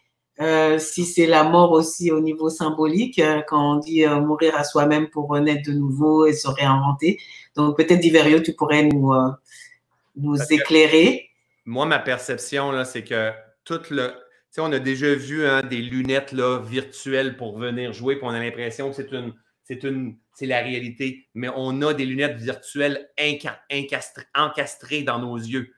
si 0.78 1.04
c'est 1.04 1.26
la 1.26 1.44
mort 1.44 1.70
aussi 1.70 2.10
au 2.10 2.20
niveau 2.20 2.50
symbolique, 2.50 3.22
quand 3.46 3.76
on 3.76 3.78
dit 3.78 4.04
mourir 4.04 4.56
à 4.56 4.64
soi-même 4.64 5.08
pour 5.08 5.28
renaître 5.28 5.70
de 5.70 5.76
nouveau 5.76 6.26
et 6.26 6.32
se 6.32 6.48
réinventer. 6.48 7.20
Donc 7.54 7.76
peut-être 7.76 8.00
Diverio, 8.00 8.40
tu 8.40 8.52
pourrais 8.52 8.82
nous, 8.82 9.12
nous 10.16 10.36
éclairer. 10.50 11.30
Moi, 11.64 11.86
ma 11.86 11.98
perception, 11.98 12.84
c'est 12.84 13.04
que 13.04 13.32
tout 13.64 13.80
le. 13.90 14.08
Tu 14.08 14.60
sais, 14.60 14.60
on 14.60 14.72
a 14.72 14.78
déjà 14.78 15.14
vu 15.14 15.46
hein, 15.46 15.62
des 15.62 15.78
lunettes 15.78 16.32
là, 16.32 16.60
virtuelles 16.60 17.36
pour 17.36 17.58
venir 17.58 17.92
jouer, 17.92 18.16
puis 18.16 18.24
on 18.24 18.30
a 18.30 18.38
l'impression 18.38 18.90
que 18.90 18.96
c'est 18.96 19.12
une. 19.12 19.32
C'est 19.64 19.82
une. 19.82 20.16
C'est 20.34 20.46
la 20.46 20.60
réalité. 20.60 21.28
Mais 21.34 21.48
on 21.54 21.80
a 21.82 21.94
des 21.94 22.04
lunettes 22.04 22.36
virtuelles 22.36 23.08
encastrées 24.34 25.02
dans 25.02 25.18
nos 25.18 25.36
yeux. 25.36 25.72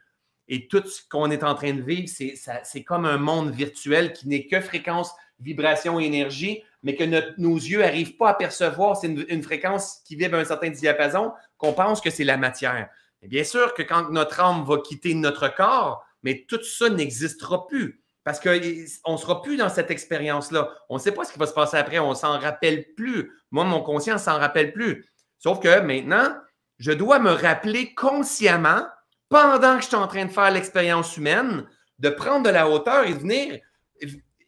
Et 0.48 0.68
tout 0.68 0.82
ce 0.86 1.02
qu'on 1.08 1.30
est 1.30 1.42
en 1.42 1.54
train 1.54 1.74
de 1.74 1.82
vivre, 1.82 2.08
c'est 2.08 2.84
comme 2.84 3.04
un 3.04 3.18
monde 3.18 3.52
virtuel 3.52 4.12
qui 4.12 4.28
n'est 4.28 4.46
que 4.46 4.60
fréquence, 4.60 5.12
vibration 5.40 5.98
et 6.00 6.04
énergie, 6.04 6.62
mais 6.82 6.94
que 6.94 7.04
nos 7.38 7.56
yeux 7.56 7.80
n'arrivent 7.80 8.16
pas 8.16 8.30
à 8.30 8.34
percevoir. 8.34 8.96
C'est 8.96 9.08
une, 9.08 9.24
une, 9.28 9.42
fréquence 9.42 10.02
qui 10.04 10.14
vibre 10.16 10.36
à 10.36 10.40
un 10.40 10.44
certain 10.44 10.70
diapason 10.70 11.32
qu'on 11.58 11.72
pense 11.72 12.00
que 12.00 12.10
c'est 12.10 12.24
la 12.24 12.36
matière. 12.36 12.88
Et 13.22 13.28
bien 13.28 13.44
sûr 13.44 13.74
que 13.74 13.82
quand 13.82 14.10
notre 14.10 14.40
âme 14.40 14.64
va 14.64 14.78
quitter 14.78 15.14
notre 15.14 15.54
corps, 15.54 16.04
mais 16.22 16.44
tout 16.48 16.62
ça 16.62 16.88
n'existera 16.88 17.66
plus. 17.66 18.02
Parce 18.24 18.40
qu'on 18.40 19.12
ne 19.12 19.16
sera 19.16 19.40
plus 19.40 19.56
dans 19.56 19.68
cette 19.68 19.92
expérience-là. 19.92 20.68
On 20.88 20.96
ne 20.96 21.00
sait 21.00 21.12
pas 21.12 21.24
ce 21.24 21.32
qui 21.32 21.38
va 21.38 21.46
se 21.46 21.52
passer 21.52 21.76
après. 21.76 22.00
On 22.00 22.10
ne 22.10 22.14
s'en 22.14 22.40
rappelle 22.40 22.92
plus. 22.94 23.32
Moi, 23.52 23.62
mon 23.62 23.82
conscient 23.82 24.14
ne 24.14 24.18
s'en 24.20 24.38
rappelle 24.38 24.72
plus. 24.72 25.08
Sauf 25.38 25.60
que 25.60 25.80
maintenant, 25.80 26.36
je 26.78 26.90
dois 26.90 27.20
me 27.20 27.30
rappeler 27.30 27.94
consciemment, 27.94 28.82
pendant 29.28 29.76
que 29.76 29.82
je 29.82 29.86
suis 29.86 29.96
en 29.96 30.08
train 30.08 30.24
de 30.24 30.32
faire 30.32 30.50
l'expérience 30.50 31.16
humaine, 31.16 31.66
de 32.00 32.08
prendre 32.10 32.44
de 32.44 32.50
la 32.50 32.68
hauteur 32.68 33.04
et 33.04 33.12
venir, 33.12 33.60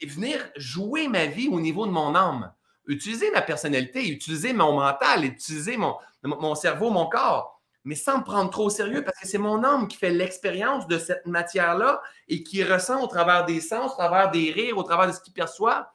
venir 0.03 0.51
jouer 0.57 1.07
ma 1.07 1.27
vie 1.27 1.49
au 1.49 1.61
niveau 1.61 1.87
de 1.87 1.93
mon 1.93 2.17
âme. 2.17 2.53
Utiliser 2.87 3.31
ma 3.31 3.43
personnalité, 3.43 4.09
utiliser 4.09 4.53
mon 4.53 4.73
mental, 4.73 5.25
utiliser 5.25 5.77
mon, 5.77 5.95
mon 6.25 6.57
cerveau, 6.57 6.91
mon 6.91 7.07
corps 7.07 7.58
mais 7.89 7.95
sans 7.95 8.19
me 8.19 8.23
prendre 8.23 8.51
trop 8.51 8.67
au 8.67 8.71
sérieux 8.71 9.03
parce 9.03 9.19
que 9.19 9.27
c'est 9.27 9.39
mon 9.39 9.65
âme 9.65 9.89
qui 9.89 9.97
fait 9.97 10.11
l'expérience 10.11 10.87
de 10.89 10.99
cette 10.99 11.25
matière-là 11.25 12.03
et 12.29 12.43
qui 12.43 12.63
ressent 12.63 13.03
au 13.03 13.07
travers 13.07 13.47
des 13.47 13.63
sens, 13.63 13.93
au 13.93 13.95
travers 13.95 14.31
des 14.31 14.53
rires, 14.53 14.77
au 14.77 14.83
travers 14.83 15.07
de 15.07 15.13
ce 15.13 15.21
qu'il 15.23 15.33
perçoit, 15.33 15.95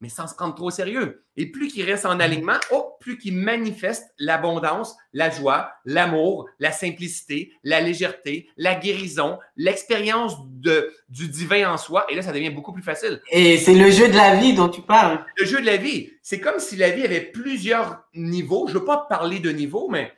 mais 0.00 0.08
sans 0.08 0.26
se 0.26 0.34
prendre 0.34 0.56
trop 0.56 0.66
au 0.66 0.70
sérieux. 0.70 1.24
Et 1.36 1.46
plus 1.46 1.68
qu'il 1.68 1.84
reste 1.84 2.06
en 2.06 2.18
alignement, 2.18 2.58
oh, 2.72 2.96
plus 2.98 3.18
qu'il 3.18 3.36
manifeste 3.36 4.12
l'abondance, 4.18 4.96
la 5.12 5.30
joie, 5.30 5.70
l'amour, 5.84 6.48
la 6.58 6.72
simplicité, 6.72 7.52
la 7.62 7.80
légèreté, 7.80 8.48
la 8.56 8.74
guérison, 8.74 9.38
l'expérience 9.54 10.34
du 11.08 11.28
divin 11.28 11.70
en 11.72 11.76
soi. 11.76 12.04
Et 12.08 12.16
là, 12.16 12.22
ça 12.22 12.32
devient 12.32 12.50
beaucoup 12.50 12.72
plus 12.72 12.82
facile. 12.82 13.22
Et 13.30 13.58
c'est 13.58 13.76
le 13.76 13.92
jeu 13.92 14.08
de 14.08 14.16
la 14.16 14.34
vie 14.34 14.54
dont 14.54 14.68
tu 14.68 14.82
parles. 14.82 15.24
Le 15.36 15.46
jeu 15.46 15.60
de 15.60 15.66
la 15.66 15.76
vie. 15.76 16.10
C'est 16.20 16.40
comme 16.40 16.58
si 16.58 16.74
la 16.74 16.90
vie 16.90 17.04
avait 17.04 17.20
plusieurs 17.20 18.08
niveaux. 18.12 18.66
Je 18.66 18.74
ne 18.74 18.80
veux 18.80 18.84
pas 18.84 19.06
parler 19.08 19.38
de 19.38 19.50
niveaux, 19.50 19.88
mais 19.88 20.12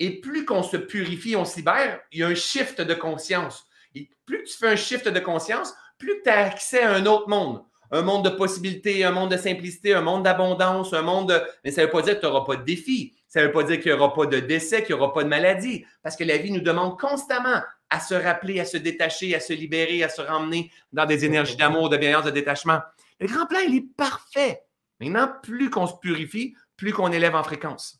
Et 0.00 0.20
plus 0.20 0.46
qu'on 0.46 0.62
se 0.62 0.78
purifie, 0.78 1.36
on 1.36 1.44
se 1.44 1.56
libère, 1.56 2.00
il 2.10 2.20
y 2.20 2.22
a 2.22 2.26
un 2.26 2.34
shift 2.34 2.80
de 2.80 2.94
conscience. 2.94 3.66
Et 3.94 4.08
plus 4.24 4.42
tu 4.44 4.56
fais 4.56 4.68
un 4.68 4.76
shift 4.76 5.06
de 5.06 5.20
conscience, 5.20 5.74
plus 5.98 6.22
tu 6.24 6.30
as 6.30 6.46
accès 6.46 6.82
à 6.82 6.94
un 6.94 7.04
autre 7.04 7.28
monde. 7.28 7.62
Un 7.92 8.02
monde 8.02 8.24
de 8.24 8.30
possibilités, 8.30 9.04
un 9.04 9.10
monde 9.12 9.30
de 9.30 9.36
simplicité, 9.36 9.94
un 9.94 10.00
monde 10.00 10.22
d'abondance, 10.22 10.94
un 10.94 11.02
monde 11.02 11.28
de... 11.28 11.42
Mais 11.64 11.70
ça 11.70 11.82
ne 11.82 11.86
veut 11.86 11.92
pas 11.92 12.02
dire 12.02 12.14
que 12.14 12.20
tu 12.20 12.26
n'auras 12.26 12.46
pas 12.46 12.56
de 12.56 12.64
défis. 12.64 13.14
Ça 13.28 13.42
ne 13.42 13.46
veut 13.46 13.52
pas 13.52 13.62
dire 13.62 13.78
qu'il 13.80 13.92
n'y 13.92 13.98
aura 13.98 14.14
pas 14.14 14.26
de 14.26 14.40
décès, 14.40 14.84
qu'il 14.84 14.94
n'y 14.94 15.02
aura 15.02 15.12
pas 15.12 15.22
de 15.22 15.28
maladie. 15.28 15.84
Parce 16.02 16.16
que 16.16 16.24
la 16.24 16.38
vie 16.38 16.50
nous 16.50 16.60
demande 16.60 16.98
constamment 16.98 17.60
à 17.90 18.00
se 18.00 18.14
rappeler, 18.14 18.58
à 18.58 18.64
se 18.64 18.78
détacher, 18.78 19.34
à 19.34 19.40
se 19.40 19.52
libérer, 19.52 20.02
à 20.02 20.08
se 20.08 20.22
ramener 20.22 20.70
dans 20.92 21.04
des 21.04 21.24
énergies 21.24 21.56
d'amour, 21.56 21.90
de 21.90 21.96
bienveillance, 21.96 22.24
de 22.24 22.30
détachement. 22.30 22.78
Le 23.18 23.26
grand 23.26 23.46
plan, 23.46 23.58
il 23.66 23.74
est 23.74 23.96
parfait. 23.96 24.62
Maintenant, 25.00 25.28
plus 25.42 25.68
qu'on 25.68 25.86
se 25.86 25.94
purifie, 26.00 26.54
plus 26.76 26.92
qu'on 26.92 27.12
élève 27.12 27.34
en 27.34 27.42
fréquence. 27.42 27.99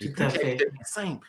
Tout 0.00 0.12
à 0.18 0.28
fait. 0.30 0.58
simple. 0.84 1.28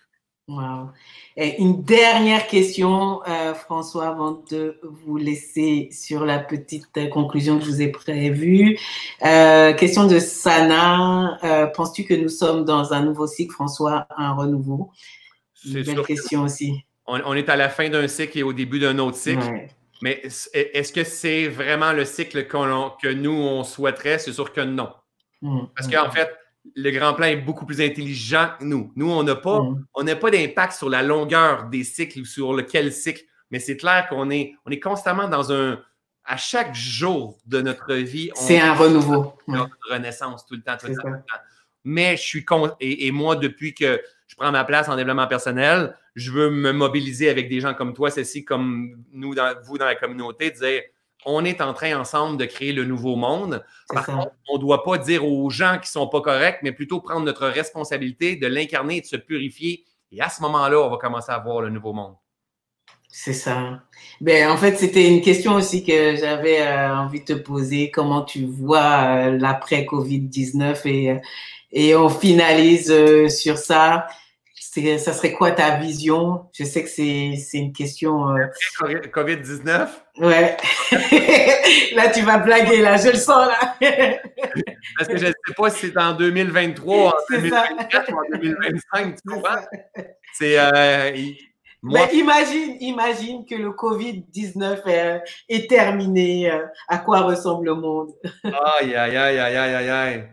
Wow. 0.50 0.90
Et 1.38 1.62
une 1.62 1.84
dernière 1.84 2.48
question, 2.48 3.22
euh, 3.28 3.54
François, 3.54 4.08
avant 4.08 4.44
de 4.50 4.80
vous 4.82 5.18
laisser 5.18 5.90
sur 5.92 6.26
la 6.26 6.40
petite 6.40 6.88
conclusion 7.12 7.60
que 7.60 7.66
je 7.66 7.70
vous 7.70 7.82
ai 7.84 7.90
prévue. 7.90 8.80
Euh, 9.24 9.74
question 9.74 10.08
de 10.08 10.18
Sana. 10.18 11.38
Euh, 11.44 11.68
penses-tu 11.68 12.04
que 12.04 12.16
nous 12.16 12.30
sommes 12.30 12.66
dans 12.66 12.94
un 12.94 13.04
nouveau 13.04 13.28
cycle, 13.28 13.54
François, 13.54 14.08
un 14.18 14.34
renouveau? 14.34 14.90
C'est 15.54 15.82
une 15.82 15.84
belle 15.84 16.02
question 16.02 16.44
aussi. 16.44 16.84
On, 17.06 17.34
est 17.36 17.50
à 17.50 17.56
la 17.56 17.70
fin 17.70 17.90
d'un 17.90 18.08
cycle 18.08 18.40
et 18.40 18.44
au 18.44 18.54
début 18.54 18.80
d'un 18.80 18.98
autre 18.98 19.18
cycle. 19.18 19.68
Mais 20.02 20.22
est-ce 20.54 20.94
que 20.94 21.04
c'est 21.04 21.48
vraiment 21.48 21.94
le 21.94 22.06
cycle 22.06 22.48
que 22.48 23.14
nous, 23.14 23.32
on 23.32 23.64
souhaiterait? 23.64 24.18
C'est 24.18 24.34
sûr 24.34 24.52
que 24.52 24.62
non. 24.62 24.90
Mmh, 25.42 25.60
Parce 25.76 25.88
qu'en 25.88 26.08
mmh. 26.08 26.12
fait, 26.12 26.39
le 26.76 26.92
grand 26.92 27.14
plan 27.14 27.28
est 27.28 27.38
beaucoup 27.38 27.66
plus 27.66 27.82
intelligent 27.82 28.50
que 28.60 28.66
nous. 28.66 28.92
Nous, 28.96 29.10
on 29.10 29.24
n'a 29.24 29.36
pas, 29.36 29.62
pas 29.94 30.32
d'impact 30.32 30.74
sur 30.74 30.90
la 30.90 31.04
longueur 31.04 31.66
des 31.66 31.84
cycles 31.84 32.22
ou 32.22 32.26
sur 32.26 32.54
lequel 32.54 32.92
cycle, 32.92 33.24
mais 33.52 33.60
c'est 33.60 33.78
clair 33.78 34.08
qu'on 34.10 34.30
est, 34.30 34.56
on 34.66 34.72
est 34.72 34.80
constamment 34.80 35.28
dans 35.28 35.52
un. 35.52 35.80
À 36.26 36.38
chaque 36.38 36.76
jour 36.76 37.40
de 37.48 37.60
notre 37.60 37.96
vie, 37.96 38.30
c'est 38.36 38.60
un 38.60 38.74
renouveau. 38.76 39.34
Notre 39.48 39.76
renaissance 39.90 40.46
tout 40.46 40.54
le 40.54 40.62
temps, 40.62 40.78
tout 40.78 40.86
le 40.86 40.96
temps, 40.96 41.24
Mais 41.84 42.18
je 42.18 42.22
suis 42.22 42.46
con, 42.46 42.72
et, 42.80 43.12
moi, 43.12 43.36
depuis 43.36 43.74
que 43.74 44.00
je 44.28 44.36
prends 44.36 44.52
ma 44.52 44.64
place 44.64 44.88
en 44.90 44.96
développement 44.96 45.26
personnel, 45.26 45.96
je 46.14 46.32
veux 46.32 46.52
me 46.52 46.72
mobiliser 46.72 47.30
avec 47.30 47.50
des 47.50 47.62
gens 47.62 47.74
comme 47.74 47.96
toi, 47.96 48.12
ceci 48.12 48.46
comme 48.46 49.04
nous, 49.12 49.34
dans, 49.34 49.56
vous 49.64 49.80
dans 49.80 49.86
la 49.86 49.96
communauté, 49.96 50.52
dire 50.52 50.84
on 51.26 51.44
est 51.44 51.62
en 51.62 51.74
train 51.74 52.00
ensemble 52.00 52.38
de 52.38 52.46
créer 52.46 52.72
le 52.72 52.86
nouveau 52.86 53.16
monde. 53.16 53.64
Par 53.90 54.06
contre, 54.06 54.32
on 54.48 54.56
ne 54.56 54.62
doit 54.62 54.84
pas 54.84 54.98
dire 54.98 55.26
aux 55.26 55.50
gens 55.50 55.74
qui 55.74 55.88
ne 55.90 56.02
sont 56.02 56.08
pas 56.08 56.22
corrects, 56.22 56.60
mais 56.64 56.72
plutôt 56.72 57.02
prendre 57.02 57.26
notre 57.26 57.48
responsabilité 57.48 58.36
de 58.36 58.48
l'incarner 58.48 58.98
et 58.98 59.02
de 59.02 59.06
se 59.06 59.18
purifier. 59.18 59.84
Et 60.12 60.22
à 60.22 60.30
ce 60.30 60.42
moment-là, 60.42 60.80
on 60.80 60.90
va 60.90 60.98
commencer 60.98 61.32
à 61.32 61.40
voir 61.40 61.62
le 61.62 61.70
nouveau 61.70 61.94
monde. 61.94 62.16
C'est 63.12 63.34
ça. 63.34 63.82
Ben, 64.22 64.50
en 64.50 64.58
fait, 64.58 64.78
c'était 64.78 65.08
une 65.08 65.22
question 65.22 65.56
aussi 65.56 65.84
que 65.84 66.16
j'avais 66.16 66.62
euh, 66.62 66.96
envie 66.96 67.22
de 67.22 67.26
te 67.26 67.34
poser. 67.34 67.92
Comment 67.92 68.22
tu 68.22 68.46
vois 68.46 69.28
euh, 69.28 69.38
l'après-COVID-19 69.38 70.88
et, 70.88 71.12
euh, 71.12 71.16
et 71.72 71.96
on 71.96 72.08
finalise 72.08 72.94
sur 73.30 73.58
ça 73.58 74.08
ça 74.98 75.14
serait 75.14 75.34
quoi 75.34 75.52
ta 75.52 75.78
vision? 75.78 76.46
Je 76.54 76.64
sais 76.64 76.84
que 76.84 76.90
c'est 76.90 77.36
une 77.54 77.74
question. 77.74 78.30
Euh, 78.30 78.46
COVID-19? 78.82 79.88
Ouais. 80.20 80.58
là, 81.96 82.10
tu 82.10 82.22
vas 82.22 82.40
blaguer, 82.40 82.82
là, 82.82 82.98
je 82.98 83.10
le 83.10 83.16
sens, 83.16 83.48
là. 83.48 83.76
Parce 84.98 85.10
que 85.10 85.18
je 85.18 85.28
ne 85.28 85.32
sais 85.32 85.54
pas 85.56 85.70
si 85.70 85.88
c'est 85.88 85.98
en 85.98 86.14
2023, 86.14 87.08
en 87.08 87.14
2024 87.30 88.12
ou 88.12 88.18
en 88.18 88.38
2025, 88.38 89.16
tu 89.16 89.30
comprends? 89.30 89.62
C'est. 90.34 90.60
Euh, 90.60 91.12
Mais 91.84 92.14
imagine, 92.14 92.76
imagine 92.82 93.46
que 93.46 93.56
le 93.56 93.70
COVID-19 93.70 94.88
est, 94.88 95.22
est, 95.48 95.70
terminé. 95.70 96.52
Euh, 96.52 96.66
à 96.90 96.98
quoi 96.98 97.22
ressemble 97.22 97.68
le 97.68 97.76
monde? 97.76 98.12
aïe, 98.44 98.96
aïe, 98.96 99.16
aïe, 99.16 99.40
aïe, 99.40 99.58
aïe, 99.58 99.90
aïe. 99.90 100.24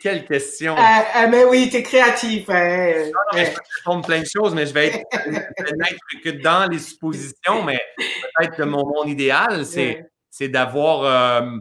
Quelle 0.00 0.24
question! 0.26 0.74
Ah, 0.76 1.04
ah, 1.14 1.26
mais 1.26 1.44
oui, 1.44 1.68
tu 1.70 1.76
es 1.76 1.82
créatif. 1.82 2.48
Hein. 2.48 3.06
Non, 3.06 3.38
je 3.38 3.50
peux 3.84 4.02
plein 4.02 4.20
de 4.20 4.26
choses, 4.26 4.54
mais 4.54 4.66
je 4.66 4.72
vais 4.72 4.86
être, 5.12 6.22
que 6.22 6.30
dans 6.42 6.70
les 6.70 6.78
suppositions, 6.78 7.62
mais 7.64 7.80
peut-être 7.96 8.56
que 8.56 8.62
mon, 8.62 8.86
mon 8.86 9.04
idéal, 9.04 9.64
c'est 9.66 10.48
d'avoir, 10.48 11.04
euh, 11.04 11.58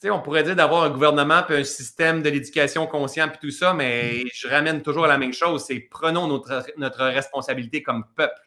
tu 0.00 0.08
sais, 0.08 0.10
on 0.10 0.20
pourrait 0.20 0.42
dire 0.42 0.56
d'avoir 0.56 0.84
un 0.84 0.90
gouvernement 0.90 1.42
puis 1.42 1.56
un 1.56 1.64
système 1.64 2.22
de 2.22 2.30
l'éducation 2.30 2.86
conscient 2.86 3.28
puis 3.28 3.38
tout 3.40 3.50
ça, 3.50 3.74
mais 3.74 4.24
je 4.32 4.48
ramène 4.48 4.82
toujours 4.82 5.04
à 5.04 5.08
la 5.08 5.18
même 5.18 5.34
chose, 5.34 5.64
c'est 5.66 5.80
prenons 5.80 6.26
notre, 6.26 6.64
notre 6.76 7.04
responsabilité 7.04 7.82
comme 7.82 8.04
peuple. 8.16 8.40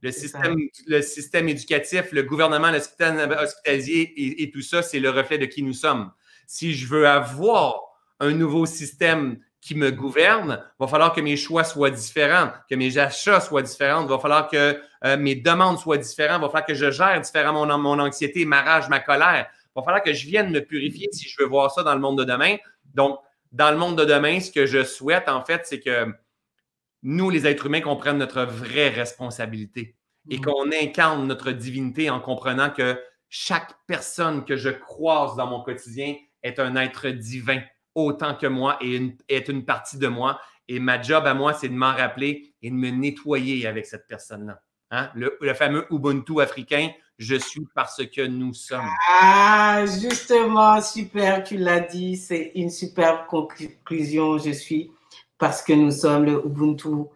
Le 0.00 0.12
système, 0.12 0.56
le 0.86 1.02
système 1.02 1.48
éducatif, 1.48 2.12
le 2.12 2.22
gouvernement, 2.22 2.70
le 2.70 2.78
système 2.78 3.18
hospitalier 3.32 4.12
et 4.16 4.48
tout 4.52 4.62
ça, 4.62 4.80
c'est 4.80 5.00
le 5.00 5.10
reflet 5.10 5.38
de 5.38 5.46
qui 5.46 5.64
nous 5.64 5.72
sommes 5.72 6.12
si 6.48 6.72
je 6.72 6.88
veux 6.88 7.06
avoir 7.06 7.82
un 8.20 8.32
nouveau 8.32 8.64
système 8.66 9.38
qui 9.60 9.74
me 9.74 9.90
gouverne, 9.90 10.64
il 10.64 10.82
va 10.82 10.88
falloir 10.88 11.12
que 11.12 11.20
mes 11.20 11.36
choix 11.36 11.62
soient 11.62 11.90
différents, 11.90 12.50
que 12.70 12.74
mes 12.74 12.96
achats 12.96 13.40
soient 13.40 13.62
différents, 13.62 14.02
il 14.02 14.08
va 14.08 14.18
falloir 14.18 14.48
que 14.48 14.80
euh, 15.04 15.16
mes 15.18 15.34
demandes 15.34 15.78
soient 15.78 15.98
différentes, 15.98 16.38
il 16.38 16.42
va 16.42 16.48
falloir 16.48 16.64
que 16.64 16.74
je 16.74 16.90
gère 16.90 17.20
différemment 17.20 17.66
mon, 17.66 17.78
mon 17.78 17.98
anxiété, 17.98 18.46
ma 18.46 18.62
rage, 18.62 18.88
ma 18.88 18.98
colère. 18.98 19.46
Il 19.50 19.72
va 19.76 19.82
falloir 19.82 20.02
que 20.02 20.14
je 20.14 20.26
vienne 20.26 20.50
me 20.50 20.60
purifier 20.60 21.08
si 21.12 21.28
je 21.28 21.36
veux 21.38 21.46
voir 21.46 21.70
ça 21.70 21.82
dans 21.82 21.94
le 21.94 22.00
monde 22.00 22.18
de 22.18 22.24
demain. 22.24 22.56
Donc, 22.94 23.18
dans 23.52 23.70
le 23.70 23.76
monde 23.76 23.98
de 23.98 24.06
demain, 24.06 24.40
ce 24.40 24.50
que 24.50 24.64
je 24.64 24.84
souhaite, 24.84 25.28
en 25.28 25.44
fait, 25.44 25.66
c'est 25.66 25.80
que 25.80 26.06
nous, 27.02 27.28
les 27.28 27.46
êtres 27.46 27.66
humains, 27.66 27.82
qu'on 27.82 27.96
prenne 27.96 28.16
notre 28.16 28.44
vraie 28.44 28.88
responsabilité 28.88 29.96
et 30.30 30.38
mmh. 30.38 30.40
qu'on 30.40 30.72
incarne 30.72 31.26
notre 31.26 31.52
divinité 31.52 32.08
en 32.08 32.20
comprenant 32.20 32.70
que 32.70 32.98
chaque 33.28 33.74
personne 33.86 34.46
que 34.46 34.56
je 34.56 34.70
croise 34.70 35.36
dans 35.36 35.46
mon 35.46 35.62
quotidien 35.62 36.14
est 36.42 36.58
un 36.58 36.76
être 36.76 37.08
divin 37.08 37.60
autant 37.94 38.34
que 38.34 38.46
moi 38.46 38.78
et 38.80 39.16
est 39.28 39.48
une 39.48 39.64
partie 39.64 39.98
de 39.98 40.06
moi. 40.06 40.40
Et 40.68 40.80
ma 40.80 41.00
job 41.00 41.26
à 41.26 41.34
moi, 41.34 41.54
c'est 41.54 41.68
de 41.68 41.74
m'en 41.74 41.94
rappeler 41.94 42.54
et 42.62 42.70
de 42.70 42.74
me 42.74 42.90
nettoyer 42.90 43.66
avec 43.66 43.86
cette 43.86 44.06
personne-là. 44.06 44.60
Hein? 44.90 45.10
Le, 45.14 45.54
fameux 45.54 45.86
Ubuntu 45.90 46.40
africain, 46.40 46.90
je 47.18 47.34
suis 47.34 47.66
parce 47.74 48.02
que 48.06 48.26
nous 48.26 48.54
sommes. 48.54 48.88
Ah, 49.10 49.84
justement, 50.00 50.80
super, 50.80 51.42
tu 51.42 51.56
l'as 51.56 51.80
dit, 51.80 52.16
c'est 52.16 52.52
une 52.54 52.70
superbe 52.70 53.26
conclusion. 53.26 54.38
Je 54.38 54.50
suis 54.50 54.90
parce 55.38 55.62
que 55.62 55.72
nous 55.72 55.90
sommes 55.90 56.24
le 56.24 56.44
Ubuntu. 56.44 57.06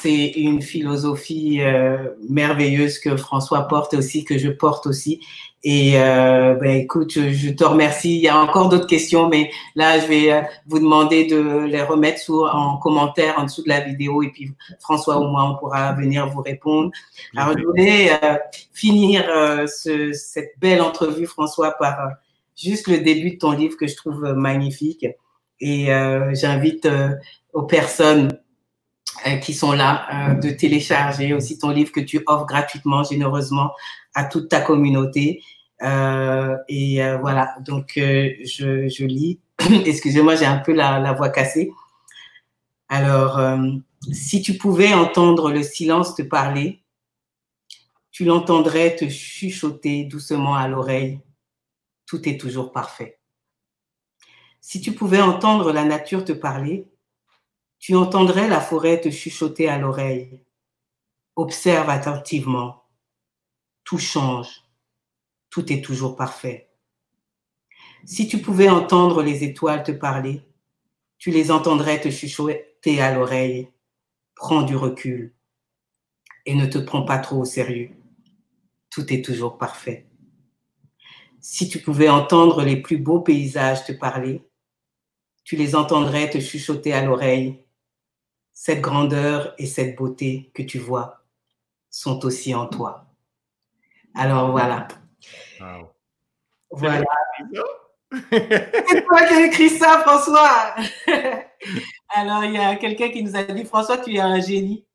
C'est 0.00 0.26
une 0.28 0.62
philosophie 0.62 1.60
euh, 1.60 2.10
merveilleuse 2.28 2.98
que 2.98 3.16
François 3.16 3.68
porte 3.68 3.94
aussi, 3.94 4.24
que 4.24 4.38
je 4.38 4.48
porte 4.48 4.86
aussi. 4.86 5.20
Et 5.66 5.92
euh, 5.96 6.54
ben, 6.54 6.76
écoute, 6.76 7.12
je, 7.12 7.50
te 7.50 7.64
remercie. 7.64 8.16
Il 8.16 8.22
y 8.22 8.28
a 8.28 8.38
encore 8.38 8.68
d'autres 8.68 8.86
questions, 8.86 9.28
mais 9.28 9.50
là, 9.74 9.98
je 9.98 10.06
vais 10.06 10.30
euh, 10.30 10.42
vous 10.66 10.78
demander 10.78 11.24
de 11.24 11.64
les 11.64 11.82
remettre 11.82 12.18
sous, 12.18 12.44
en 12.44 12.76
commentaire 12.76 13.38
en 13.38 13.44
dessous 13.44 13.62
de 13.62 13.70
la 13.70 13.80
vidéo. 13.80 14.22
Et 14.22 14.28
puis, 14.28 14.52
François 14.80 15.18
ou 15.18 15.28
moi, 15.28 15.50
on 15.50 15.56
pourra 15.56 15.94
venir 15.94 16.28
vous 16.28 16.42
répondre. 16.42 16.90
Alors, 17.34 17.56
je 17.56 17.64
voulais 17.64 18.10
euh, 18.12 18.36
finir 18.74 19.24
euh, 19.30 19.66
ce, 19.66 20.12
cette 20.12 20.52
belle 20.58 20.82
entrevue, 20.82 21.26
François, 21.26 21.72
par 21.78 21.98
euh, 21.98 22.10
juste 22.54 22.86
le 22.86 22.98
début 22.98 23.32
de 23.32 23.38
ton 23.38 23.52
livre 23.52 23.78
que 23.78 23.86
je 23.86 23.96
trouve 23.96 24.34
magnifique. 24.34 25.06
Et 25.60 25.86
j'invite 26.32 26.86
aux 27.54 27.62
personnes 27.62 28.38
qui 29.42 29.54
sont 29.54 29.72
là 29.72 30.34
de 30.40 30.50
télécharger 30.50 31.34
aussi 31.34 31.58
ton 31.58 31.70
livre 31.70 31.92
que 31.92 32.00
tu 32.00 32.22
offres 32.26 32.46
gratuitement, 32.46 33.02
généreusement 33.04 33.72
à 34.14 34.24
toute 34.24 34.48
ta 34.48 34.60
communauté. 34.60 35.42
Euh, 35.82 36.56
et 36.68 37.04
euh, 37.04 37.18
voilà, 37.18 37.54
donc 37.60 37.98
euh, 37.98 38.30
je, 38.44 38.88
je, 38.88 39.04
lis. 39.04 39.40
Excusez-moi, 39.86 40.36
j'ai 40.36 40.46
un 40.46 40.58
peu 40.58 40.72
la, 40.72 40.98
la, 40.98 41.12
voix 41.12 41.28
cassée. 41.28 41.72
Alors, 42.88 43.40
si 44.12 44.42
tu 44.42 44.54
pouvais 44.56 44.92
entendre 44.92 45.50
le 45.50 45.62
silence 45.62 46.14
te 46.14 46.22
parler, 46.22 46.82
tu 48.12 48.24
l'entendrais 48.24 48.94
te 48.94 49.08
chuchoter 49.08 50.04
doucement 50.04 50.54
à 50.54 50.68
l'oreille. 50.68 51.20
Tout 52.06 52.28
est 52.28 52.38
toujours 52.38 52.72
parfait. 52.72 53.18
Si 54.60 54.80
tu 54.80 54.92
pouvais 54.92 55.20
entendre 55.20 55.72
la 55.72 55.84
nature 55.84 56.24
te 56.24 56.32
parler, 56.32 56.86
tu 57.84 57.94
entendrais 57.94 58.48
la 58.48 58.62
forêt 58.62 58.98
te 58.98 59.10
chuchoter 59.10 59.68
à 59.68 59.76
l'oreille. 59.76 60.42
Observe 61.36 61.90
attentivement. 61.90 62.84
Tout 63.84 63.98
change 63.98 64.62
tout 65.50 65.70
est 65.70 65.84
toujours 65.84 66.16
parfait. 66.16 66.70
Si 68.06 68.26
tu 68.26 68.38
pouvais 68.38 68.70
entendre 68.70 69.22
les 69.22 69.44
étoiles 69.44 69.82
te 69.82 69.92
parler, 69.92 70.40
tu 71.18 71.30
les 71.30 71.50
entendrais 71.50 72.00
te 72.00 72.08
chuchoter 72.08 73.02
à 73.02 73.14
l'oreille. 73.14 73.68
Prends 74.34 74.62
du 74.62 74.76
recul 74.76 75.34
et 76.46 76.54
ne 76.54 76.64
te 76.64 76.78
prends 76.78 77.04
pas 77.04 77.18
trop 77.18 77.42
au 77.42 77.44
sérieux. 77.44 77.90
Tout 78.88 79.12
est 79.12 79.22
toujours 79.22 79.58
parfait. 79.58 80.06
Si 81.38 81.68
tu 81.68 81.80
pouvais 81.80 82.08
entendre 82.08 82.62
les 82.64 82.80
plus 82.80 82.96
beaux 82.96 83.20
paysages 83.20 83.84
te 83.84 83.92
parler, 83.92 84.42
tu 85.44 85.56
les 85.56 85.76
entendrais 85.76 86.30
te 86.30 86.40
chuchoter 86.40 86.94
à 86.94 87.04
l'oreille. 87.04 87.63
Cette 88.54 88.80
grandeur 88.80 89.54
et 89.58 89.66
cette 89.66 89.96
beauté 89.96 90.50
que 90.54 90.62
tu 90.62 90.78
vois 90.78 91.24
sont 91.90 92.24
aussi 92.24 92.54
en 92.54 92.66
toi. 92.66 93.06
Alors 94.14 94.50
voilà. 94.52 94.88
Voilà. 96.70 97.04
C'est 98.30 99.04
toi 99.06 99.26
qui 99.26 99.34
as 99.34 99.46
écrit 99.46 99.70
ça, 99.70 100.00
François. 100.00 100.74
Alors, 102.14 102.44
il 102.44 102.52
y 102.52 102.58
a 102.58 102.76
quelqu'un 102.76 103.10
qui 103.10 103.22
nous 103.22 103.36
a 103.36 103.42
dit, 103.42 103.64
François, 103.64 103.98
tu 103.98 104.14
es 104.14 104.20
un 104.20 104.40
génie. 104.40 104.86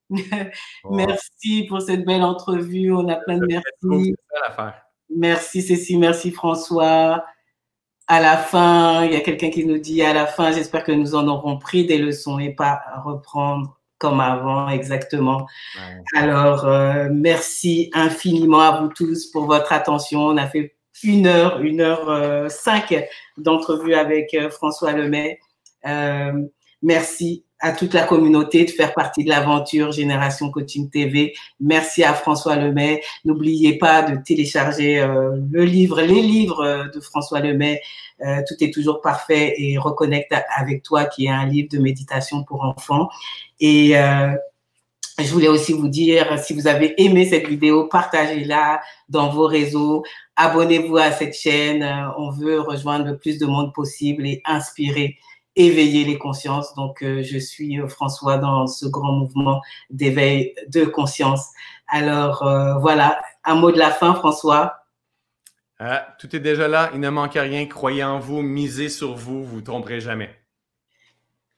merci 0.90 1.66
pour 1.68 1.82
cette 1.82 2.04
belle 2.04 2.22
entrevue. 2.22 2.92
On 2.92 3.08
a 3.08 3.16
plein 3.16 3.38
de 3.38 3.46
merci. 3.46 4.14
Merci 5.14 5.62
Cécile, 5.62 5.98
merci 5.98 6.30
François. 6.30 7.24
À 8.12 8.18
la 8.18 8.36
fin, 8.36 9.04
il 9.04 9.12
y 9.12 9.14
a 9.14 9.20
quelqu'un 9.20 9.50
qui 9.50 9.64
nous 9.64 9.78
dit 9.78 10.02
à 10.02 10.12
la 10.12 10.26
fin, 10.26 10.50
j'espère 10.50 10.82
que 10.82 10.90
nous 10.90 11.14
en 11.14 11.28
aurons 11.28 11.58
pris 11.58 11.86
des 11.86 11.96
leçons 11.96 12.40
et 12.40 12.52
pas 12.52 12.80
reprendre 13.04 13.78
comme 13.98 14.18
avant, 14.18 14.68
exactement. 14.68 15.46
Alors, 16.16 16.66
euh, 16.66 17.06
merci 17.12 17.88
infiniment 17.94 18.62
à 18.62 18.80
vous 18.80 18.88
tous 18.88 19.26
pour 19.26 19.46
votre 19.46 19.72
attention. 19.72 20.22
On 20.22 20.36
a 20.38 20.48
fait 20.48 20.74
une 21.04 21.28
heure, 21.28 21.60
une 21.60 21.80
heure 21.80 22.10
euh, 22.10 22.48
cinq 22.48 22.92
d'entrevue 23.36 23.94
avec 23.94 24.34
euh, 24.34 24.50
François 24.50 24.90
Lemay. 24.90 25.38
merci 26.82 27.44
à 27.60 27.72
toute 27.72 27.94
la 27.94 28.04
communauté 28.04 28.64
de 28.64 28.70
faire 28.70 28.94
partie 28.94 29.24
de 29.24 29.28
l'aventure 29.28 29.92
Génération 29.92 30.50
Coaching 30.50 30.90
TV. 30.90 31.34
Merci 31.60 32.02
à 32.04 32.14
François 32.14 32.56
Lemay. 32.56 33.02
N'oubliez 33.24 33.78
pas 33.78 34.02
de 34.02 34.16
télécharger 34.22 35.06
le 35.50 35.64
livre, 35.64 36.00
les 36.00 36.22
livres 36.22 36.90
de 36.92 37.00
François 37.00 37.40
Lemay. 37.40 37.80
tout 38.18 38.54
est 38.60 38.72
toujours 38.72 39.00
parfait 39.00 39.54
et 39.58 39.78
reconnecte 39.78 40.32
avec 40.56 40.82
toi, 40.82 41.04
qui 41.04 41.26
est 41.26 41.30
un 41.30 41.46
livre 41.46 41.68
de 41.70 41.78
méditation 41.78 42.44
pour 42.44 42.64
enfants. 42.64 43.08
Et 43.60 43.96
euh, 43.96 44.34
je 45.18 45.30
voulais 45.32 45.48
aussi 45.48 45.74
vous 45.74 45.88
dire, 45.88 46.38
si 46.38 46.54
vous 46.54 46.66
avez 46.66 47.00
aimé 47.02 47.26
cette 47.26 47.46
vidéo, 47.46 47.86
partagez-la 47.88 48.80
dans 49.08 49.28
vos 49.28 49.46
réseaux, 49.46 50.02
abonnez-vous 50.36 50.96
à 50.96 51.12
cette 51.12 51.34
chaîne. 51.34 51.82
Euh, 51.82 52.10
on 52.16 52.30
veut 52.30 52.60
rejoindre 52.60 53.04
le 53.04 53.18
plus 53.18 53.38
de 53.38 53.46
monde 53.46 53.74
possible 53.74 54.26
et 54.26 54.40
inspirer, 54.46 55.18
éveiller 55.66 56.04
les 56.04 56.18
consciences. 56.18 56.74
Donc, 56.74 57.02
euh, 57.02 57.22
je 57.22 57.38
suis 57.38 57.78
François 57.88 58.38
dans 58.38 58.66
ce 58.66 58.86
grand 58.86 59.12
mouvement 59.12 59.60
d'éveil 59.90 60.54
de 60.68 60.84
conscience. 60.84 61.48
Alors, 61.88 62.44
voilà, 62.80 63.20
un 63.44 63.56
mot 63.56 63.72
de 63.72 63.78
la 63.78 63.90
fin, 63.90 64.14
François. 64.14 64.84
Ah, 65.80 66.14
tout 66.18 66.36
est 66.36 66.40
déjà 66.40 66.68
là, 66.68 66.90
il 66.92 67.00
ne 67.00 67.08
manque 67.08 67.34
rien. 67.34 67.66
Croyez 67.66 68.04
en 68.04 68.18
vous, 68.18 68.42
misez 68.42 68.88
sur 68.90 69.14
vous, 69.14 69.44
vous 69.44 69.56
ne 69.56 69.62
tromperez 69.62 70.00
jamais. 70.00 70.30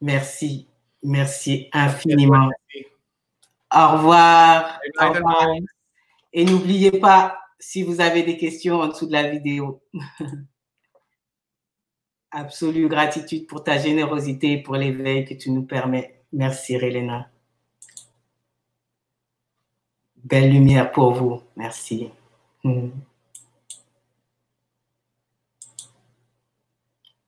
Merci. 0.00 0.68
Merci 1.02 1.68
infiniment. 1.72 2.48
Au 3.74 3.88
revoir. 3.88 4.80
Et 6.32 6.44
n'oubliez 6.44 6.92
pas, 6.92 7.38
si 7.58 7.82
vous 7.82 8.00
avez 8.00 8.22
des 8.22 8.36
questions 8.36 8.80
en 8.80 8.88
dessous 8.88 9.06
de 9.06 9.12
la 9.12 9.28
vidéo. 9.28 9.82
Absolue 12.34 12.88
gratitude 12.88 13.46
pour 13.46 13.62
ta 13.62 13.76
générosité 13.76 14.52
et 14.52 14.62
pour 14.62 14.76
l'éveil 14.76 15.26
que 15.26 15.34
tu 15.34 15.50
nous 15.50 15.64
permets. 15.64 16.22
Merci, 16.32 16.78
Relena. 16.78 17.28
Belle 20.24 20.50
lumière 20.50 20.90
pour 20.92 21.12
vous. 21.12 21.42
Merci. 21.56 22.08
Hmm. 22.64 22.88